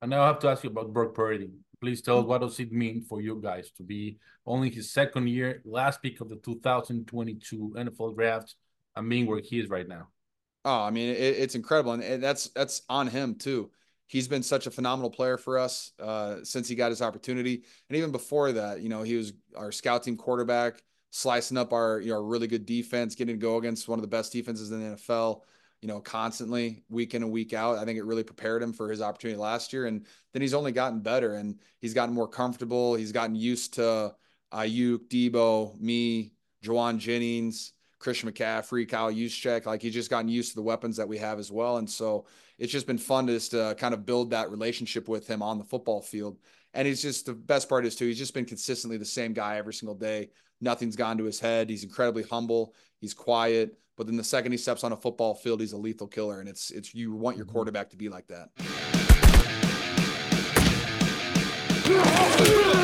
And 0.00 0.10
now 0.10 0.22
I 0.22 0.28
have 0.28 0.38
to 0.40 0.48
ask 0.48 0.64
you 0.64 0.70
about 0.70 0.92
Brock 0.92 1.14
Purdy. 1.14 1.50
Please 1.80 2.00
tell 2.02 2.18
us 2.18 2.24
what 2.24 2.40
does 2.40 2.58
it 2.58 2.72
mean 2.72 3.02
for 3.02 3.20
you 3.20 3.40
guys 3.42 3.70
to 3.76 3.82
be 3.82 4.18
only 4.46 4.70
his 4.70 4.90
second 4.92 5.28
year, 5.28 5.62
last 5.64 6.02
pick 6.02 6.20
of 6.20 6.28
the 6.28 6.36
2022 6.36 7.74
NFL 7.76 8.16
draft, 8.16 8.54
and 8.96 9.08
being 9.08 9.26
where 9.26 9.40
he 9.40 9.60
is 9.60 9.68
right 9.68 9.86
now. 9.86 10.08
Oh, 10.64 10.80
I 10.82 10.90
mean, 10.90 11.10
it, 11.10 11.18
it's 11.18 11.54
incredible, 11.54 11.92
and 11.92 12.22
that's 12.22 12.48
that's 12.48 12.82
on 12.88 13.06
him 13.06 13.36
too. 13.36 13.70
He's 14.06 14.26
been 14.26 14.42
such 14.42 14.66
a 14.66 14.70
phenomenal 14.70 15.10
player 15.10 15.36
for 15.36 15.58
us 15.58 15.92
uh, 16.00 16.36
since 16.42 16.68
he 16.68 16.74
got 16.74 16.90
his 16.90 17.02
opportunity, 17.02 17.62
and 17.88 17.96
even 17.96 18.10
before 18.10 18.52
that, 18.52 18.80
you 18.80 18.88
know, 18.88 19.02
he 19.02 19.14
was 19.14 19.32
our 19.56 19.70
scout 19.70 20.02
team 20.02 20.16
quarterback, 20.16 20.82
slicing 21.10 21.56
up 21.56 21.72
our 21.72 22.00
you 22.00 22.12
know 22.12 22.20
really 22.20 22.48
good 22.48 22.66
defense, 22.66 23.14
getting 23.14 23.36
to 23.36 23.40
go 23.40 23.58
against 23.58 23.88
one 23.88 23.98
of 23.98 24.02
the 24.02 24.08
best 24.08 24.32
defenses 24.32 24.72
in 24.72 24.80
the 24.80 24.96
NFL. 24.96 25.42
You 25.80 25.88
know, 25.88 26.00
constantly 26.00 26.82
week 26.88 27.14
in 27.14 27.22
and 27.22 27.30
week 27.30 27.52
out. 27.52 27.78
I 27.78 27.84
think 27.84 27.98
it 27.98 28.04
really 28.04 28.24
prepared 28.24 28.62
him 28.62 28.72
for 28.72 28.90
his 28.90 29.00
opportunity 29.00 29.38
last 29.38 29.72
year, 29.72 29.86
and 29.86 30.04
then 30.32 30.42
he's 30.42 30.54
only 30.54 30.72
gotten 30.72 31.00
better, 31.00 31.34
and 31.34 31.60
he's 31.80 31.94
gotten 31.94 32.14
more 32.14 32.28
comfortable. 32.28 32.94
He's 32.94 33.12
gotten 33.12 33.36
used 33.36 33.74
to 33.74 34.14
Ayuk, 34.52 35.08
Debo, 35.08 35.78
me, 35.80 36.32
Jauan 36.64 36.98
Jennings 36.98 37.72
Christian 37.98 38.30
McCaffrey, 38.30 38.88
Kyle 38.88 39.12
Juszczyk. 39.12 39.66
Like 39.66 39.82
he's 39.82 39.94
just 39.94 40.10
gotten 40.10 40.28
used 40.28 40.50
to 40.50 40.56
the 40.56 40.62
weapons 40.62 40.96
that 40.96 41.08
we 41.08 41.18
have 41.18 41.38
as 41.38 41.50
well. 41.50 41.78
And 41.78 41.88
so 41.88 42.26
it's 42.58 42.72
just 42.72 42.86
been 42.86 42.98
fun 42.98 43.26
to 43.26 43.32
just 43.34 43.54
uh, 43.54 43.74
kind 43.74 43.94
of 43.94 44.06
build 44.06 44.30
that 44.30 44.50
relationship 44.50 45.08
with 45.08 45.26
him 45.26 45.42
on 45.42 45.58
the 45.58 45.64
football 45.64 46.00
field. 46.00 46.38
And 46.74 46.86
he's 46.86 47.02
just 47.02 47.26
the 47.26 47.34
best 47.34 47.68
part 47.68 47.86
is 47.86 47.96
too, 47.96 48.06
he's 48.06 48.18
just 48.18 48.34
been 48.34 48.44
consistently 48.44 48.98
the 48.98 49.04
same 49.04 49.32
guy 49.32 49.56
every 49.56 49.74
single 49.74 49.94
day. 49.94 50.30
Nothing's 50.60 50.96
gone 50.96 51.18
to 51.18 51.24
his 51.24 51.40
head. 51.40 51.70
He's 51.70 51.84
incredibly 51.84 52.22
humble. 52.24 52.74
He's 53.00 53.14
quiet. 53.14 53.78
But 53.98 54.06
then 54.06 54.16
the 54.16 54.22
second 54.22 54.52
he 54.52 54.58
steps 54.58 54.84
on 54.84 54.92
a 54.92 54.96
football 54.96 55.34
field, 55.34 55.60
he's 55.60 55.72
a 55.72 55.76
lethal 55.76 56.06
killer. 56.06 56.38
And 56.38 56.48
it's 56.48 56.70
it's 56.70 56.94
you 56.94 57.12
want 57.12 57.36
your 57.36 57.46
mm-hmm. 57.46 57.52
quarterback 57.52 57.90
to 57.90 57.96
be 57.96 58.08
like 58.08 58.28
that. 58.28 58.48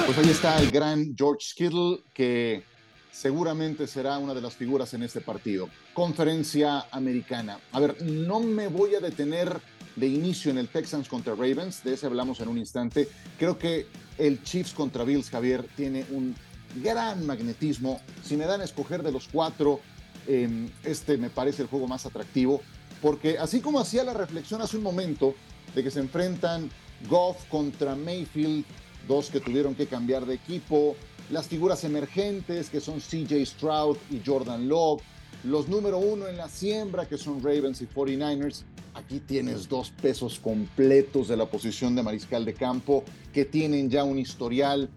Pues 0.07 0.19
ahí 0.19 0.31
está 0.31 0.59
el 0.59 0.71
gran 0.73 1.15
George 1.17 1.47
Skittle 1.47 2.03
que 2.13 2.65
seguramente 3.13 3.87
será 3.87 4.19
una 4.19 4.35
de 4.35 4.41
las 4.41 4.57
figuras 4.57 4.93
en 4.95 5.05
este 5.05 5.21
partido. 5.21 5.69
Conferencia 5.93 6.87
americana. 6.91 7.61
A 7.71 7.79
ver, 7.79 8.03
no 8.03 8.41
me 8.41 8.67
voy 8.67 8.97
a 8.97 9.01
detener 9.01 9.61
de 9.95 10.09
inicio 10.09 10.51
en 10.51 10.59
el 10.59 10.69
Texans 10.69 11.09
contra 11.09 11.35
Ravens, 11.35 11.85
de 11.85 11.95
ese 11.95 12.07
hablamos 12.07 12.41
en 12.41 12.49
un 12.49 12.59
instante. 12.59 13.09
Creo 13.39 13.57
que 13.57 13.87
el 14.19 14.43
Chiefs 14.43 14.73
contra 14.73 15.05
Bills, 15.05 15.31
Javier, 15.31 15.65
tiene 15.77 16.05
un 16.11 16.35
gran 16.83 17.25
magnetismo. 17.25 18.01
Si 18.25 18.37
me 18.37 18.47
dan 18.47 18.61
a 18.63 18.65
escoger 18.65 19.05
de 19.05 19.13
los 19.13 19.29
cuatro, 19.29 19.81
em, 20.27 20.69
este 20.85 21.17
me 21.19 21.31
parece 21.31 21.63
el 21.63 21.69
juego 21.69 21.87
más 21.87 22.07
atractivo, 22.07 22.61
porque 23.03 23.39
así 23.39 23.61
como 23.61 23.81
hacía 23.81 24.05
la 24.05 24.15
reflexión 24.15 24.63
hace 24.63 24.77
un 24.77 24.83
momento 24.83 25.35
de 25.75 25.83
que 25.83 25.91
se 25.91 26.01
enfrentan 26.01 26.71
Goff 27.09 27.45
contra 27.49 27.95
Mayfield, 27.95 28.65
dos 29.07 29.31
que 29.31 29.41
tuvieron 29.41 29.75
que 29.75 29.87
cambiar 29.87 30.25
de 30.27 30.35
equipo, 30.35 30.97
las 31.31 31.49
figuras 31.49 31.85
emergentes 31.85 32.71
que 32.71 32.81
son 32.81 33.01
CJ 33.01 33.45
Stroud 33.45 33.97
y 34.11 34.21
Jordan 34.25 34.69
Love, 34.69 35.03
los 35.45 35.69
número 35.69 35.99
uno 35.99 36.27
en 36.29 36.37
la 36.37 36.49
siembra 36.49 37.07
que 37.07 37.19
son 37.19 37.43
Ravens 37.43 37.83
y 37.83 37.87
49ers. 37.87 38.63
Aquí 38.95 39.21
tienes 39.21 39.69
dos 39.69 39.91
pesos 39.91 40.39
completos 40.39 41.29
de 41.29 41.37
la 41.37 41.47
posición 41.47 41.95
de 41.97 42.03
mariscal 42.03 42.45
de 42.45 42.55
campo 42.55 43.05
que 43.33 43.45
tienen 43.45 43.91
ya 43.91 44.05
un 44.05 44.19
historial. 44.19 44.89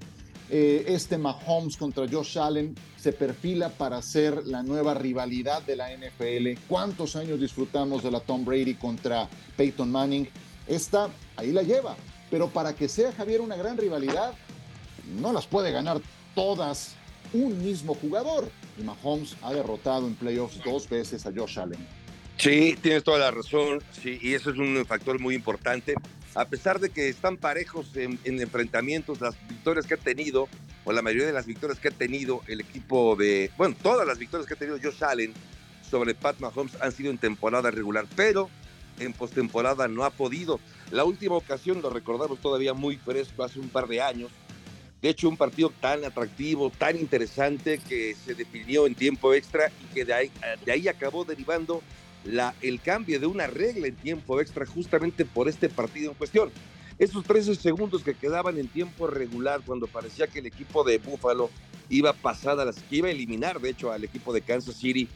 Eh, 0.50 0.86
este 0.88 1.18
Mahomes 1.18 1.76
contra 1.76 2.08
Josh 2.10 2.38
Allen 2.38 2.74
se 2.96 3.12
perfila 3.12 3.70
para 3.70 4.02
ser 4.02 4.46
la 4.46 4.64
nueva 4.64 4.94
rivalidad 4.94 5.62
de 5.64 5.76
la 5.76 5.90
NFL. 5.92 6.60
¿Cuántos 6.68 7.16
años 7.16 7.40
disfrutamos 7.40 8.04
de 8.04 8.12
la 8.12 8.22
Tom 8.22 8.46
Brady 8.46 8.76
contra 8.76 9.28
Peyton 9.58 9.92
Manning? 9.92 10.28
Esta 10.66 11.10
ahí 11.36 11.52
la 11.52 11.64
lleva. 11.64 11.96
Pero 12.30 12.50
para 12.50 12.76
que 12.76 12.88
sea 12.88 13.12
Javier 13.12 13.42
una 13.42 13.56
gran 13.56 13.78
rivalidad, 13.78 14.34
no 15.20 15.32
las 15.34 15.48
puede 15.48 15.72
ganar 15.72 16.02
todas 16.36 16.96
un 17.34 17.62
mismo 17.64 17.94
jugador. 17.96 18.50
Y 18.78 18.84
Mahomes 18.84 19.36
ha 19.42 19.54
derrotado 19.54 20.08
en 20.08 20.16
playoffs 20.16 20.62
dos 20.64 20.88
veces 20.88 21.26
a 21.26 21.32
Josh 21.36 21.60
Allen. 21.60 21.86
Sí, 22.38 22.78
tienes 22.82 23.04
toda 23.04 23.18
la 23.18 23.32
razón. 23.32 23.82
Sí, 23.92 24.20
y 24.22 24.34
eso 24.34 24.52
es 24.52 24.58
un 24.58 24.86
factor 24.86 25.20
muy 25.20 25.36
importante. 25.36 25.96
A 26.38 26.46
pesar 26.46 26.80
de 26.80 26.92
que 26.92 27.10
están 27.10 27.36
parejos 27.36 27.96
en, 27.96 28.20
enfrentamientos, 28.24 29.20
las 29.20 29.36
victorias 29.48 29.88
que 29.88 29.96
ha 29.96 29.98
tenido, 29.98 30.48
o 30.86 30.92
la 30.92 31.02
mayoría 31.02 31.26
de 31.26 31.34
las 31.34 31.48
victorias 31.48 31.80
que 31.80 31.88
ha 31.88 31.92
tenido 31.92 32.44
el 32.46 32.62
equipo 32.62 33.16
de, 33.16 33.50
bueno, 33.58 33.76
todas 33.82 34.06
las 34.06 34.20
victorias 34.20 34.48
que 34.48 34.54
ha 34.54 34.58
tenido 34.58 34.78
Josh 34.80 35.04
Allen 35.04 35.34
sobre 35.90 36.14
Pat 36.14 36.40
Mahomes 36.40 36.80
han 36.80 36.92
sido 36.92 37.10
en 37.10 37.18
temporada 37.18 37.72
regular, 37.72 38.06
pero 38.16 38.52
en 39.00 39.14
postemporada 39.14 39.88
no 39.88 40.04
ha 40.04 40.12
podido. 40.12 40.60
La 40.92 41.06
última 41.06 41.34
ocasión, 41.34 41.82
lo 41.82 41.90
recordamos 41.90 42.40
todavía 42.40 42.76
muy 42.76 42.98
fresco, 42.98 43.44
hace 43.44 43.60
un 43.60 43.70
par 43.70 43.88
de 43.88 44.00
años, 44.00 44.30
de 45.02 45.10
hecho, 45.10 45.30
un 45.30 45.38
partido 45.38 45.72
tan 45.82 46.06
atractivo, 46.06 46.70
tan 46.70 46.98
interesante 46.98 47.80
que 47.80 48.16
se 48.16 48.36
definió 48.36 48.86
en 48.86 48.94
tiempo 48.94 49.34
extra 49.34 49.72
y 49.84 49.94
que 49.94 50.06
de 50.06 50.14
ahí, 50.14 50.32
de 50.64 50.72
ahí 50.72 50.88
acabó 50.88 51.26
derivando 51.26 51.82
la, 52.28 52.56
el 52.62 52.82
cambio 52.82 53.20
de 53.20 53.28
una 53.28 53.48
regla 53.48 53.88
en 53.88 53.96
tiempo 53.96 54.40
extra 54.42 54.66
justamente 54.66 55.26
por 55.26 55.48
este 55.48 55.70
partido 55.70 56.12
en 56.12 56.18
cuestión. 56.18 56.52
Esos 57.00 57.24
13 57.24 57.56
segundos 57.56 58.04
que 58.04 58.16
quedaban 58.16 58.58
en 58.58 58.68
tiempo 58.68 59.08
regular 59.08 59.62
cuando 59.66 59.88
parecía 59.88 60.28
que 60.28 60.40
el 60.40 60.48
equipo 60.48 60.84
de 60.84 60.98
Buffalo 60.98 61.50
iba 61.90 62.14
pasada, 62.14 62.66
las, 62.66 62.82
que 62.84 62.98
iba 62.98 63.08
a 63.08 63.12
eliminar 63.12 63.62
de 63.62 63.70
hecho 63.70 63.92
al 63.92 64.04
equipo 64.04 64.34
de 64.34 64.42
Kansas 64.42 64.76
City, 64.76 65.08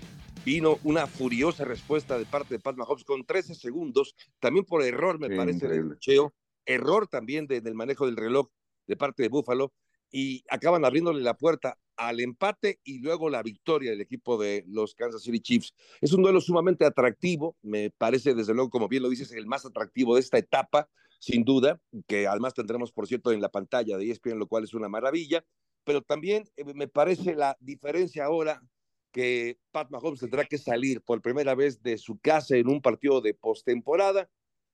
vino 0.45 0.80
una 0.84 1.08
furiosa 1.08 1.65
respuesta 1.65 2.17
de 2.17 2.26
parte 2.26 2.56
de 2.56 2.60
Pat 2.60 2.76
Mahomes 2.76 3.04
con 3.04 3.26
13 3.26 3.56
segundos, 3.56 4.15
también 4.39 4.65
por 4.65 4.84
error 4.84 5.19
me 5.19 5.36
parece 5.36 5.67
del 5.67 5.97
cheo, 6.00 6.34
error 6.65 7.08
también 7.08 7.47
del 7.47 7.76
manejo 7.76 8.06
del 8.06 8.15
reloj 8.15 8.47
de 8.88 8.95
parte 8.95 9.24
de 9.24 9.30
Buffalo 9.30 9.74
y 10.12 10.43
acaban 10.50 10.86
abriéndole 10.86 11.21
la 11.21 11.36
puerta 11.36 11.77
al 12.02 12.19
empate 12.19 12.79
y 12.83 12.97
luego 12.97 13.29
la 13.29 13.43
victoria 13.43 13.91
del 13.91 14.02
equipo 14.02 14.41
de 14.41 14.63
los 14.67 14.95
Kansas 14.95 15.21
City 15.21 15.39
Chiefs. 15.39 15.75
Es 16.02 16.12
un 16.13 16.23
duelo 16.23 16.41
sumamente 16.41 16.83
atractivo, 16.83 17.56
me 17.62 17.91
parece 17.91 18.33
desde 18.33 18.56
luego, 18.56 18.71
como 18.71 18.87
bien 18.87 19.04
lo 19.04 19.10
dices, 19.10 19.31
el 19.31 19.45
más 19.45 19.67
atractivo 19.67 20.15
de 20.15 20.21
esta 20.21 20.39
etapa, 20.39 20.89
sin 21.19 21.43
duda, 21.43 21.79
que 22.08 22.25
además 22.25 22.56
tendremos, 22.56 22.91
por 22.91 23.06
cierto, 23.06 23.31
en 23.31 23.39
la 23.39 23.49
pantalla 23.49 23.99
de 23.99 24.10
ESPN, 24.10 24.39
lo 24.39 24.47
cual 24.47 24.63
es 24.63 24.73
una 24.73 24.89
maravilla, 24.89 25.45
pero 25.83 26.02
también 26.02 26.49
eh, 26.58 26.63
me 26.73 26.87
parece 26.87 27.35
la 27.35 27.56
diferencia 27.60 28.25
ahora 28.25 28.63
que 29.12 29.60
Pat 29.71 29.91
Mahomes 29.91 30.21
tendrá 30.21 30.43
que 30.45 30.58
salir 30.58 31.02
por 31.04 31.21
primera 31.21 31.54
vez 31.54 31.83
de 31.83 31.99
su 31.99 32.17
casa 32.17 32.56
en 32.56 32.67
un 32.67 32.81
partido 32.81 33.21
de 33.21 33.35
postemporada 33.35 34.27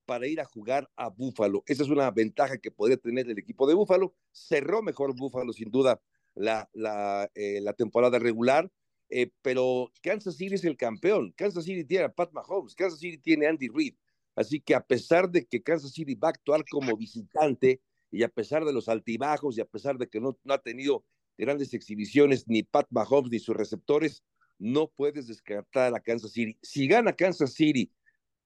para 0.06 0.28
ir 0.28 0.40
a 0.40 0.46
jugar 0.46 0.90
a 0.96 1.10
Búfalo. 1.10 1.64
Esa 1.66 1.84
es 1.84 1.90
una 1.90 2.10
ventaja 2.10 2.58
que 2.58 2.72
podría 2.72 2.96
tener 2.96 3.30
el 3.30 3.38
equipo 3.38 3.68
de 3.68 3.74
Búfalo. 3.74 4.14
Cerró 4.32 4.82
mejor 4.82 5.14
Búfalo, 5.14 5.52
sin 5.52 5.70
duda, 5.70 6.00
la, 6.38 7.30
eh, 7.36 7.60
la 7.62 7.74
temporada 7.74 8.20
regular. 8.20 8.72
eh, 9.10 9.32
pero 9.42 9.92
Kansas 10.02 10.36
City 10.36 10.56
es 10.56 10.66
el 10.66 10.78
campeón. 10.78 11.34
Kansas 11.38 11.64
City 11.66 11.84
tiene 11.86 12.06
a 12.06 12.14
Pat 12.14 12.32
Mahomes, 12.34 12.76
Kansas 12.76 13.00
City 13.00 13.18
tiene 13.18 13.48
a 13.48 13.50
Andy 13.50 13.70
Reid. 13.70 13.96
Así 14.36 14.60
que 14.60 14.76
a 14.76 14.86
pesar 14.86 15.30
de 15.30 15.46
que 15.46 15.64
Kansas 15.64 15.92
City 15.94 16.14
va 16.16 16.30
a 16.30 16.32
actuar 16.32 16.64
como 16.70 16.96
visitante 16.96 17.82
y 18.12 18.24
a 18.24 18.30
pesar 18.30 18.66
de 18.66 18.74
los 18.74 18.88
altibajos 18.90 19.58
y 19.58 19.62
a 19.62 19.66
pesar 19.66 19.98
de 19.98 20.08
que 20.08 20.20
no, 20.20 20.38
no 20.44 20.54
ha 20.54 20.62
tenido 20.62 21.06
grandes 21.38 21.74
exhibiciones 21.74 22.48
ni 22.48 22.64
Pat 22.64 22.88
Mahomes 22.90 23.32
ni 23.32 23.40
sus 23.40 23.56
receptores, 23.56 24.24
no 24.60 24.88
puedes 24.90 25.28
descartar 25.28 25.96
a 25.96 26.00
Kansas 26.00 26.32
City. 26.32 26.58
Si 26.62 26.88
gana 26.88 27.14
Kansas 27.14 27.54
City 27.54 27.92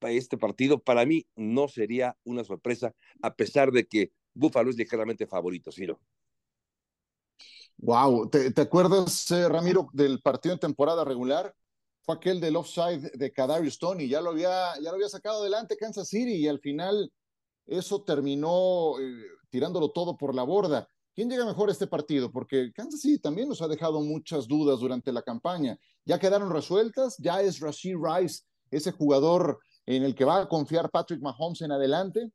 este 0.00 0.36
partido, 0.36 0.82
para 0.82 1.06
mí 1.06 1.26
no 1.36 1.68
sería 1.68 2.16
una 2.24 2.42
sorpresa, 2.44 2.94
a 3.22 3.34
pesar 3.34 3.70
de 3.70 3.86
que 3.86 4.12
Buffalo 4.34 4.70
es 4.70 4.76
ligeramente 4.76 5.26
favorito, 5.26 5.70
Ciro. 5.70 6.00
Wow, 7.82 8.30
¿te, 8.30 8.60
acuerdas, 8.60 9.28
eh, 9.32 9.48
Ramiro, 9.48 9.88
del 9.92 10.20
partido 10.22 10.54
en 10.54 10.60
temporada 10.60 11.04
regular? 11.04 11.52
Fue 12.02 12.14
aquel 12.14 12.40
del 12.40 12.54
offside 12.54 13.10
de 13.14 13.32
Kadarius 13.32 13.76
Tony, 13.76 14.06
ya 14.06 14.20
lo 14.20 14.30
había, 14.30 14.74
ya 14.76 14.90
lo 14.90 14.94
había 14.94 15.08
sacado 15.08 15.40
adelante 15.40 15.76
Kansas 15.76 16.06
City 16.06 16.34
y 16.36 16.46
al 16.46 16.60
final 16.60 17.12
eso 17.66 18.04
terminó 18.04 19.00
eh, 19.00 19.24
tirándolo 19.50 19.90
todo 19.90 20.16
por 20.16 20.32
la 20.32 20.44
borda. 20.44 20.86
¿Quién 21.12 21.28
llega 21.28 21.44
mejor 21.44 21.70
a 21.70 21.72
este 21.72 21.88
partido? 21.88 22.30
Porque 22.30 22.70
Kansas 22.72 23.00
City 23.00 23.18
también 23.18 23.48
nos 23.48 23.60
ha 23.62 23.66
dejado 23.66 24.00
muchas 24.00 24.46
dudas 24.46 24.78
durante 24.78 25.12
la 25.12 25.22
campaña. 25.22 25.76
Ya 26.04 26.20
quedaron 26.20 26.52
resueltas, 26.52 27.16
ya 27.18 27.42
es 27.42 27.58
Rashid 27.58 27.96
Rice 27.96 28.44
ese 28.70 28.92
jugador 28.92 29.58
en 29.86 30.04
el 30.04 30.14
que 30.14 30.24
va 30.24 30.42
a 30.42 30.48
confiar 30.48 30.88
Patrick 30.88 31.20
Mahomes 31.20 31.62
en 31.62 31.72
adelante. 31.72 32.30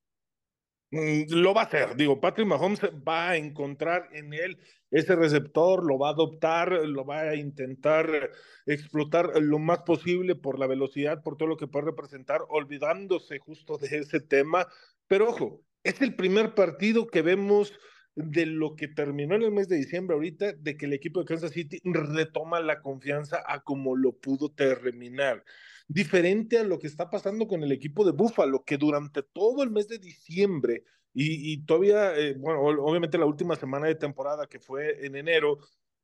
Mm, 0.92 1.26
lo 1.32 1.54
va 1.54 1.64
a 1.64 1.66
hacer, 1.66 1.98
digo, 1.98 2.22
Patrick 2.22 2.48
Mahomes 2.48 2.80
va 3.06 3.32
a 3.32 3.36
encontrar 3.36 4.08
en 4.14 4.34
él 4.34 4.58
ese 4.90 5.18
receptor, 5.18 5.86
lo 5.86 6.00
va 6.00 6.10
a 6.10 6.12
adoptar, 6.12 6.72
lo 6.72 7.04
va 7.06 7.22
a 7.22 7.36
intentar 7.36 8.32
explotar 8.66 9.42
lo 9.42 9.60
más 9.60 9.80
posible 9.80 10.36
por 10.36 10.58
la 10.60 10.68
velocidad, 10.68 11.22
por 11.24 11.36
todo 11.36 11.50
lo 11.50 11.58
que 11.58 11.68
puede 11.68 11.88
representar, 11.88 12.42
olvidándose 12.48 13.38
justo 13.40 13.78
de 13.78 13.98
ese 13.98 14.22
tema. 14.22 14.66
Pero 15.08 15.30
ojo, 15.30 15.62
es 15.84 16.02
el 16.02 16.16
primer 16.16 16.56
partido 16.56 17.08
que 17.08 17.22
vemos 17.22 17.74
de 18.16 18.46
lo 18.46 18.76
que 18.78 18.88
terminó 18.88 19.36
en 19.36 19.44
el 19.44 19.52
mes 19.52 19.68
de 19.68 19.76
diciembre 19.76 20.16
ahorita, 20.16 20.54
de 20.54 20.78
que 20.78 20.86
el 20.86 20.94
equipo 20.94 21.20
de 21.20 21.26
Kansas 21.26 21.52
City 21.52 21.80
retoma 21.84 22.62
la 22.62 22.82
confianza 22.82 23.44
a 23.46 23.62
como 23.62 23.98
lo 23.98 24.14
pudo 24.14 24.50
terminar 24.54 25.44
diferente 25.88 26.58
a 26.58 26.64
lo 26.64 26.80
que 26.80 26.88
está 26.88 27.10
pasando 27.10 27.48
con 27.48 27.64
el 27.64 27.72
equipo 27.72 28.06
de 28.06 28.12
Buffalo, 28.12 28.64
que 28.64 28.78
durante 28.78 29.24
todo 29.24 29.64
el 29.64 29.72
mes 29.72 29.88
de 29.88 30.00
diciembre 30.00 30.84
y, 31.20 31.66
todavía, 31.66 32.16
eh, 32.16 32.36
bueno, 32.38 32.62
obviamente 32.62 33.18
la 33.18 33.26
última 33.26 33.56
semana 33.56 33.88
de 33.88 33.96
temporada 33.96 34.46
que 34.46 34.60
fue 34.60 35.04
en 35.04 35.16
enero, 35.16 35.58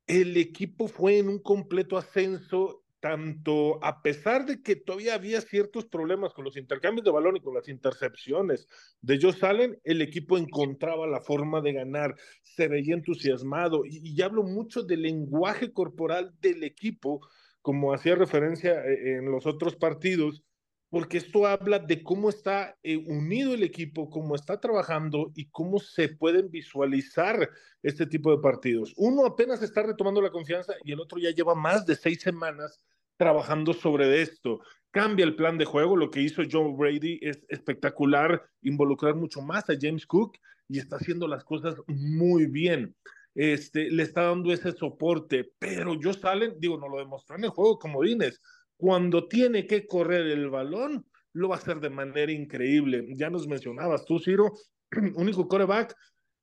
el 0.08 0.36
equipo 0.36 0.88
fue 0.88 1.18
en 1.18 1.28
un 1.28 1.38
completo 1.38 1.96
ascenso 1.96 2.84
tanto 2.98 3.84
a 3.84 4.02
pesar 4.02 4.46
de 4.46 4.62
que 4.62 4.76
todavía 4.76 5.14
había 5.14 5.40
ciertos 5.42 5.84
problemas 5.84 6.32
con 6.32 6.42
los 6.42 6.56
intercambios 6.56 7.04
de 7.04 7.10
balón 7.10 7.36
y 7.36 7.40
con 7.40 7.54
las 7.54 7.68
intercepciones 7.68 8.66
de 9.02 9.18
Joe 9.20 9.34
Allen, 9.42 9.78
el 9.84 10.00
equipo 10.00 10.38
encontraba 10.38 11.06
la 11.06 11.20
forma 11.20 11.60
de 11.60 11.74
ganar, 11.74 12.16
se 12.42 12.66
veía 12.66 12.94
entusiasmado 12.94 13.84
y, 13.84 14.00
y 14.02 14.22
hablo 14.22 14.42
mucho 14.42 14.82
del 14.82 15.02
lenguaje 15.02 15.70
corporal 15.72 16.34
del 16.40 16.64
equipo 16.64 17.20
como 17.64 17.94
hacía 17.94 18.14
referencia 18.14 18.84
eh, 18.84 19.16
en 19.16 19.30
los 19.30 19.46
otros 19.46 19.74
partidos, 19.74 20.44
porque 20.90 21.16
esto 21.16 21.46
habla 21.46 21.78
de 21.78 22.02
cómo 22.02 22.28
está 22.28 22.76
eh, 22.82 22.98
unido 22.98 23.54
el 23.54 23.62
equipo, 23.62 24.10
cómo 24.10 24.34
está 24.34 24.60
trabajando 24.60 25.32
y 25.34 25.46
cómo 25.46 25.78
se 25.78 26.10
pueden 26.10 26.50
visualizar 26.50 27.48
este 27.82 28.04
tipo 28.04 28.30
de 28.30 28.42
partidos. 28.42 28.92
Uno 28.98 29.24
apenas 29.24 29.62
está 29.62 29.82
retomando 29.82 30.20
la 30.20 30.30
confianza 30.30 30.74
y 30.84 30.92
el 30.92 31.00
otro 31.00 31.18
ya 31.18 31.30
lleva 31.30 31.54
más 31.54 31.86
de 31.86 31.96
seis 31.96 32.20
semanas 32.20 32.84
trabajando 33.16 33.72
sobre 33.72 34.20
esto. 34.20 34.60
Cambia 34.90 35.24
el 35.24 35.34
plan 35.34 35.56
de 35.56 35.64
juego, 35.64 35.96
lo 35.96 36.10
que 36.10 36.20
hizo 36.20 36.42
Joe 36.48 36.74
Brady 36.76 37.18
es 37.22 37.46
espectacular, 37.48 38.44
involucrar 38.60 39.14
mucho 39.14 39.40
más 39.40 39.70
a 39.70 39.74
James 39.80 40.04
Cook 40.04 40.36
y 40.68 40.80
está 40.80 40.96
haciendo 40.96 41.26
las 41.28 41.44
cosas 41.44 41.76
muy 41.86 42.44
bien 42.44 42.94
este, 43.34 43.90
le 43.90 44.02
está 44.02 44.22
dando 44.24 44.52
ese 44.52 44.72
soporte, 44.72 45.52
pero 45.58 45.94
yo 45.98 46.12
salen, 46.12 46.54
digo, 46.58 46.78
no 46.78 46.88
lo 46.88 46.98
demostró 46.98 47.36
en 47.36 47.44
el 47.44 47.50
juego 47.50 47.78
como 47.78 48.02
Dines, 48.02 48.40
cuando 48.76 49.28
tiene 49.28 49.66
que 49.66 49.86
correr 49.86 50.26
el 50.26 50.50
balón, 50.50 51.06
lo 51.32 51.48
va 51.48 51.56
a 51.56 51.58
hacer 51.58 51.80
de 51.80 51.90
manera 51.90 52.30
increíble. 52.30 53.06
Ya 53.16 53.30
nos 53.30 53.46
mencionabas 53.48 54.04
tú, 54.04 54.18
Ciro, 54.18 54.52
único 55.16 55.48
coreback 55.48 55.94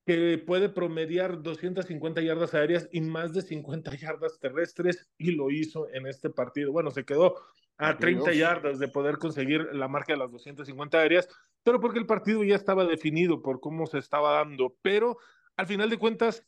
que 0.06 0.38
puede 0.46 0.70
promediar 0.70 1.42
250 1.42 2.22
yardas 2.22 2.54
aéreas 2.54 2.90
y 2.92 3.02
más 3.02 3.34
de 3.34 3.42
50 3.42 3.96
yardas 3.96 4.40
terrestres 4.40 5.10
y 5.18 5.32
lo 5.32 5.52
hizo 5.52 5.88
en 5.94 6.08
este 6.08 6.30
partido. 6.30 6.72
Bueno, 6.72 6.92
se 6.92 7.06
quedó 7.06 7.36
a 7.78 7.98
30 7.98 8.34
yardas 8.34 8.80
de 8.80 8.88
poder 8.88 9.18
conseguir 9.18 9.68
la 9.74 9.88
marca 9.88 10.14
de 10.14 10.20
las 10.20 10.32
250 10.32 11.00
aéreas, 11.00 11.28
pero 11.64 11.80
porque 11.80 12.00
el 12.00 12.06
partido 12.06 12.44
ya 12.44 12.56
estaba 12.56 12.86
definido 12.86 13.42
por 13.42 13.60
cómo 13.60 13.86
se 13.86 14.00
estaba 14.00 14.34
dando, 14.34 14.76
pero 14.82 15.18
al 15.56 15.68
final 15.68 15.90
de 15.90 15.98
cuentas 15.98 16.46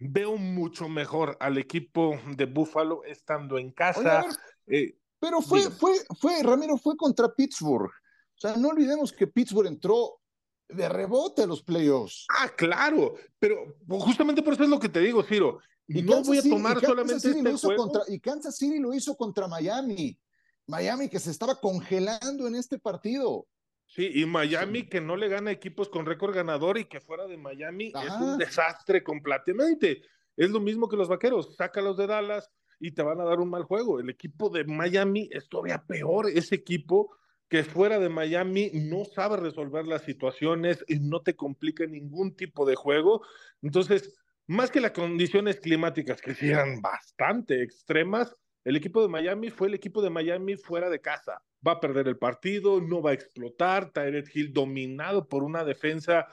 veo 0.00 0.36
mucho 0.36 0.88
mejor 0.88 1.36
al 1.40 1.58
equipo 1.58 2.18
de 2.36 2.46
Buffalo 2.46 3.04
estando 3.04 3.58
en 3.58 3.72
casa. 3.72 4.26
Eh, 4.66 4.98
pero 5.18 5.40
fue, 5.40 5.70
fue, 5.70 5.94
fue, 6.20 6.42
Ramiro, 6.42 6.76
fue 6.76 6.96
contra 6.96 7.34
Pittsburgh. 7.34 7.90
O 7.90 8.40
sea, 8.40 8.56
no 8.56 8.68
olvidemos 8.68 9.12
que 9.12 9.26
Pittsburgh 9.26 9.66
entró 9.66 10.20
de 10.68 10.88
rebote 10.88 11.42
a 11.42 11.46
los 11.46 11.62
playoffs. 11.62 12.26
Ah, 12.28 12.50
claro, 12.56 13.14
pero 13.38 13.76
justamente 13.88 14.42
por 14.42 14.54
eso 14.54 14.64
es 14.64 14.68
lo 14.68 14.78
que 14.78 14.88
te 14.88 15.00
digo, 15.00 15.22
Ciro. 15.22 15.58
Y 15.88 16.02
no 16.02 16.22
voy 16.22 16.38
a 16.38 16.42
tomar 16.42 16.80
solamente 16.80 17.30
este 17.30 17.76
Contra, 17.76 18.02
y 18.08 18.20
Kansas 18.20 18.58
City 18.58 18.78
lo 18.78 18.92
hizo 18.92 19.16
contra 19.16 19.48
Miami. 19.48 20.18
Miami 20.66 21.08
que 21.08 21.18
se 21.18 21.30
estaba 21.30 21.58
congelando 21.58 22.46
en 22.46 22.54
este 22.54 22.78
partido. 22.78 23.46
Sí, 23.88 24.10
y 24.14 24.26
Miami 24.26 24.86
que 24.86 25.00
no 25.00 25.16
le 25.16 25.28
gana 25.28 25.50
equipos 25.50 25.88
con 25.88 26.04
récord 26.04 26.34
ganador 26.34 26.76
y 26.76 26.84
que 26.84 27.00
fuera 27.00 27.26
de 27.26 27.38
Miami 27.38 27.86
es 27.86 28.12
un 28.20 28.36
desastre 28.36 29.02
completamente. 29.02 30.02
Es 30.36 30.50
lo 30.50 30.60
mismo 30.60 30.88
que 30.88 30.96
los 30.96 31.08
vaqueros, 31.08 31.56
sácalos 31.56 31.96
de 31.96 32.06
Dallas 32.06 32.50
y 32.78 32.92
te 32.92 33.02
van 33.02 33.20
a 33.20 33.24
dar 33.24 33.40
un 33.40 33.48
mal 33.48 33.64
juego. 33.64 33.98
El 33.98 34.10
equipo 34.10 34.50
de 34.50 34.64
Miami 34.64 35.28
es 35.32 35.48
todavía 35.48 35.82
peor, 35.86 36.28
ese 36.28 36.54
equipo 36.54 37.16
que 37.48 37.64
fuera 37.64 37.98
de 37.98 38.10
Miami 38.10 38.70
no 38.74 39.06
sabe 39.06 39.38
resolver 39.38 39.86
las 39.86 40.02
situaciones 40.02 40.84
y 40.86 41.00
no 41.00 41.22
te 41.22 41.34
complica 41.34 41.86
ningún 41.86 42.36
tipo 42.36 42.66
de 42.66 42.74
juego. 42.74 43.22
Entonces, 43.62 44.14
más 44.46 44.70
que 44.70 44.82
las 44.82 44.92
condiciones 44.92 45.60
climáticas 45.60 46.20
que 46.20 46.34
sean 46.34 46.82
bastante 46.82 47.62
extremas, 47.62 48.36
el 48.64 48.76
equipo 48.76 49.00
de 49.00 49.08
Miami 49.08 49.48
fue 49.48 49.68
el 49.68 49.74
equipo 49.74 50.02
de 50.02 50.10
Miami 50.10 50.56
fuera 50.56 50.90
de 50.90 51.00
casa. 51.00 51.42
Va 51.66 51.72
a 51.72 51.80
perder 51.80 52.08
el 52.08 52.18
partido, 52.18 52.80
no 52.80 53.02
va 53.02 53.10
a 53.10 53.14
explotar. 53.14 53.90
Tyreek 53.92 54.34
Hill 54.34 54.52
dominado 54.52 55.26
por 55.28 55.42
una 55.42 55.64
defensa 55.64 56.26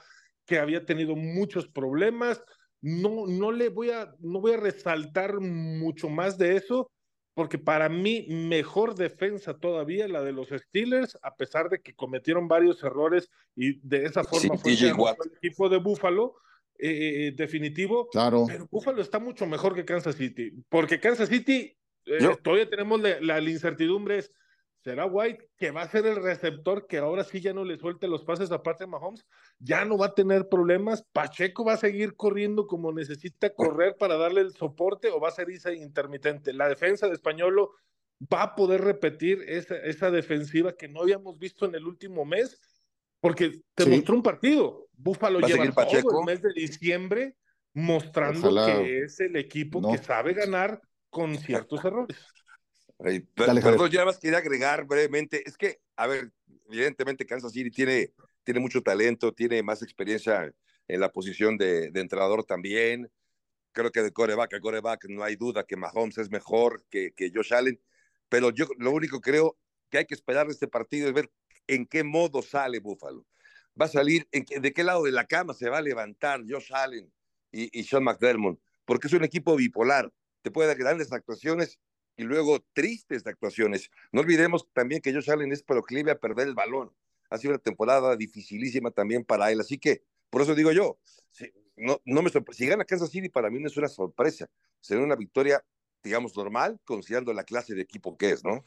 que 0.46 0.58
había 0.58 0.84
tenido 0.84 1.16
muchos 1.16 1.66
problemas. 1.68 2.42
No, 2.80 3.26
no 3.26 3.52
le 3.52 3.68
voy 3.68 3.90
a, 3.90 4.14
no 4.20 4.40
voy 4.40 4.52
a 4.52 4.58
resaltar 4.58 5.40
mucho 5.40 6.08
más 6.08 6.38
de 6.38 6.56
eso, 6.56 6.90
porque 7.34 7.58
para 7.58 7.88
mí 7.88 8.26
mejor 8.28 8.94
defensa 8.94 9.58
todavía 9.58 10.06
la 10.08 10.22
de 10.22 10.32
los 10.32 10.48
Steelers, 10.48 11.18
a 11.22 11.34
pesar 11.34 11.68
de 11.68 11.80
que 11.80 11.94
cometieron 11.94 12.48
varios 12.48 12.82
errores 12.84 13.28
y 13.54 13.80
de 13.86 14.04
esa 14.04 14.22
forma 14.22 14.56
fue 14.56 14.72
el 14.72 14.94
equipo 15.42 15.68
de 15.68 15.78
Buffalo. 15.78 16.36
Eh, 16.78 17.32
definitivo, 17.34 18.06
claro. 18.10 18.44
pero 18.46 18.68
Buffalo 18.70 19.00
está 19.00 19.18
mucho 19.18 19.46
mejor 19.46 19.74
que 19.74 19.86
Kansas 19.86 20.14
City, 20.14 20.52
porque 20.68 21.00
Kansas 21.00 21.30
City 21.30 21.74
eh, 22.04 22.36
todavía 22.42 22.68
tenemos 22.68 23.00
la, 23.00 23.40
incertidumbre, 23.40 24.18
es, 24.18 24.32
¿será 24.86 25.04
White 25.04 25.48
que 25.58 25.72
va 25.72 25.82
a 25.82 25.88
ser 25.88 26.06
el 26.06 26.22
receptor 26.22 26.86
que 26.86 26.98
ahora 26.98 27.24
sí 27.24 27.40
ya 27.40 27.52
no 27.52 27.64
le 27.64 27.76
suelte 27.76 28.06
los 28.06 28.22
pases 28.22 28.52
a 28.52 28.62
Patrick 28.62 28.88
Mahomes? 28.88 29.26
Ya 29.58 29.84
no 29.84 29.98
va 29.98 30.06
a 30.06 30.14
tener 30.14 30.48
problemas, 30.48 31.04
Pacheco 31.12 31.64
va 31.64 31.72
a 31.72 31.76
seguir 31.76 32.14
corriendo 32.14 32.68
como 32.68 32.92
necesita 32.92 33.52
correr 33.52 33.96
para 33.98 34.16
darle 34.16 34.42
el 34.42 34.52
soporte 34.52 35.10
o 35.10 35.18
va 35.18 35.26
a 35.26 35.32
ser 35.32 35.50
esa 35.50 35.72
intermitente. 35.72 36.52
La 36.52 36.68
defensa 36.68 37.08
de 37.08 37.14
Españolo 37.14 37.72
va 38.32 38.44
a 38.44 38.54
poder 38.54 38.82
repetir 38.82 39.42
esa, 39.48 39.74
esa 39.74 40.12
defensiva 40.12 40.76
que 40.76 40.86
no 40.86 41.00
habíamos 41.02 41.36
visto 41.40 41.66
en 41.66 41.74
el 41.74 41.84
último 41.84 42.24
mes, 42.24 42.60
porque 43.18 43.62
te 43.74 43.86
mostró 43.86 44.14
un 44.14 44.22
partido. 44.22 44.86
Búfalo 44.92 45.40
lleva 45.40 45.68
todo 45.72 46.20
el 46.20 46.26
mes 46.26 46.40
de 46.42 46.52
diciembre 46.54 47.34
mostrando 47.74 48.54
que 48.66 49.02
es 49.02 49.18
el 49.18 49.34
equipo 49.34 49.82
que 49.90 49.98
sabe 49.98 50.32
ganar 50.32 50.80
con 51.10 51.36
ciertos 51.66 51.84
errores. 51.84 52.16
Perdón, 52.98 53.90
yo 53.90 53.98
nada 53.98 54.06
más 54.06 54.18
quería 54.18 54.38
agregar 54.38 54.84
brevemente, 54.86 55.42
es 55.46 55.56
que, 55.56 55.80
a 55.96 56.06
ver, 56.06 56.32
evidentemente 56.68 57.26
Kansas 57.26 57.52
City 57.52 57.70
tiene, 57.70 58.12
tiene 58.42 58.60
mucho 58.60 58.82
talento, 58.82 59.32
tiene 59.32 59.62
más 59.62 59.82
experiencia 59.82 60.52
en 60.88 61.00
la 61.00 61.12
posición 61.12 61.56
de, 61.58 61.90
de 61.90 62.00
entrenador 62.00 62.44
también. 62.44 63.10
Creo 63.72 63.92
que 63.92 64.02
de 64.02 64.12
coreback 64.12 64.54
a 64.54 64.60
coreback 64.60 65.06
no 65.08 65.22
hay 65.22 65.36
duda 65.36 65.64
que 65.64 65.76
Mahomes 65.76 66.18
es 66.18 66.30
mejor 66.30 66.84
que, 66.88 67.12
que 67.12 67.30
Josh 67.34 67.52
Allen, 67.52 67.78
pero 68.28 68.50
yo 68.50 68.66
lo 68.78 68.90
único 68.90 69.20
creo 69.20 69.58
que 69.90 69.98
hay 69.98 70.06
que 70.06 70.14
esperar 70.14 70.46
de 70.46 70.52
este 70.52 70.68
partido 70.68 71.08
es 71.08 71.14
ver 71.14 71.30
en 71.66 71.86
qué 71.86 72.02
modo 72.02 72.40
sale 72.40 72.80
Buffalo. 72.80 73.26
Va 73.78 73.84
a 73.84 73.88
salir, 73.88 74.26
en 74.32 74.44
de 74.62 74.72
qué 74.72 74.82
lado 74.82 75.04
de 75.04 75.12
la 75.12 75.26
cama 75.26 75.52
se 75.52 75.68
va 75.68 75.78
a 75.78 75.82
levantar 75.82 76.42
Josh 76.48 76.72
Allen 76.72 77.12
y, 77.52 77.78
y 77.78 77.84
Sean 77.84 78.04
McDermott, 78.04 78.58
porque 78.86 79.08
es 79.08 79.12
un 79.12 79.24
equipo 79.24 79.54
bipolar 79.54 80.10
te 80.46 80.52
puede 80.52 80.68
dar 80.68 80.78
grandes 80.78 81.12
actuaciones 81.12 81.80
y 82.16 82.24
luego 82.24 82.64
tristes 82.72 83.26
actuaciones. 83.26 83.90
No 84.12 84.22
olvidemos 84.22 84.68
también 84.72 85.00
que 85.00 85.12
Josh 85.12 85.30
Allen 85.30 85.52
es 85.52 85.62
proclive 85.62 86.10
a 86.10 86.18
perder 86.18 86.48
el 86.48 86.54
balón. 86.54 86.90
Ha 87.30 87.38
sido 87.38 87.54
una 87.54 87.62
temporada 87.62 88.16
dificilísima 88.16 88.90
también 88.90 89.24
para 89.24 89.50
él. 89.50 89.60
Así 89.60 89.78
que, 89.78 90.02
por 90.30 90.42
eso 90.42 90.54
digo 90.54 90.72
yo, 90.72 90.98
si, 91.30 91.52
no, 91.76 92.00
no 92.04 92.22
me 92.22 92.30
Si 92.52 92.66
gana 92.66 92.84
Kansas 92.84 93.10
City, 93.10 93.28
para 93.28 93.50
mí 93.50 93.60
no 93.60 93.68
es 93.68 93.76
una 93.76 93.88
sorpresa. 93.88 94.48
Será 94.80 95.02
una 95.02 95.16
victoria, 95.16 95.64
digamos, 96.02 96.36
normal, 96.36 96.80
considerando 96.84 97.32
la 97.32 97.44
clase 97.44 97.74
de 97.74 97.82
equipo 97.82 98.16
que 98.16 98.30
es, 98.30 98.44
¿no? 98.44 98.64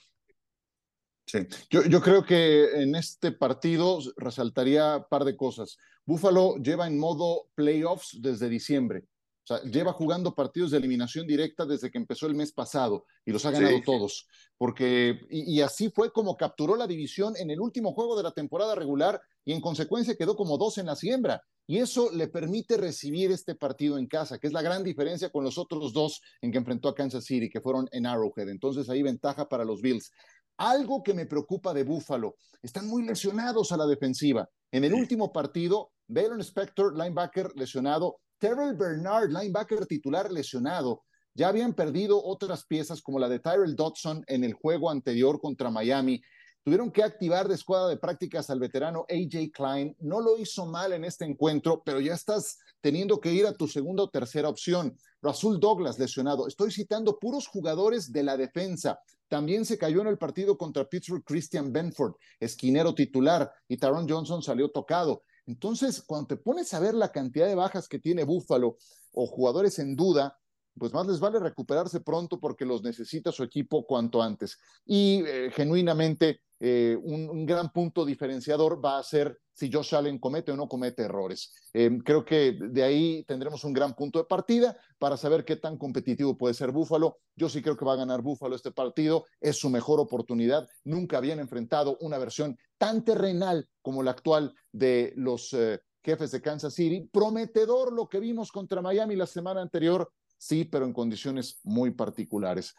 Sí, 1.26 1.48
yo, 1.70 1.84
yo 1.84 2.02
creo 2.02 2.26
que 2.26 2.82
en 2.82 2.96
este 2.96 3.32
partido 3.32 4.00
resaltaría 4.18 4.98
un 4.98 5.06
par 5.10 5.26
de 5.26 5.38
cosas. 5.38 5.78
Buffalo 6.06 6.58
lleva 6.58 6.88
en 6.88 6.98
modo 6.98 7.50
playoffs 7.54 8.20
desde 8.20 8.50
diciembre. 8.50 9.06
Sea, 9.50 9.64
lleva 9.64 9.94
jugando 9.94 10.36
partidos 10.36 10.72
de 10.72 10.78
eliminación 10.78 11.26
directa 11.26 11.66
desde 11.66 11.90
que 11.90 11.98
empezó 11.98 12.28
el 12.28 12.36
mes 12.36 12.52
pasado 12.52 13.06
y 13.26 13.32
los 13.32 13.46
ha 13.46 13.52
ganado 13.52 13.78
sí. 13.78 13.84
todos. 13.84 14.28
Porque, 14.58 15.22
y, 15.30 15.58
y, 15.58 15.62
así 15.62 15.90
fue 15.90 16.12
como 16.12 16.38
capturó 16.38 16.76
la 16.76 16.86
división 16.86 17.36
en 17.36 17.50
el 17.50 17.60
último 17.60 17.94
juego 17.94 18.16
de 18.16 18.24
la 18.24 18.32
temporada 18.32 18.76
regular 18.76 19.20
y 19.44 19.54
en 19.54 19.62
consecuencia 19.62 20.16
quedó 20.16 20.36
como 20.36 20.58
dos 20.60 20.78
en 20.78 20.86
la 20.86 20.96
siembra. 20.96 21.42
Y 21.66 21.78
eso 21.78 22.12
le 22.12 22.28
permite 22.28 22.78
recibir 22.78 23.32
este 23.32 23.56
partido 23.56 23.98
en 23.98 24.08
casa, 24.08 24.38
que 24.38 24.48
es 24.48 24.54
la 24.54 24.62
gran 24.62 24.84
diferencia 24.84 25.30
con 25.30 25.44
los 25.44 25.58
otros 25.58 25.94
dos 25.94 26.22
en 26.42 26.52
que 26.52 26.58
enfrentó 26.58 26.90
a 26.90 26.96
Kansas 26.96 27.26
City, 27.26 27.50
que 27.50 27.62
fueron 27.62 27.88
en 27.92 28.06
Arrowhead. 28.06 28.50
Entonces 28.50 28.90
ahí 28.90 29.02
ventaja 29.02 29.50
para 29.50 29.66
los 29.66 29.82
Bills. 29.82 30.12
Algo 30.58 31.02
que 31.02 31.14
me 31.14 31.26
preocupa 31.26 31.74
de 31.74 31.84
Buffalo, 31.84 32.36
están 32.62 32.88
muy 32.88 33.04
lesionados 33.04 33.72
a 33.72 33.78
la 33.78 33.88
defensiva. 33.88 34.50
En 34.72 34.84
el 34.84 34.94
último 34.94 35.32
partido, 35.32 35.92
Baylon 36.08 36.42
Spector, 36.42 36.98
linebacker 36.98 37.52
lesionado, 37.56 38.20
Terrell 38.40 38.74
Bernard, 38.74 39.30
linebacker 39.30 39.86
titular 39.86 40.32
lesionado. 40.32 41.04
Ya 41.36 41.50
habían 41.50 41.74
perdido 41.74 42.24
otras 42.24 42.66
piezas 42.66 43.02
como 43.02 43.20
la 43.20 43.30
de 43.30 43.40
Tyrell 43.40 43.76
Dodson 43.76 44.24
en 44.28 44.44
el 44.44 44.54
juego 44.54 44.90
anterior 44.90 45.40
contra 45.40 45.70
Miami. 45.70 46.22
Tuvieron 46.64 46.92
que 46.92 47.04
activar 47.04 47.48
de 47.48 47.56
escuadra 47.56 47.90
de 47.90 47.98
prácticas 47.98 48.50
al 48.50 48.60
veterano 48.60 49.06
AJ 49.10 49.52
Klein. 49.54 49.96
No 50.00 50.22
lo 50.22 50.38
hizo 50.38 50.66
mal 50.66 50.94
en 50.94 51.04
este 51.04 51.26
encuentro, 51.26 51.82
pero 51.86 52.00
ya 52.00 52.14
estás 52.14 52.60
teniendo 52.82 53.20
que 53.20 53.32
ir 53.32 53.46
a 53.46 53.54
tu 53.54 53.68
segunda 53.68 54.04
o 54.04 54.10
tercera 54.10 54.50
opción. 54.50 54.98
Rasul 55.22 55.60
Douglas 55.60 56.00
lesionado. 56.00 56.48
Estoy 56.48 56.72
citando 56.72 57.20
puros 57.20 57.48
jugadores 57.48 58.12
de 58.12 58.24
la 58.24 58.38
defensa. 58.38 59.00
También 59.28 59.66
se 59.66 59.78
cayó 59.78 60.02
en 60.02 60.08
el 60.08 60.18
partido 60.18 60.58
contra 60.58 60.88
Pittsburgh 60.88 61.24
Christian 61.24 61.72
Benford, 61.72 62.16
esquinero 62.40 62.96
titular, 62.96 63.52
y 63.68 63.78
Taron 63.78 64.10
Johnson 64.10 64.42
salió 64.42 64.70
tocado. 64.70 65.24
Entonces, 65.50 66.04
cuando 66.04 66.28
te 66.28 66.38
pones 66.38 66.72
a 66.76 66.80
ver 66.80 66.94
la 66.94 67.12
cantidad 67.12 67.48
de 67.48 67.56
bajas 67.56 67.88
que 67.88 67.98
tiene 67.98 68.24
Buffalo 68.24 68.78
o 69.12 69.26
jugadores 69.26 69.80
en 69.80 69.96
duda, 69.96 70.38
pues 70.78 70.94
más 70.94 71.08
les 71.08 71.20
vale 71.20 71.40
recuperarse 71.40 72.02
pronto 72.02 72.40
porque 72.40 72.66
los 72.66 72.84
necesita 72.84 73.32
su 73.32 73.44
equipo 73.44 73.84
cuanto 73.84 74.22
antes. 74.22 74.60
Y 74.86 75.24
eh, 75.26 75.50
genuinamente, 75.52 76.42
eh, 76.60 76.96
un, 77.02 77.48
gran 77.48 77.72
punto 77.72 78.06
diferenciador 78.06 78.84
va 78.84 79.00
a 79.00 79.04
ser 79.04 79.40
si 79.54 79.72
Josh 79.72 79.96
Allen 79.96 80.20
comete 80.20 80.52
o 80.52 80.56
no 80.56 80.68
comete 80.68 81.04
errores. 81.04 81.52
Eh, 81.74 81.98
creo 82.06 82.24
que 82.24 82.58
de 82.60 82.84
ahí 82.84 83.24
tendremos 83.28 83.64
un 83.64 83.74
gran 83.74 83.96
punto 83.96 84.20
de 84.20 84.26
partida 84.26 84.78
para 85.00 85.18
saber 85.18 85.46
qué 85.46 85.56
tan 85.56 85.78
competitivo 85.78 86.38
puede 86.38 86.54
ser 86.54 86.72
Búfalo. 86.72 87.18
Yo 87.36 87.50
sí 87.50 87.62
creo 87.64 87.76
que 87.76 87.86
va 87.86 87.94
a 87.94 87.98
ganar 87.98 88.22
Búfalo 88.22 88.56
este 88.56 88.72
partido, 88.72 89.26
es 89.42 89.58
su 89.58 89.70
mejor 89.70 90.00
oportunidad. 90.00 90.68
Nunca 90.84 91.18
habían 91.18 91.40
enfrentado 91.40 91.98
una 92.02 92.20
versión 92.20 92.58
tan 92.78 93.04
terrenal 93.04 93.68
como 93.90 94.04
la 94.04 94.12
actual 94.12 94.54
de 94.72 95.14
los 95.16 95.52
eh, 95.54 95.80
jefes 96.04 96.30
de 96.30 96.44
Kansas 96.44 96.76
City. 96.76 97.10
Prometedor 97.12 97.92
lo 97.92 98.08
que 98.08 98.20
vimos 98.20 98.52
contra 98.52 98.84
Miami 98.84 99.16
la 99.16 99.26
semana 99.26 99.64
anterior, 99.64 100.12
sí, 100.38 100.64
pero 100.64 100.86
en 100.86 100.94
condiciones 100.94 101.60
muy 101.64 101.90
particulares 101.90 102.76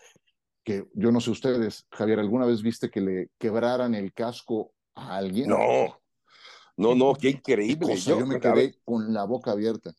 que 0.62 0.86
yo 0.94 1.10
no 1.10 1.20
sé 1.20 1.32
ustedes, 1.32 1.84
Javier, 1.90 2.20
¿alguna 2.20 2.46
vez 2.46 2.62
viste 2.62 2.90
que 2.90 3.00
le 3.00 3.30
quebraran 3.38 3.96
el 3.96 4.12
casco 4.12 4.72
a 4.94 5.16
alguien? 5.16 5.48
No, 5.48 6.00
no, 6.76 6.94
no, 6.94 7.14
qué 7.14 7.30
increíble. 7.30 7.88
Qué 7.88 7.94
cosa, 7.94 8.10
yo, 8.10 8.20
yo, 8.20 8.26
me 8.26 8.38
quedé 8.38 8.78
con 8.84 9.12
la 9.12 9.24
boca 9.24 9.50
abierta. 9.50 9.92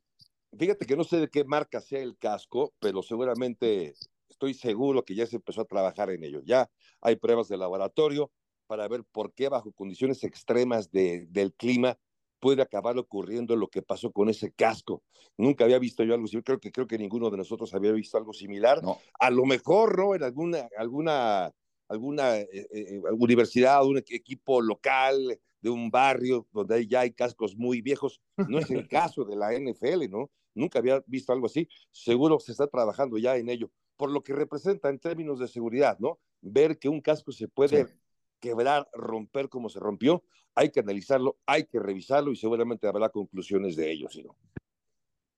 Fíjate 0.57 0.85
que 0.85 0.95
no 0.95 1.03
sé 1.03 1.17
de 1.17 1.27
qué 1.27 1.43
marca 1.43 1.81
sea 1.81 2.01
el 2.01 2.17
casco, 2.17 2.73
pero 2.79 3.03
seguramente 3.03 3.95
estoy 4.29 4.53
seguro 4.53 5.03
que 5.03 5.13
ya 5.13 5.25
se 5.25 5.35
empezó 5.35 5.59
a 5.59 5.65
trabajar 5.65 6.09
en 6.09 6.23
ello. 6.23 6.41
Ya 6.45 6.69
hay 7.01 7.17
pruebas 7.17 7.49
de 7.49 7.57
laboratorio 7.57 8.31
para 8.71 8.87
ver 8.87 9.03
por 9.03 9.33
qué 9.33 9.49
bajo 9.49 9.73
condiciones 9.73 10.23
extremas 10.23 10.89
de, 10.91 11.27
del 11.29 11.53
clima 11.53 11.97
puede 12.39 12.61
acabar 12.61 12.97
ocurriendo 12.97 13.57
lo 13.57 13.67
que 13.67 13.81
pasó 13.81 14.13
con 14.13 14.29
ese 14.29 14.53
casco. 14.53 15.03
Nunca 15.35 15.65
había 15.65 15.77
visto 15.77 16.05
yo 16.05 16.13
algo 16.13 16.23
así, 16.23 16.41
creo 16.41 16.57
que 16.57 16.71
creo 16.71 16.87
que 16.87 16.97
ninguno 16.97 17.29
de 17.29 17.35
nosotros 17.35 17.73
había 17.73 17.91
visto 17.91 18.17
algo 18.17 18.31
similar. 18.31 18.81
No. 18.81 18.97
A 19.19 19.29
lo 19.29 19.45
mejor, 19.45 19.99
¿no? 19.99 20.15
En 20.15 20.23
alguna 20.23 20.69
alguna 20.77 21.51
alguna 21.89 22.37
eh, 22.37 22.47
eh, 22.71 23.01
universidad, 23.19 23.85
un 23.85 23.97
equipo 23.97 24.61
local 24.61 25.37
de 25.59 25.69
un 25.69 25.91
barrio 25.91 26.47
donde 26.53 26.87
ya 26.87 27.01
hay 27.01 27.11
cascos 27.11 27.57
muy 27.57 27.81
viejos, 27.81 28.21
no 28.37 28.57
es 28.57 28.71
el 28.71 28.87
caso 28.87 29.25
de 29.25 29.35
la 29.35 29.51
NFL, 29.51 30.09
¿no? 30.09 30.31
Nunca 30.55 30.79
había 30.79 31.03
visto 31.07 31.33
algo 31.33 31.47
así. 31.47 31.67
Seguro 31.91 32.39
se 32.39 32.53
está 32.53 32.67
trabajando 32.67 33.17
ya 33.17 33.35
en 33.35 33.49
ello, 33.49 33.69
por 33.97 34.09
lo 34.09 34.23
que 34.23 34.31
representa 34.31 34.87
en 34.87 34.97
términos 34.97 35.39
de 35.39 35.49
seguridad, 35.49 35.99
¿no? 35.99 36.19
Ver 36.39 36.79
que 36.79 36.87
un 36.87 37.01
casco 37.01 37.33
se 37.33 37.49
puede 37.49 37.85
sí 37.85 38.00
quebrar, 38.41 38.89
romper 38.93 39.47
como 39.47 39.69
se 39.69 39.79
rompió, 39.79 40.23
hay 40.53 40.69
que 40.69 40.81
analizarlo, 40.81 41.37
hay 41.45 41.65
que 41.65 41.79
revisarlo 41.79 42.33
y 42.33 42.35
seguramente 42.35 42.87
habrá 42.87 43.09
conclusiones 43.09 43.77
de 43.77 43.91
ello, 43.91 44.09
¿sí 44.09 44.23
no? 44.23 44.35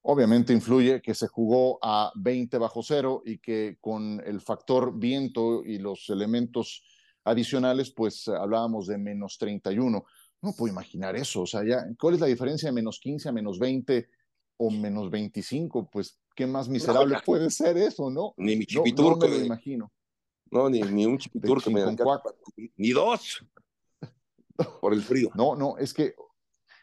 Obviamente 0.05 0.51
influye 0.51 1.01
que 1.01 1.13
se 1.13 1.27
jugó 1.27 1.79
a 1.81 2.11
20 2.15 2.57
bajo 2.57 2.83
cero 2.83 3.21
y 3.25 3.37
que 3.37 3.77
con 3.79 4.21
el 4.25 4.41
factor 4.41 4.97
viento 4.97 5.63
y 5.63 5.77
los 5.77 6.09
elementos 6.09 6.83
adicionales, 7.23 7.91
pues 7.91 8.27
hablábamos 8.27 8.87
de 8.87 8.97
menos 8.97 9.37
31. 9.37 10.03
No 10.41 10.53
puedo 10.57 10.73
imaginar 10.73 11.15
eso, 11.15 11.43
o 11.43 11.45
sea, 11.45 11.63
ya, 11.65 11.85
¿cuál 11.97 12.15
es 12.15 12.19
la 12.19 12.27
diferencia 12.27 12.67
de 12.67 12.73
menos 12.73 12.99
15 12.99 13.29
a 13.29 13.31
menos 13.31 13.59
20 13.59 14.09
o 14.57 14.69
menos 14.69 15.09
25? 15.09 15.89
Pues, 15.89 16.19
¿qué 16.35 16.47
más 16.47 16.67
miserable 16.67 17.15
no, 17.15 17.21
puede 17.25 17.49
ser 17.49 17.77
eso, 17.77 18.11
no? 18.11 18.33
Ni 18.35 18.57
mi. 18.57 18.65
No, 18.73 18.83
no 18.83 19.15
me 19.15 19.27
lo 19.29 19.45
imagino. 19.45 19.89
No, 20.53 20.69
ni, 20.69 20.81
ni 20.81 21.05
un 21.05 21.17
chipiturco 21.17 21.69
me 21.71 21.81
ni 22.77 22.91
dos 22.91 23.43
por 24.81 24.93
el 24.93 25.01
frío. 25.01 25.31
No, 25.35 25.55
no, 25.55 25.77
es 25.77 25.93
que 25.93 26.15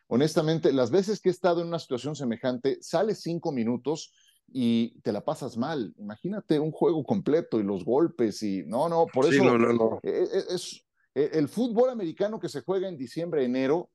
honestamente, 0.08 0.72
las 0.72 0.90
veces 0.90 1.20
que 1.20 1.28
he 1.28 1.32
estado 1.32 1.62
en 1.62 1.68
una 1.68 1.78
situación 1.78 2.16
semejante, 2.16 2.78
sales 2.82 3.20
cinco 3.22 3.52
minutos 3.52 4.12
y 4.52 5.00
te 5.02 5.12
la 5.12 5.24
pasas 5.24 5.56
mal. 5.56 5.94
Imagínate 5.98 6.58
un 6.58 6.72
juego 6.72 7.04
completo 7.04 7.60
y 7.60 7.62
los 7.62 7.84
golpes 7.84 8.42
y 8.42 8.64
no, 8.66 8.88
no, 8.88 9.06
por 9.06 9.26
eso 9.26 9.34
sí, 9.34 9.38
no, 9.38 9.56
no, 9.56 9.72
no. 9.72 10.00
Es, 10.02 10.32
es, 10.32 10.84
el 11.14 11.48
fútbol 11.48 11.90
americano 11.90 12.40
que 12.40 12.48
se 12.48 12.62
juega 12.62 12.88
en 12.88 12.96
diciembre, 12.96 13.44
enero, 13.44 13.90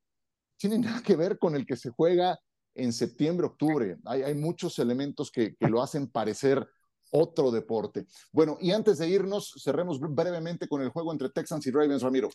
tiene 0.58 0.80
nada 0.80 1.02
que 1.02 1.18
ver 1.18 1.38
con 1.38 1.56
el 1.56 1.66
que 1.66 1.76
se 1.76 1.90
juega 1.90 2.40
en 2.76 2.94
septiembre, 2.94 3.48
octubre. 3.48 3.98
Hay, 4.06 4.24
hay 4.24 4.36
muchos 4.36 4.80
elementos 4.80 5.32
que, 5.32 5.56
que 5.56 5.68
lo 5.68 5.82
hacen 5.82 6.08
parecer 6.08 6.66
otro 7.16 7.51
deporte. 7.51 8.05
Bueno, 8.32 8.57
y 8.59 8.72
antes 8.72 8.97
de 8.97 9.07
irnos, 9.07 9.53
cerremos 9.63 9.99
brevemente 9.99 10.68
con 10.68 10.82
el 10.82 10.89
juego 10.89 11.11
entre 11.11 11.30
Texans 11.30 11.66
y 11.66 11.72
Ravens, 11.72 12.01
Ramiro. 12.01 12.30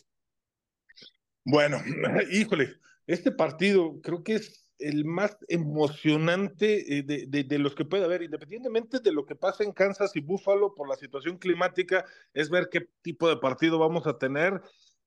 Bueno, 1.45 1.77
híjole, 2.31 2.75
este 3.05 3.31
partido 3.31 3.99
creo 4.01 4.23
que 4.23 4.35
es 4.35 4.61
el 4.79 5.05
más 5.05 5.37
emocionante 5.47 6.97
eh, 6.97 7.03
de, 7.03 7.43
de, 7.43 7.59
los 7.59 7.75
que 7.75 7.85
puede 7.85 8.03
haber, 8.03 8.23
independientemente 8.23 8.99
de 8.99 9.11
lo 9.11 9.27
que 9.27 9.35
pasa 9.35 9.63
en 9.63 9.73
Kansas 9.73 10.15
y 10.15 10.21
Buffalo 10.21 10.73
por 10.73 10.89
la 10.89 10.95
situación 10.95 11.37
climática, 11.37 12.03
es 12.33 12.49
ver 12.49 12.67
qué 12.71 12.89
tipo 13.03 13.29
de 13.29 13.37
partido 13.37 13.77
vamos 13.77 14.07
a 14.07 14.17
tener, 14.17 14.59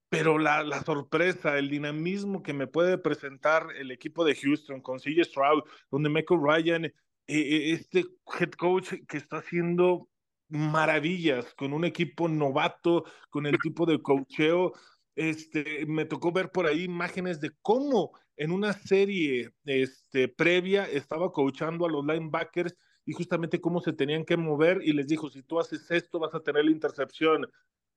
pero 0.09 0.39
la, 0.39 0.63
la 0.63 0.83
sorpresa, 0.85 1.59
el 1.59 1.69
dinamismo 1.69 2.43
que 2.43 2.53
me 2.53 2.69
puede 2.69 2.99
presentar 2.99 3.67
el 3.77 3.91
equipo 3.91 4.25
de 4.25 4.37
Houston 4.37 4.81
con 4.81 5.01
CJ 5.01 5.25
Stroud, 5.25 5.65
donde 5.91 6.09
Michael 6.09 6.41
Ryan, 6.41 6.93
eh, 7.27 7.73
este 7.73 8.05
head 8.39 8.51
coach 8.53 8.95
que 9.09 9.17
está 9.17 9.39
haciendo 9.39 10.09
maravillas 10.49 11.55
con 11.55 11.73
un 11.73 11.85
equipo 11.85 12.29
novato, 12.29 13.05
con 13.31 13.47
el 13.47 13.59
tipo 13.59 13.87
de 13.87 14.01
coacheo 14.01 14.73
este, 15.17 15.87
me 15.87 16.05
tocó 16.05 16.33
ver 16.33 16.51
por 16.51 16.67
ahí 16.67 16.85
imágenes 16.85 17.41
de 17.41 17.51
cómo 17.63 18.13
en 18.37 18.51
una 18.51 18.73
serie 18.73 19.53
este, 19.65 20.29
previa 20.29 20.85
estaba 20.91 21.31
coachando 21.33 21.87
a 21.87 21.91
los 21.91 22.05
linebackers 22.05 22.75
y 23.07 23.13
justamente 23.13 23.61
cómo 23.61 23.81
se 23.81 23.93
tenían 23.93 24.25
que 24.25 24.37
mover 24.37 24.81
y 24.83 24.93
les 24.93 25.07
dijo, 25.07 25.31
si 25.31 25.43
tú 25.43 25.61
haces 25.61 25.91
esto 25.91 26.19
vas 26.19 26.35
a 26.35 26.41
tener 26.41 26.65
la 26.65 26.71
intercepción. 26.71 27.49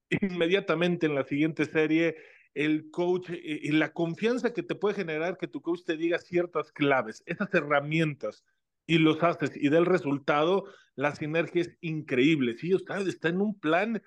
Inmediatamente 0.10 1.06
en 1.08 1.16
la 1.16 1.24
siguiente 1.24 1.66
serie, 1.66 2.16
el 2.54 2.92
coach 2.92 3.30
y 3.32 3.72
la 3.72 3.94
confianza 3.94 4.54
que 4.54 4.64
te 4.64 4.76
puede 4.76 4.96
generar 4.96 5.38
que 5.38 5.48
tu 5.48 5.62
coach 5.62 5.84
te 5.86 5.98
diga 5.98 6.18
ciertas 6.20 6.72
claves, 6.72 7.24
esas 7.26 7.54
herramientas 7.54 8.44
y 8.88 8.98
los 8.98 9.22
haces 9.22 9.52
y 9.56 9.70
del 9.70 9.86
resultado, 9.86 10.66
la 10.96 11.14
sinergia 11.14 11.62
es 11.62 11.78
increíble. 11.82 12.58
Sí, 12.58 12.72
está, 12.72 13.00
está 13.02 13.30
en 13.30 13.42
un 13.42 13.60
plan 13.60 14.02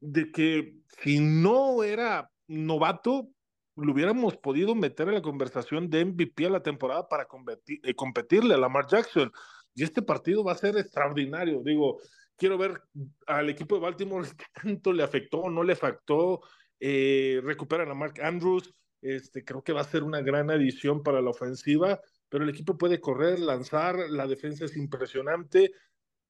de 0.00 0.32
que 0.32 0.74
si 1.02 1.20
no 1.20 1.84
era 1.84 2.30
novato, 2.48 3.28
lo 3.76 3.92
hubiéramos 3.92 4.36
podido 4.36 4.74
meter 4.74 5.08
en 5.08 5.14
la 5.14 5.22
conversación 5.22 5.88
de 5.88 6.04
MVP 6.04 6.46
a 6.46 6.50
la 6.50 6.62
temporada 6.62 7.08
para 7.08 7.26
competir, 7.26 7.80
eh, 7.84 7.94
competirle 7.94 8.54
a 8.54 8.58
Lamar 8.58 8.86
Jackson. 8.88 9.30
Y 9.74 9.84
este 9.84 10.02
partido 10.02 10.42
va 10.42 10.52
a 10.52 10.56
ser 10.56 10.76
extraordinario. 10.76 11.62
Digo, 11.62 12.00
quiero 12.36 12.58
ver 12.58 12.82
al 13.26 13.48
equipo 13.50 13.76
de 13.76 13.82
Baltimore 13.82 14.28
qué 14.36 14.44
tanto 14.60 14.92
le 14.92 15.02
afectó 15.02 15.48
no 15.48 15.62
le 15.62 15.74
afectó. 15.74 16.40
Eh, 16.80 17.40
recuperan 17.44 17.90
a 17.90 17.94
Mark 17.94 18.20
Andrews, 18.20 18.74
este, 19.02 19.44
creo 19.44 19.62
que 19.62 19.72
va 19.72 19.82
a 19.82 19.84
ser 19.84 20.02
una 20.02 20.20
gran 20.20 20.50
adición 20.50 21.02
para 21.02 21.20
la 21.22 21.30
ofensiva, 21.30 22.00
pero 22.32 22.44
el 22.44 22.50
equipo 22.50 22.78
puede 22.78 22.98
correr, 22.98 23.38
lanzar, 23.38 24.08
la 24.08 24.26
defensa 24.26 24.64
es 24.64 24.74
impresionante. 24.74 25.70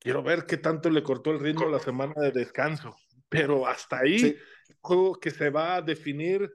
Quiero 0.01 0.21
ver 0.21 0.47
qué 0.47 0.57
tanto 0.57 0.91
le 0.91 1.05
cortó 1.05 1.31
el 1.31 1.39
ritmo 1.39 1.69
la 1.69 1.79
semana 1.79 2.15
de 2.17 2.33
descanso, 2.33 2.97
pero 3.29 3.69
hasta 3.69 3.99
ahí, 4.01 4.37
juego 4.81 5.15
que 5.21 5.31
se 5.31 5.49
va 5.51 5.77
a 5.77 5.81
definir 5.81 6.53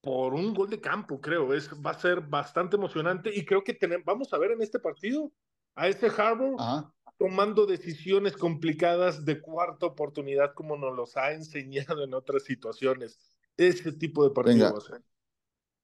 por 0.00 0.32
un 0.32 0.54
gol 0.54 0.70
de 0.70 0.80
campo, 0.80 1.20
creo. 1.20 1.52
Es, 1.52 1.68
va 1.74 1.90
a 1.90 2.00
ser 2.00 2.22
bastante 2.22 2.76
emocionante 2.76 3.30
y 3.34 3.44
creo 3.44 3.62
que 3.62 3.74
tenemos, 3.74 4.06
vamos 4.06 4.32
a 4.32 4.38
ver 4.38 4.52
en 4.52 4.62
este 4.62 4.78
partido 4.78 5.30
a 5.74 5.88
ese 5.88 6.06
Harbour 6.06 6.56
tomando 7.18 7.66
decisiones 7.66 8.34
complicadas 8.34 9.26
de 9.26 9.42
cuarta 9.42 9.84
oportunidad 9.84 10.54
como 10.54 10.78
nos 10.78 10.96
los 10.96 11.18
ha 11.18 11.32
enseñado 11.32 12.02
en 12.02 12.14
otras 12.14 12.44
situaciones. 12.44 13.20
Ese 13.58 13.92
tipo 13.92 14.26
de 14.26 14.34
partido 14.34 14.72
va 14.72 14.80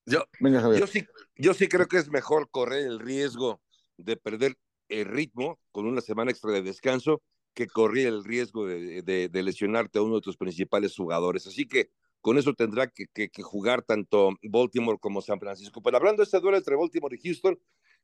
Yo, 0.07 0.25
yo, 0.41 0.87
sí, 0.87 1.07
yo 1.37 1.55
sí 1.55 1.69
creo 1.69 1.87
que 1.87 1.99
es 1.99 2.11
mejor 2.11 2.51
correr 2.51 2.87
el 2.87 2.99
riesgo 2.99 3.61
de 3.97 4.17
perder 4.17 4.57
el 4.89 5.07
ritmo 5.07 5.61
con 5.73 5.87
una 5.87 6.01
semana 6.01 6.31
extra 6.31 6.53
de 6.53 6.63
descanso 6.63 7.23
que 7.55 7.67
correr 7.67 8.07
el 8.09 8.25
riesgo 8.25 8.67
de, 8.67 9.03
de, 9.03 9.43
lesionarte 9.43 9.99
a 9.99 10.03
uno 10.03 10.17
de 10.17 10.21
tus 10.21 10.37
principales 10.37 10.97
jugadores. 10.97 11.47
Así 11.47 11.67
que 11.67 11.91
con 12.21 12.39
eso 12.39 12.55
tendrá 12.55 12.89
que, 12.89 13.07
que, 13.07 13.43
jugar 13.43 13.83
tanto 13.83 14.31
Baltimore 14.43 14.99
como 14.99 15.23
San 15.23 15.41
Francisco. 15.41 15.83
Pero 15.83 15.97
hablando 15.97 16.21
de 16.21 16.25
este 16.25 16.41
duelo 16.41 16.59
entre 16.59 16.77
Baltimore 16.77 17.17
y 17.17 17.27
Houston, 17.27 17.59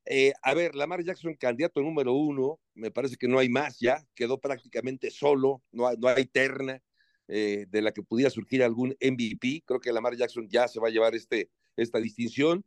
eh, 0.05 0.33
a 0.43 0.55
ver, 0.55 0.75
Lamar 0.75 1.03
Jackson, 1.03 1.35
candidato 1.35 1.81
número 1.81 2.13
uno, 2.13 2.61
me 2.75 2.91
parece 2.91 3.17
que 3.17 3.29
no 3.29 3.39
hay 3.39 3.49
más 3.49 3.79
ya, 3.79 4.05
quedó 4.15 4.39
prácticamente 4.41 5.11
solo, 5.11 5.63
no 5.73 5.87
hay, 5.87 5.97
no 5.99 6.09
hay 6.09 6.27
terna 6.27 6.81
eh, 7.29 7.67
de 7.69 7.83
la 7.83 7.93
que 7.93 8.03
pudiera 8.03 8.31
surgir 8.31 8.63
algún 8.63 8.97
MVP. 9.01 9.65
Creo 9.67 9.81
que 9.81 9.93
Lamar 9.93 10.17
Jackson 10.17 10.49
ya 10.49 10.69
se 10.69 10.81
va 10.81 10.89
a 10.89 10.93
llevar 10.93 11.15
este, 11.15 11.51
esta 11.77 11.99
distinción, 11.99 12.65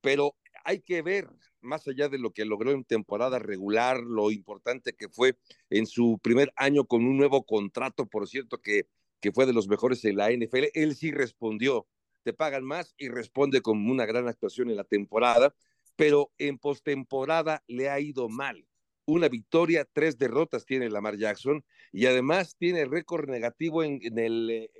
pero 0.00 0.36
hay 0.64 0.80
que 0.80 1.02
ver, 1.02 1.28
más 1.60 1.86
allá 1.88 2.08
de 2.08 2.18
lo 2.18 2.32
que 2.32 2.44
logró 2.44 2.70
en 2.72 2.84
temporada 2.84 3.38
regular, 3.38 4.00
lo 4.00 4.30
importante 4.30 4.94
que 4.94 5.08
fue 5.08 5.36
en 5.70 5.86
su 5.86 6.18
primer 6.22 6.52
año 6.56 6.84
con 6.84 7.04
un 7.04 7.16
nuevo 7.16 7.44
contrato, 7.44 8.06
por 8.06 8.28
cierto, 8.28 8.58
que 8.58 8.86
que 9.20 9.32
fue 9.32 9.46
de 9.46 9.52
los 9.52 9.68
mejores 9.68 10.04
en 10.04 10.16
la 10.16 10.30
NFL, 10.30 10.70
él 10.74 10.96
sí 10.96 11.12
respondió, 11.12 11.86
te 12.22 12.32
pagan 12.32 12.64
más 12.64 12.94
y 12.98 13.08
responde 13.08 13.60
con 13.60 13.88
una 13.88 14.06
gran 14.06 14.26
actuación 14.28 14.70
en 14.70 14.76
la 14.76 14.84
temporada, 14.84 15.54
pero 15.96 16.32
en 16.38 16.58
postemporada 16.58 17.62
le 17.66 17.90
ha 17.90 18.00
ido 18.00 18.28
mal. 18.28 18.66
Una 19.06 19.28
victoria, 19.28 19.86
tres 19.92 20.18
derrotas 20.18 20.64
tiene 20.64 20.88
Lamar 20.88 21.16
Jackson 21.16 21.64
y 21.92 22.06
además 22.06 22.56
tiene 22.56 22.84
récord 22.84 23.28
negativo 23.28 23.82
en, 23.82 24.00
el, 24.18 24.50
eh, 24.50 24.70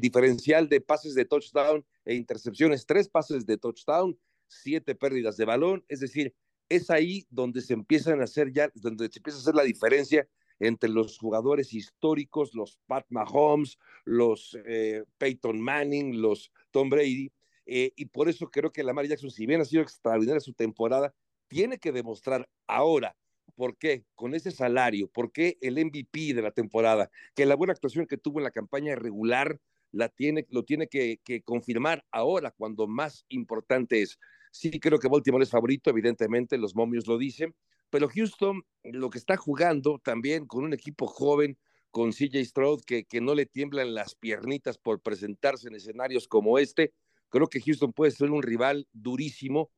diferencial 0.00 0.68
de 0.68 0.80
pases 0.80 1.14
de 1.14 1.24
touchdown 1.24 1.84
e 2.04 2.14
intercepciones, 2.14 2.86
tres 2.86 3.08
pases 3.08 3.46
de 3.46 3.58
touchdown, 3.58 4.18
siete 4.48 4.94
pérdidas 4.94 5.36
de 5.36 5.44
balón, 5.44 5.84
es 5.88 6.00
decir, 6.00 6.34
es 6.68 6.90
ahí 6.90 7.26
donde 7.30 7.60
se 7.60 7.74
empiezan 7.74 8.20
a 8.20 8.24
hacer 8.24 8.52
ya, 8.52 8.70
donde 8.74 9.08
se 9.08 9.18
empieza 9.18 9.38
a 9.38 9.42
hacer 9.42 9.54
la 9.54 9.62
diferencia 9.62 10.28
entre 10.58 10.88
los 10.88 11.18
jugadores 11.18 11.72
históricos, 11.74 12.54
los 12.54 12.78
Pat 12.86 13.06
Mahomes, 13.10 13.78
los 14.04 14.56
eh, 14.66 15.04
Peyton 15.18 15.60
Manning, 15.60 16.20
los 16.20 16.50
Tom 16.70 16.88
Brady, 16.88 17.30
eh, 17.66 17.92
y 17.96 18.06
por 18.06 18.28
eso 18.28 18.48
creo 18.50 18.72
que 18.72 18.82
Lamar 18.82 19.06
Jackson, 19.06 19.30
si 19.30 19.46
bien 19.46 19.60
ha 19.60 19.64
sido 19.64 19.82
extraordinaria 19.82 20.40
su 20.40 20.54
temporada, 20.54 21.14
tiene 21.48 21.78
que 21.78 21.92
demostrar 21.92 22.48
ahora 22.66 23.14
por 23.54 23.76
qué 23.76 24.04
con 24.14 24.34
ese 24.34 24.50
salario, 24.50 25.08
por 25.08 25.32
qué 25.32 25.56
el 25.60 25.84
MVP 25.84 26.34
de 26.34 26.42
la 26.42 26.50
temporada, 26.50 27.10
que 27.34 27.46
la 27.46 27.56
buena 27.56 27.72
actuación 27.72 28.06
que 28.06 28.18
tuvo 28.18 28.38
en 28.38 28.44
la 28.44 28.50
campaña 28.50 28.94
regular 28.94 29.58
la 29.92 30.08
tiene, 30.08 30.46
lo 30.50 30.64
tiene 30.64 30.88
que, 30.88 31.20
confirmar 31.44 32.04
ahora 32.10 32.50
cuando 32.50 32.86
más 32.86 33.24
importante 33.28 34.02
es. 34.02 34.18
Sí 34.52 34.78
creo 34.80 34.98
que 34.98 35.08
Baltimore 35.08 35.44
es 35.44 35.50
favorito, 35.50 35.90
evidentemente, 35.90 36.58
los 36.58 36.74
momios 36.74 37.06
lo 37.06 37.18
dicen, 37.18 37.54
pero 37.90 38.08
Houston 38.08 38.62
lo 38.84 39.10
que 39.10 39.18
está 39.18 39.36
jugando 39.36 40.00
también 40.02 40.46
con 40.46 40.64
un 40.64 40.72
equipo 40.72 41.06
joven, 41.06 41.58
con 41.90 42.12
CJ 42.12 42.44
Stroud, 42.44 42.82
que, 42.86 43.04
que 43.04 43.20
no 43.20 43.34
le 43.34 43.46
tiemblan 43.46 43.94
las 43.94 44.14
piernitas 44.14 44.76
por 44.76 45.00
presentarse 45.00 45.68
en 45.68 45.76
escenarios 45.76 46.28
como 46.28 46.58
este, 46.58 46.92
creo 47.30 47.48
que 47.48 47.60
Houston 47.60 47.92
puede 47.92 48.10
ser 48.10 48.30
un 48.30 48.42
rival 48.42 48.86
durísimo. 48.92 49.70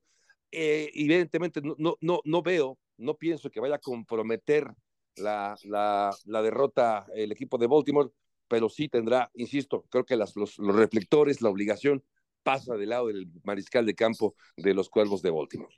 Eh, 0.51 0.91
evidentemente 0.95 1.61
no, 1.61 1.75
no, 1.79 1.97
no, 2.01 2.21
no 2.25 2.43
veo, 2.43 2.79
no 2.99 3.17
pienso 3.17 3.51
que 3.51 3.61
vaya 3.61 3.77
a 3.77 3.81
comprometer 3.81 4.71
la, 5.17 5.57
la, 5.65 6.43
derrota 6.43 7.07
el 7.15 7.33
equipo 7.33 7.59
de 7.59 7.67
Baltimore, 7.67 8.11
pero 8.47 8.69
sí 8.69 8.89
tendrá, 8.89 9.31
insisto, 9.35 9.85
creo 9.89 10.05
que 10.05 10.17
las, 10.17 10.37
los, 10.37 10.59
los 10.59 10.77
reflectores, 10.77 11.43
la 11.43 11.51
obligación 11.51 12.05
pasa 12.43 12.77
del 12.77 12.91
lado 12.91 13.09
del 13.09 13.29
mariscal 13.43 13.85
de 13.85 13.95
campo 13.95 14.35
de 14.57 14.75
los 14.75 14.89
Cuervos 14.89 15.23
de 15.23 15.31
Baltimore. 15.31 15.75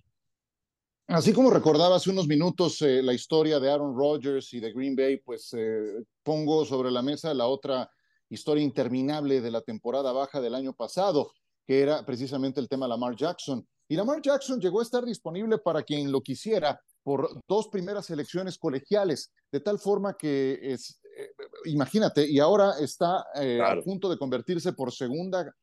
Así 1.08 1.32
como 1.32 1.50
recordaba 1.50 1.96
hace 1.96 2.10
unos 2.10 2.28
minutos 2.28 2.80
eh, 2.82 3.02
la 3.02 3.12
historia 3.12 3.58
de 3.58 3.68
Aaron 3.68 3.96
Rodgers 3.96 4.52
y 4.54 4.60
de 4.60 4.72
Green 4.72 4.94
Bay, 4.94 5.16
pues 5.16 5.52
eh, 5.58 6.04
pongo 6.22 6.64
sobre 6.64 6.92
la 6.92 7.02
mesa 7.02 7.34
la 7.34 7.48
otra 7.48 7.90
historia 8.28 8.62
interminable 8.62 9.40
de 9.40 9.50
la 9.50 9.60
temporada 9.60 10.12
baja 10.12 10.40
del 10.40 10.54
año 10.54 10.72
pasado, 10.72 11.32
que 11.66 11.80
era 11.80 12.06
precisamente 12.06 12.60
el 12.60 12.68
tema 12.68 12.86
Lamar 12.86 13.16
Jackson. 13.16 13.66
Y 13.88 13.96
Lamar 13.96 14.22
Jackson 14.22 14.60
llegó 14.60 14.78
a 14.78 14.84
estar 14.84 15.04
disponible 15.04 15.58
para 15.58 15.82
quien 15.82 16.12
lo 16.12 16.20
quisiera 16.20 16.80
por 17.02 17.42
dos 17.48 17.68
primeras 17.68 18.10
elecciones 18.10 18.58
colegiales, 18.58 19.32
de 19.50 19.60
tal 19.60 19.78
forma 19.78 20.16
que 20.16 20.58
es, 20.62 21.00
eh, 21.16 21.30
imagínate, 21.64 22.28
y 22.28 22.38
ahora 22.38 22.74
está 22.80 23.18
a 23.18 23.80
punto 23.84 24.08
de 24.08 24.18
convertirse 24.18 24.72
por 24.72 24.92
segunda 24.92 25.54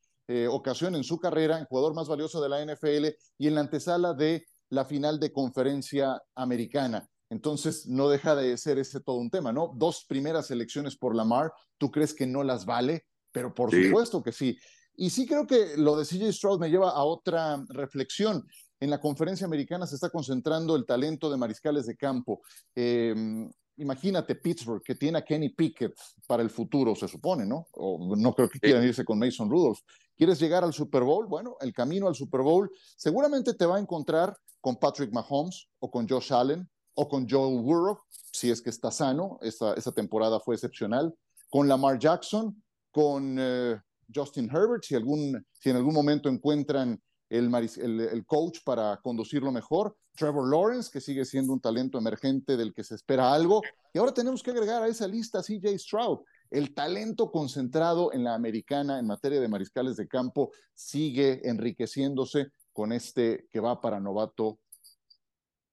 ocasión 0.50 0.94
en 0.94 1.04
su 1.04 1.18
carrera 1.18 1.58
en 1.58 1.64
jugador 1.64 1.94
más 1.94 2.06
valioso 2.06 2.42
de 2.42 2.50
la 2.50 2.60
NFL 2.60 3.16
y 3.38 3.46
en 3.46 3.54
la 3.54 3.62
antesala 3.62 4.12
de 4.12 4.44
la 4.68 4.84
final 4.84 5.18
de 5.18 5.32
conferencia 5.32 6.20
americana. 6.34 7.08
Entonces, 7.30 7.86
no 7.86 8.08
deja 8.08 8.34
de 8.34 8.56
ser 8.56 8.78
ese 8.78 9.00
todo 9.00 9.16
un 9.16 9.30
tema, 9.30 9.52
¿no? 9.52 9.72
Dos 9.76 10.04
primeras 10.08 10.50
elecciones 10.50 10.96
por 10.96 11.14
Lamar, 11.14 11.52
¿tú 11.76 11.90
crees 11.90 12.14
que 12.14 12.26
no 12.26 12.42
las 12.42 12.64
vale? 12.64 13.06
Pero 13.32 13.54
por 13.54 13.70
supuesto 13.70 14.22
que 14.22 14.32
sí. 14.32 14.58
Y 14.96 15.10
sí 15.10 15.26
creo 15.26 15.46
que 15.46 15.76
lo 15.76 15.96
de 15.96 16.04
CJ 16.04 16.32
Stroud 16.32 16.58
me 16.58 16.70
lleva 16.70 16.90
a 16.90 17.04
otra 17.04 17.62
reflexión. 17.68 18.46
En 18.80 18.90
la 18.90 19.00
conferencia 19.00 19.46
americana 19.46 19.86
se 19.86 19.96
está 19.96 20.10
concentrando 20.10 20.76
el 20.76 20.86
talento 20.86 21.30
de 21.30 21.36
mariscales 21.36 21.86
de 21.86 21.96
campo. 21.96 22.42
Em, 22.74 23.50
imagínate 23.76 24.36
Pittsburgh, 24.36 24.82
que 24.82 24.94
tiene 24.94 25.18
a 25.18 25.24
Kenny 25.24 25.50
Pickett 25.50 25.94
para 26.26 26.42
el 26.42 26.50
futuro, 26.50 26.94
se 26.94 27.08
supone, 27.08 27.46
¿no? 27.46 27.66
O 27.72 28.14
no 28.16 28.34
creo 28.34 28.48
que 28.48 28.60
quieran 28.60 28.84
irse 28.84 29.04
con 29.04 29.18
Mason 29.18 29.50
Rudolph. 29.50 29.80
¿Quieres 30.16 30.38
llegar 30.40 30.64
al 30.64 30.72
Super 30.72 31.02
Bowl? 31.02 31.26
Bueno, 31.26 31.56
el 31.60 31.72
camino 31.72 32.08
al 32.08 32.14
Super 32.14 32.42
Bowl 32.42 32.70
seguramente 32.96 33.54
te 33.54 33.66
va 33.66 33.76
a 33.76 33.80
encontrar 33.80 34.36
con 34.60 34.76
Patrick 34.76 35.12
Mahomes 35.12 35.68
o 35.78 35.90
con 35.90 36.08
Josh 36.08 36.32
Allen 36.32 36.68
o 36.94 37.08
con 37.08 37.28
Joe 37.28 37.60
Burrow, 37.62 37.98
si 38.10 38.50
es 38.50 38.60
que 38.60 38.70
está 38.70 38.90
sano. 38.90 39.38
Esta, 39.40 39.92
temporada 39.92 40.40
fue 40.40 40.56
excepcional. 40.56 41.14
Con 41.48 41.68
Lamar 41.68 41.98
Jackson, 41.98 42.60
con 42.90 43.36
eh, 43.38 43.80
Justin 44.12 44.50
Herbert, 44.52 44.82
si, 44.82 44.96
algún, 44.96 45.46
si 45.52 45.70
en 45.70 45.76
algún 45.76 45.94
momento 45.94 46.28
encuentran 46.28 47.00
el, 47.30 48.24
coach 48.26 48.60
para 48.64 48.98
conducirlo 49.02 49.52
mejor. 49.52 49.96
Trevor 50.14 50.50
Lawrence, 50.50 50.90
que 50.92 51.00
sigue 51.00 51.24
siendo 51.24 51.52
un 51.52 51.60
talento 51.60 51.98
emergente 51.98 52.56
del 52.56 52.72
que 52.72 52.84
se 52.84 52.94
espera 52.94 53.32
algo. 53.32 53.62
Y 53.92 53.98
ahora 53.98 54.12
tenemos 54.12 54.42
que 54.42 54.50
agregar 54.50 54.82
a 54.82 54.88
esa 54.88 55.06
lista 55.06 55.38
a 55.38 55.42
CJ 55.42 55.78
Stroud. 55.78 56.20
El 56.50 56.74
talento 56.74 57.30
concentrado 57.30 58.12
en 58.12 58.24
la 58.24 58.34
americana 58.34 58.98
en 58.98 59.06
materia 59.06 59.40
de 59.40 59.48
mariscales 59.48 59.96
de 59.96 60.08
campo 60.08 60.50
sigue 60.74 61.46
enriqueciéndose 61.48 62.52
con 62.72 62.92
este 62.92 63.48
que 63.50 63.60
va 63.60 63.80
para 63.80 64.00
novato 64.00 64.58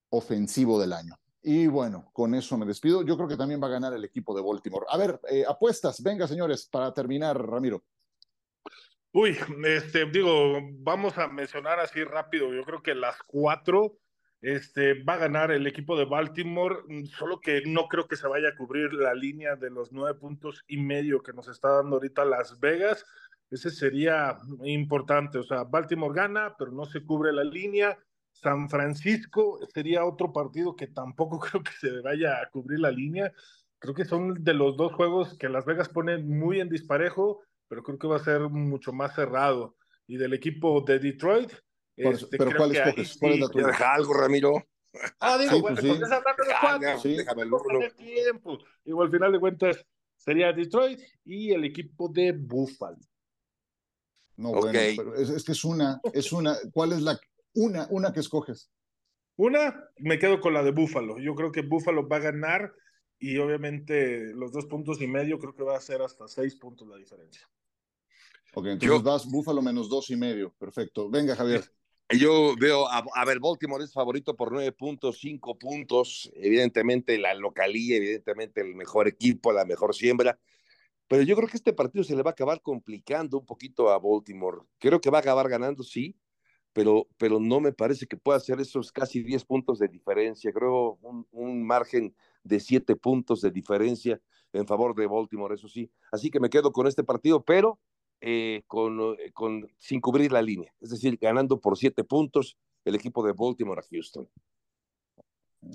ofensivo 0.09 0.79
del 0.79 0.93
año. 0.93 1.15
Y 1.41 1.67
bueno, 1.67 2.09
con 2.11 2.33
eso 2.33 2.57
me 2.57 2.65
despido. 2.65 3.03
Yo 3.03 3.15
creo 3.15 3.27
que 3.27 3.37
también 3.37 3.61
va 3.61 3.67
a 3.67 3.71
ganar 3.71 3.93
el 3.93 4.03
equipo 4.03 4.35
de 4.35 4.41
Baltimore. 4.41 4.85
A 4.89 4.97
ver, 4.97 5.19
eh, 5.29 5.45
apuestas, 5.47 6.01
venga 6.01 6.27
señores, 6.27 6.67
para 6.67 6.91
terminar, 6.91 7.39
Ramiro. 7.39 7.83
Uy, 9.17 9.37
este, 9.63 10.05
digo, 10.07 10.59
vamos 10.79 11.17
a 11.17 11.29
mencionar 11.29 11.79
así 11.79 12.03
rápido. 12.03 12.53
Yo 12.53 12.65
creo 12.65 12.83
que 12.83 12.93
las 12.93 13.15
cuatro 13.25 13.97
este, 14.41 15.05
va 15.05 15.13
a 15.13 15.19
ganar 15.19 15.51
el 15.51 15.65
equipo 15.67 15.97
de 15.97 16.03
Baltimore, 16.03 16.79
mm, 16.85 17.05
solo 17.05 17.39
que 17.39 17.63
no 17.65 17.87
creo 17.87 18.09
que 18.09 18.17
se 18.17 18.27
vaya 18.27 18.49
a 18.49 18.55
cubrir 18.57 18.93
la 18.93 19.13
línea 19.13 19.55
de 19.55 19.69
los 19.69 19.93
nueve 19.93 20.19
puntos 20.19 20.65
y 20.67 20.75
medio 20.75 21.23
que 21.23 21.31
nos 21.31 21.47
está 21.47 21.69
dando 21.69 21.95
ahorita 21.95 22.25
Las 22.25 22.59
Vegas. 22.59 23.05
Ese 23.49 23.69
sería 23.69 24.37
importante. 24.65 25.37
O 25.37 25.43
sea, 25.43 25.63
Baltimore 25.63 26.13
gana, 26.13 26.53
pero 26.59 26.73
no 26.73 26.83
se 26.83 27.01
cubre 27.05 27.31
la 27.31 27.45
línea. 27.45 27.97
San 28.33 28.69
Francisco 28.69 29.59
sería 29.73 30.03
otro 30.03 30.33
partido 30.33 30.75
que 30.75 30.87
tampoco 30.87 31.39
creo 31.39 31.63
que 31.63 31.71
se 31.71 32.01
vaya 32.01 32.41
a 32.41 32.49
cubrir 32.49 32.81
la 32.81 32.91
línea. 32.91 33.31
Creo 33.79 33.93
que 33.93 34.03
son 34.03 34.43
de 34.43 34.53
los 34.53 34.75
dos 34.75 34.91
juegos 34.91 35.37
que 35.37 35.47
Las 35.47 35.63
Vegas 35.63 35.87
ponen 35.87 36.37
muy 36.37 36.59
en 36.59 36.67
disparejo, 36.67 37.45
pero 37.67 37.83
creo 37.83 37.97
que 37.97 38.07
va 38.07 38.17
a 38.17 38.23
ser 38.23 38.41
mucho 38.49 38.93
más 38.93 39.15
cerrado. 39.15 39.75
Y 40.07 40.17
del 40.17 40.33
equipo 40.33 40.81
de 40.81 40.99
Detroit, 40.99 41.51
este, 41.95 42.37
pero 42.37 42.51
¿cuál 42.55 42.75
escoges? 42.75 43.17
¿Cuál 43.19 43.33
es 43.33 43.39
la 43.39 43.47
tuya? 43.47 43.93
algo, 43.93 44.13
Ramiro? 44.13 44.63
Ah, 45.19 45.37
digo, 45.37 45.59
bueno, 45.61 45.77
pues 45.81 46.01
hablando 46.03 46.43
de 46.43 46.53
cuatro. 46.61 46.99
Sí. 46.99 47.17
Déjame 47.17 47.43
el 47.43 47.95
tiempo. 47.95 48.59
Digo, 48.83 49.01
al 49.01 49.11
final 49.11 49.31
de 49.31 49.39
cuentas 49.39 49.85
sería 50.15 50.53
Detroit 50.53 50.99
y 51.25 51.51
el 51.51 51.65
equipo 51.65 52.09
de 52.09 52.31
Buffalo. 52.31 52.97
No, 54.37 54.51
bueno, 54.51 54.79
pero 54.97 55.15
es, 55.15 55.43
que 55.43 55.53
es 55.53 55.63
una, 55.63 55.99
es 56.13 56.31
una. 56.31 56.55
¿Cuál 56.73 56.91
es 56.93 57.01
la 57.01 57.19
una, 57.53 57.87
una 57.89 58.11
que 58.11 58.19
escoges? 58.19 58.69
Una, 59.37 59.89
me 59.97 60.19
quedo 60.19 60.39
con 60.39 60.53
la 60.53 60.63
de 60.63 60.71
Buffalo. 60.71 61.17
Yo 61.19 61.35
creo 61.35 61.51
que 61.51 61.61
Buffalo 61.61 62.07
va 62.07 62.17
a 62.17 62.31
ganar 62.31 62.73
y 63.19 63.37
obviamente 63.37 64.33
los 64.33 64.51
dos 64.51 64.65
puntos 64.65 65.01
y 65.01 65.07
medio 65.07 65.39
creo 65.39 65.55
que 65.55 65.63
va 65.63 65.77
a 65.77 65.81
ser 65.81 66.01
hasta 66.01 66.27
seis 66.27 66.55
puntos 66.55 66.87
la 66.87 66.97
diferencia. 66.97 67.47
Ok, 68.53 68.67
entonces 68.67 69.03
vas 69.03 69.29
Buffalo 69.29 69.61
menos 69.61 69.89
dos 69.89 70.09
y 70.09 70.15
medio. 70.15 70.53
Perfecto. 70.57 71.09
Venga, 71.09 71.35
Javier. 71.35 71.63
Yo 72.09 72.55
veo, 72.55 72.87
a, 72.87 73.25
ver, 73.25 73.39
Baltimore 73.39 73.83
es 73.83 73.91
favorito 73.91 74.35
por 74.35 74.51
nueve 74.51 74.71
puntos, 74.71 75.17
cinco 75.19 75.57
puntos. 75.57 76.31
Evidentemente 76.35 77.17
la 77.17 77.33
localía, 77.33 77.97
evidentemente 77.97 78.61
el 78.61 78.75
mejor 78.75 79.07
equipo, 79.07 79.51
la 79.51 79.65
mejor 79.65 79.95
siembra. 79.95 80.39
Pero 81.07 81.23
yo 81.23 81.35
creo 81.35 81.49
que 81.49 81.57
este 81.57 81.73
partido 81.73 82.03
se 82.03 82.15
le 82.15 82.21
va 82.21 82.31
a 82.31 82.33
acabar 82.33 82.61
complicando 82.61 83.39
un 83.39 83.45
poquito 83.45 83.89
a 83.89 83.99
Baltimore. 83.99 84.61
Creo 84.77 85.01
que 85.01 85.09
va 85.09 85.17
a 85.17 85.21
acabar 85.21 85.49
ganando, 85.49 85.83
sí, 85.83 86.15
pero, 86.73 87.07
pero 87.17 87.39
no 87.39 87.59
me 87.59 87.73
parece 87.73 88.05
que 88.05 88.17
pueda 88.17 88.37
hacer 88.37 88.59
esos 88.59 88.91
casi 88.91 89.23
10 89.23 89.43
puntos 89.45 89.79
de 89.79 89.87
diferencia. 89.87 90.51
Creo 90.53 90.97
un, 91.01 91.27
un 91.31 91.65
margen 91.65 92.15
de 92.45 92.59
7 92.59 92.95
puntos 92.95 93.41
de 93.41 93.51
diferencia 93.51 94.21
en 94.53 94.65
favor 94.65 94.95
de 94.95 95.07
Baltimore, 95.07 95.55
eso 95.55 95.67
sí. 95.67 95.91
Así 96.11 96.29
que 96.29 96.39
me 96.39 96.49
quedo 96.49 96.71
con 96.71 96.87
este 96.87 97.03
partido, 97.03 97.43
pero 97.43 97.79
eh, 98.21 98.63
con, 98.67 98.99
eh, 99.19 99.31
con, 99.33 99.67
sin 99.77 99.99
cubrir 99.99 100.31
la 100.31 100.41
línea. 100.41 100.73
Es 100.79 100.91
decir, 100.91 101.17
ganando 101.19 101.59
por 101.59 101.77
7 101.77 102.03
puntos 102.05 102.57
el 102.85 102.95
equipo 102.95 103.25
de 103.25 103.33
Baltimore 103.33 103.81
a 103.81 103.85
Houston. 103.91 104.29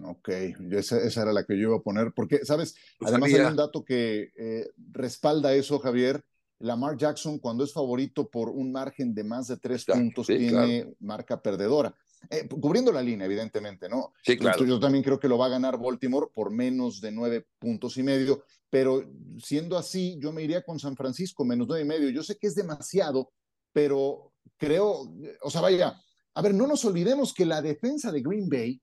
Ok, 0.05 0.29
esa, 0.71 0.99
esa, 0.99 1.23
era 1.23 1.33
la 1.33 1.45
que 1.45 1.59
yo 1.59 1.68
iba 1.68 1.77
a 1.77 1.83
poner, 1.83 2.12
porque, 2.14 2.45
¿sabes? 2.45 2.77
Además 3.01 3.35
hay 3.35 3.41
un 3.41 3.57
dato 3.57 3.85
que 3.85 4.31
eh, 4.37 4.71
respalda 4.93 5.53
eso, 5.53 5.79
Javier. 5.81 6.25
Lamar 6.61 6.97
Jackson, 6.97 7.39
cuando 7.39 7.64
es 7.64 7.73
favorito 7.73 8.29
por 8.29 8.51
un 8.51 8.71
margen 8.71 9.14
de 9.14 9.25
más 9.25 9.49
de 9.49 9.57
tres 9.57 9.85
puntos, 9.87 10.27
tiene 10.27 10.95
marca 11.01 11.41
perdedora. 11.41 11.95
Eh, 12.29 12.47
cubriendo 12.49 12.93
la 12.93 13.03
línea, 13.03 13.27
evidentemente, 13.27 13.89
¿no? 13.89 14.12
Sí, 14.23 14.37
claro. 14.37 14.64
Yo 14.64 14.79
también 14.79 15.03
creo 15.03 15.18
que 15.18 15.29
lo 15.29 15.39
va 15.39 15.47
a 15.47 15.51
ganar 15.51 15.79
Baltimore 15.79 16.29
por 16.33 16.51
menos 16.51 17.01
de 17.01 17.11
nueve 17.11 17.47
puntos 17.59 17.97
y 17.97 18.03
medio, 18.03 18.45
pero 18.68 19.03
siendo 19.43 19.79
así, 19.79 20.18
yo 20.21 20.31
me 20.33 20.43
iría 20.43 20.62
con 20.62 20.79
San 20.79 20.97
Francisco, 20.97 21.45
menos 21.45 21.66
nueve 21.66 21.85
y 21.85 21.89
medio. 21.89 22.11
Yo 22.11 22.23
sé 22.23 22.37
que 22.37 22.47
es 22.47 22.55
demasiado, 22.55 23.33
pero 23.73 24.33
creo, 24.59 25.12
o 25.43 25.51
sea, 25.51 25.61
vaya, 25.61 26.01
a 26.35 26.43
ver, 26.43 26.55
no 26.55 26.66
nos 26.66 26.85
olvidemos 26.85 27.33
que 27.33 27.47
la 27.47 27.62
defensa 27.62 28.12
de 28.12 28.21
Green 28.21 28.49
Bay 28.49 28.81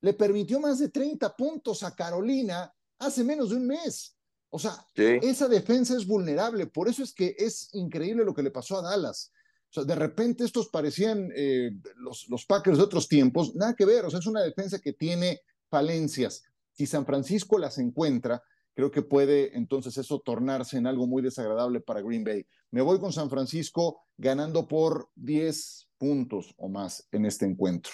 le 0.00 0.14
permitió 0.14 0.58
más 0.58 0.78
de 0.78 0.88
30 0.88 1.36
puntos 1.36 1.82
a 1.82 1.94
Carolina 1.94 2.72
hace 2.98 3.22
menos 3.22 3.50
de 3.50 3.56
un 3.56 3.66
mes. 3.66 4.16
O 4.48 4.58
sea, 4.58 4.86
esa 4.94 5.48
defensa 5.48 5.96
es 5.96 6.06
vulnerable, 6.06 6.66
por 6.66 6.88
eso 6.88 7.02
es 7.02 7.12
que 7.12 7.34
es 7.38 7.68
increíble 7.74 8.24
lo 8.24 8.34
que 8.34 8.42
le 8.42 8.50
pasó 8.50 8.78
a 8.78 8.82
Dallas. 8.82 9.32
O 9.76 9.82
sea, 9.82 9.84
de 9.84 9.94
repente 9.94 10.44
estos 10.44 10.68
parecían 10.68 11.30
eh, 11.34 11.70
los, 11.96 12.28
los 12.28 12.46
Packers 12.46 12.78
de 12.78 12.84
otros 12.84 13.08
tiempos, 13.08 13.54
nada 13.54 13.74
que 13.74 13.84
ver, 13.84 14.04
o 14.04 14.10
sea, 14.10 14.20
es 14.20 14.26
una 14.26 14.42
defensa 14.42 14.78
que 14.78 14.92
tiene 14.92 15.40
falencias. 15.68 16.44
Si 16.72 16.86
San 16.86 17.06
Francisco 17.06 17.58
las 17.58 17.78
encuentra, 17.78 18.42
creo 18.74 18.90
que 18.90 19.02
puede 19.02 19.56
entonces 19.56 19.96
eso 19.98 20.20
tornarse 20.20 20.76
en 20.76 20.86
algo 20.86 21.06
muy 21.06 21.22
desagradable 21.22 21.80
para 21.80 22.02
Green 22.02 22.24
Bay. 22.24 22.46
Me 22.70 22.82
voy 22.82 22.98
con 22.98 23.12
San 23.12 23.30
Francisco 23.30 24.02
ganando 24.16 24.68
por 24.68 25.10
10 25.14 25.88
puntos 25.98 26.54
o 26.58 26.68
más 26.68 27.06
en 27.12 27.26
este 27.26 27.46
encuentro 27.46 27.92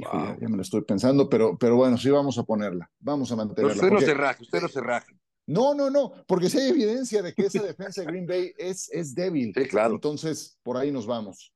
ya, 0.00 0.36
me 0.48 0.56
lo 0.56 0.62
estoy 0.62 0.82
pensando, 0.82 1.28
pero, 1.28 1.56
pero 1.56 1.76
bueno, 1.76 1.96
sí 1.96 2.10
vamos 2.10 2.38
a 2.38 2.42
ponerla. 2.42 2.90
Vamos 3.00 3.30
a 3.32 3.36
mantenerla. 3.36 3.74
usted 3.74 3.90
no 3.90 4.00
se 4.00 4.14
raje, 4.14 4.42
usted 4.42 4.60
no 4.60 4.68
se 4.68 4.80
raje. 4.80 5.16
No, 5.46 5.74
no, 5.74 5.90
no, 5.90 6.12
porque 6.26 6.50
si 6.50 6.58
hay 6.58 6.70
evidencia 6.70 7.22
de 7.22 7.32
que 7.32 7.46
esa 7.46 7.62
defensa 7.62 8.00
de 8.00 8.08
Green 8.08 8.26
Bay 8.26 8.52
es, 8.58 8.90
es 8.90 9.14
débil. 9.14 9.52
Sí, 9.54 9.68
claro. 9.68 9.94
Entonces, 9.94 10.58
por 10.62 10.76
ahí 10.76 10.90
nos 10.90 11.06
vamos. 11.06 11.52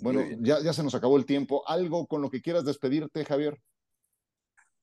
Bueno, 0.00 0.22
ya, 0.40 0.60
ya 0.62 0.72
se 0.72 0.82
nos 0.82 0.94
acabó 0.94 1.16
el 1.16 1.26
tiempo. 1.26 1.62
¿Algo 1.66 2.06
con 2.06 2.22
lo 2.22 2.30
que 2.30 2.40
quieras 2.40 2.64
despedirte, 2.64 3.24
Javier? 3.24 3.60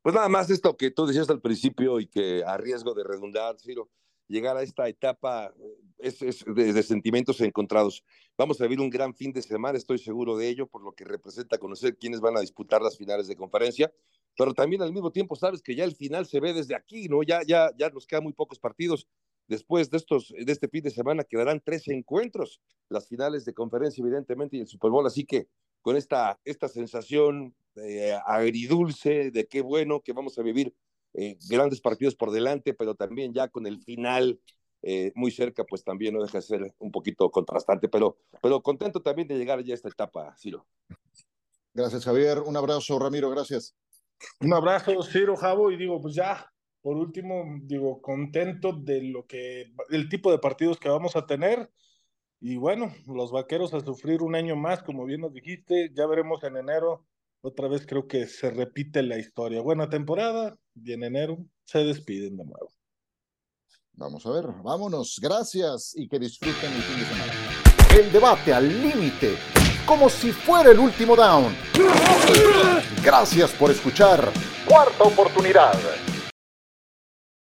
Pues 0.02 0.14
nada 0.14 0.30
más 0.30 0.50
esto 0.52 0.78
que 0.78 0.92
tú 0.92 1.08
decías 1.08 1.30
al 1.32 1.42
principio 1.42 2.00
y 2.00 2.08
que 2.08 2.44
a 2.46 2.58
riesgo 2.58 2.94
de 2.94 3.04
redundar, 3.04 3.60
Ciro, 3.60 3.90
llegar 4.28 4.58
a 4.58 4.64
esta 4.64 4.88
etapa 4.88 5.54
es, 6.00 6.20
de, 6.20 6.84
sentimientos 6.84 7.40
encontrados. 7.42 8.04
Vamos 8.38 8.60
a 8.60 8.64
vivir 8.64 8.82
un 8.82 8.90
gran 8.90 9.14
fin 9.14 9.32
de 9.32 9.42
semana, 9.42 9.78
estoy 9.78 9.98
seguro 9.98 10.38
de 10.38 10.50
ello, 10.50 10.68
por 10.68 10.84
lo 10.84 10.94
que 10.94 11.06
representa 11.06 11.58
conocer 11.58 11.98
quiénes 11.98 12.22
van 12.22 12.38
a 12.38 12.42
disputar 12.42 12.82
las 12.82 12.98
finales 12.98 13.28
de 13.28 13.36
conferencia, 13.36 13.92
pero 14.38 14.54
también 14.54 14.82
al 14.82 14.92
mismo 14.92 15.12
tiempo 15.12 15.36
sabes 15.36 15.62
que 15.62 15.76
ya 15.76 15.84
el 15.84 15.96
final 15.96 16.26
se 16.26 16.40
ve 16.40 16.54
desde 16.54 16.76
aquí, 16.76 17.08
¿no? 17.08 17.24
Ya, 17.24 17.42
ya, 17.46 17.72
ya 17.78 17.90
nos 17.90 18.06
quedan 18.06 18.24
muy 18.24 18.34
pocos 18.34 18.60
partidos. 18.60 19.08
Después 19.48 19.92
de, 19.92 19.98
estos, 19.98 20.34
de 20.36 20.52
este 20.52 20.68
fin 20.68 20.82
de 20.82 20.90
semana 20.90 21.24
quedarán 21.24 21.62
tres 21.64 21.88
encuentros, 21.88 22.62
las 22.90 23.08
finales 23.08 23.46
de 23.46 23.54
conferencia 23.54 24.02
evidentemente 24.02 24.58
y 24.58 24.62
el 24.62 24.68
Super 24.68 24.90
Bowl, 24.90 25.06
así 25.06 25.24
que 25.24 25.48
con 25.82 25.96
esta, 25.96 26.40
esta 26.46 26.68
sensación 26.68 27.56
eh, 27.76 28.18
agridulce 28.26 29.30
de 29.30 29.48
qué 29.48 29.62
bueno 29.62 30.02
que 30.02 30.14
vamos 30.14 30.40
a 30.40 30.42
vivir 30.42 30.74
eh, 31.18 31.38
grandes 31.50 31.80
partidos 31.80 32.16
por 32.16 32.32
delante, 32.32 32.74
pero 32.74 32.96
también 32.96 33.34
ya 33.34 33.48
con 33.48 33.66
el 33.68 33.82
final 33.82 34.40
eh, 34.82 35.12
muy 35.16 35.32
cerca, 35.32 35.64
pues 35.64 35.84
también 35.84 36.14
no 36.14 36.22
deja 36.22 36.40
de 36.40 36.42
ser 36.42 36.76
un 36.78 36.92
poquito 36.92 37.32
contrastante, 37.32 37.88
pero, 37.88 38.18
pero 38.42 38.62
contento 38.62 39.02
también 39.02 39.28
de 39.28 39.38
llegar 39.38 39.64
ya 39.64 39.74
a 39.74 39.76
esta 39.76 39.90
etapa, 39.90 40.36
Ciro. 40.38 40.68
Gracias, 41.74 42.06
Javier. 42.06 42.40
Un 42.40 42.56
abrazo, 42.58 43.00
Ramiro, 43.00 43.30
gracias. 43.30 43.76
Un 44.42 44.54
abrazo, 44.54 45.02
Ciro, 45.04 45.36
Javo, 45.36 45.72
y 45.72 45.78
digo, 45.78 46.02
pues 46.02 46.16
ya, 46.16 46.52
por 46.82 46.98
último, 46.98 47.46
digo, 47.64 48.02
contento 48.02 48.74
de 48.74 49.02
lo 49.04 49.26
que, 49.26 49.74
el 49.90 50.10
tipo 50.10 50.32
de 50.32 50.40
partidos 50.40 50.80
que 50.80 50.90
vamos 50.90 51.16
a 51.16 51.26
tener. 51.26 51.72
Y 52.42 52.58
bueno, 52.58 52.94
los 53.08 53.32
vaqueros 53.32 53.74
a 53.74 53.80
sufrir 53.80 54.22
un 54.22 54.36
año 54.36 54.56
más, 54.56 54.84
como 54.84 55.06
bien 55.06 55.22
nos 55.22 55.34
dijiste, 55.34 55.92
ya 55.94 56.06
veremos 56.06 56.44
en 56.44 56.58
enero 56.58 57.06
otra 57.46 57.68
vez 57.68 57.86
creo 57.86 58.08
que 58.08 58.28
se 58.28 58.50
repite 58.50 59.02
la 59.04 59.18
historia. 59.18 59.62
Buena 59.62 59.90
temporada 59.90 60.58
y 60.74 60.94
en 60.94 61.04
enero 61.04 61.38
se 61.64 61.80
despiden 61.80 62.38
de 62.38 62.46
nuevo. 62.46 62.72
Vamos 63.94 64.26
a 64.26 64.32
ver, 64.32 64.46
vámonos, 64.64 65.20
gracias 65.22 65.94
y 65.96 66.08
que 66.08 66.20
disfruten 66.20 66.72
el 66.74 66.82
fin 66.82 67.00
de 67.00 67.06
semana. 67.06 67.34
El 67.98 68.12
debate 68.12 68.54
al 68.54 68.68
límite, 68.68 69.36
como 69.86 70.10
si 70.10 70.32
fuera 70.32 70.72
el 70.72 70.80
último 70.80 71.16
down. 71.16 71.56
Gracias 73.04 73.52
por 73.54 73.72
escuchar. 73.72 74.32
Cuarta 74.68 75.04
oportunidad. 75.04 75.76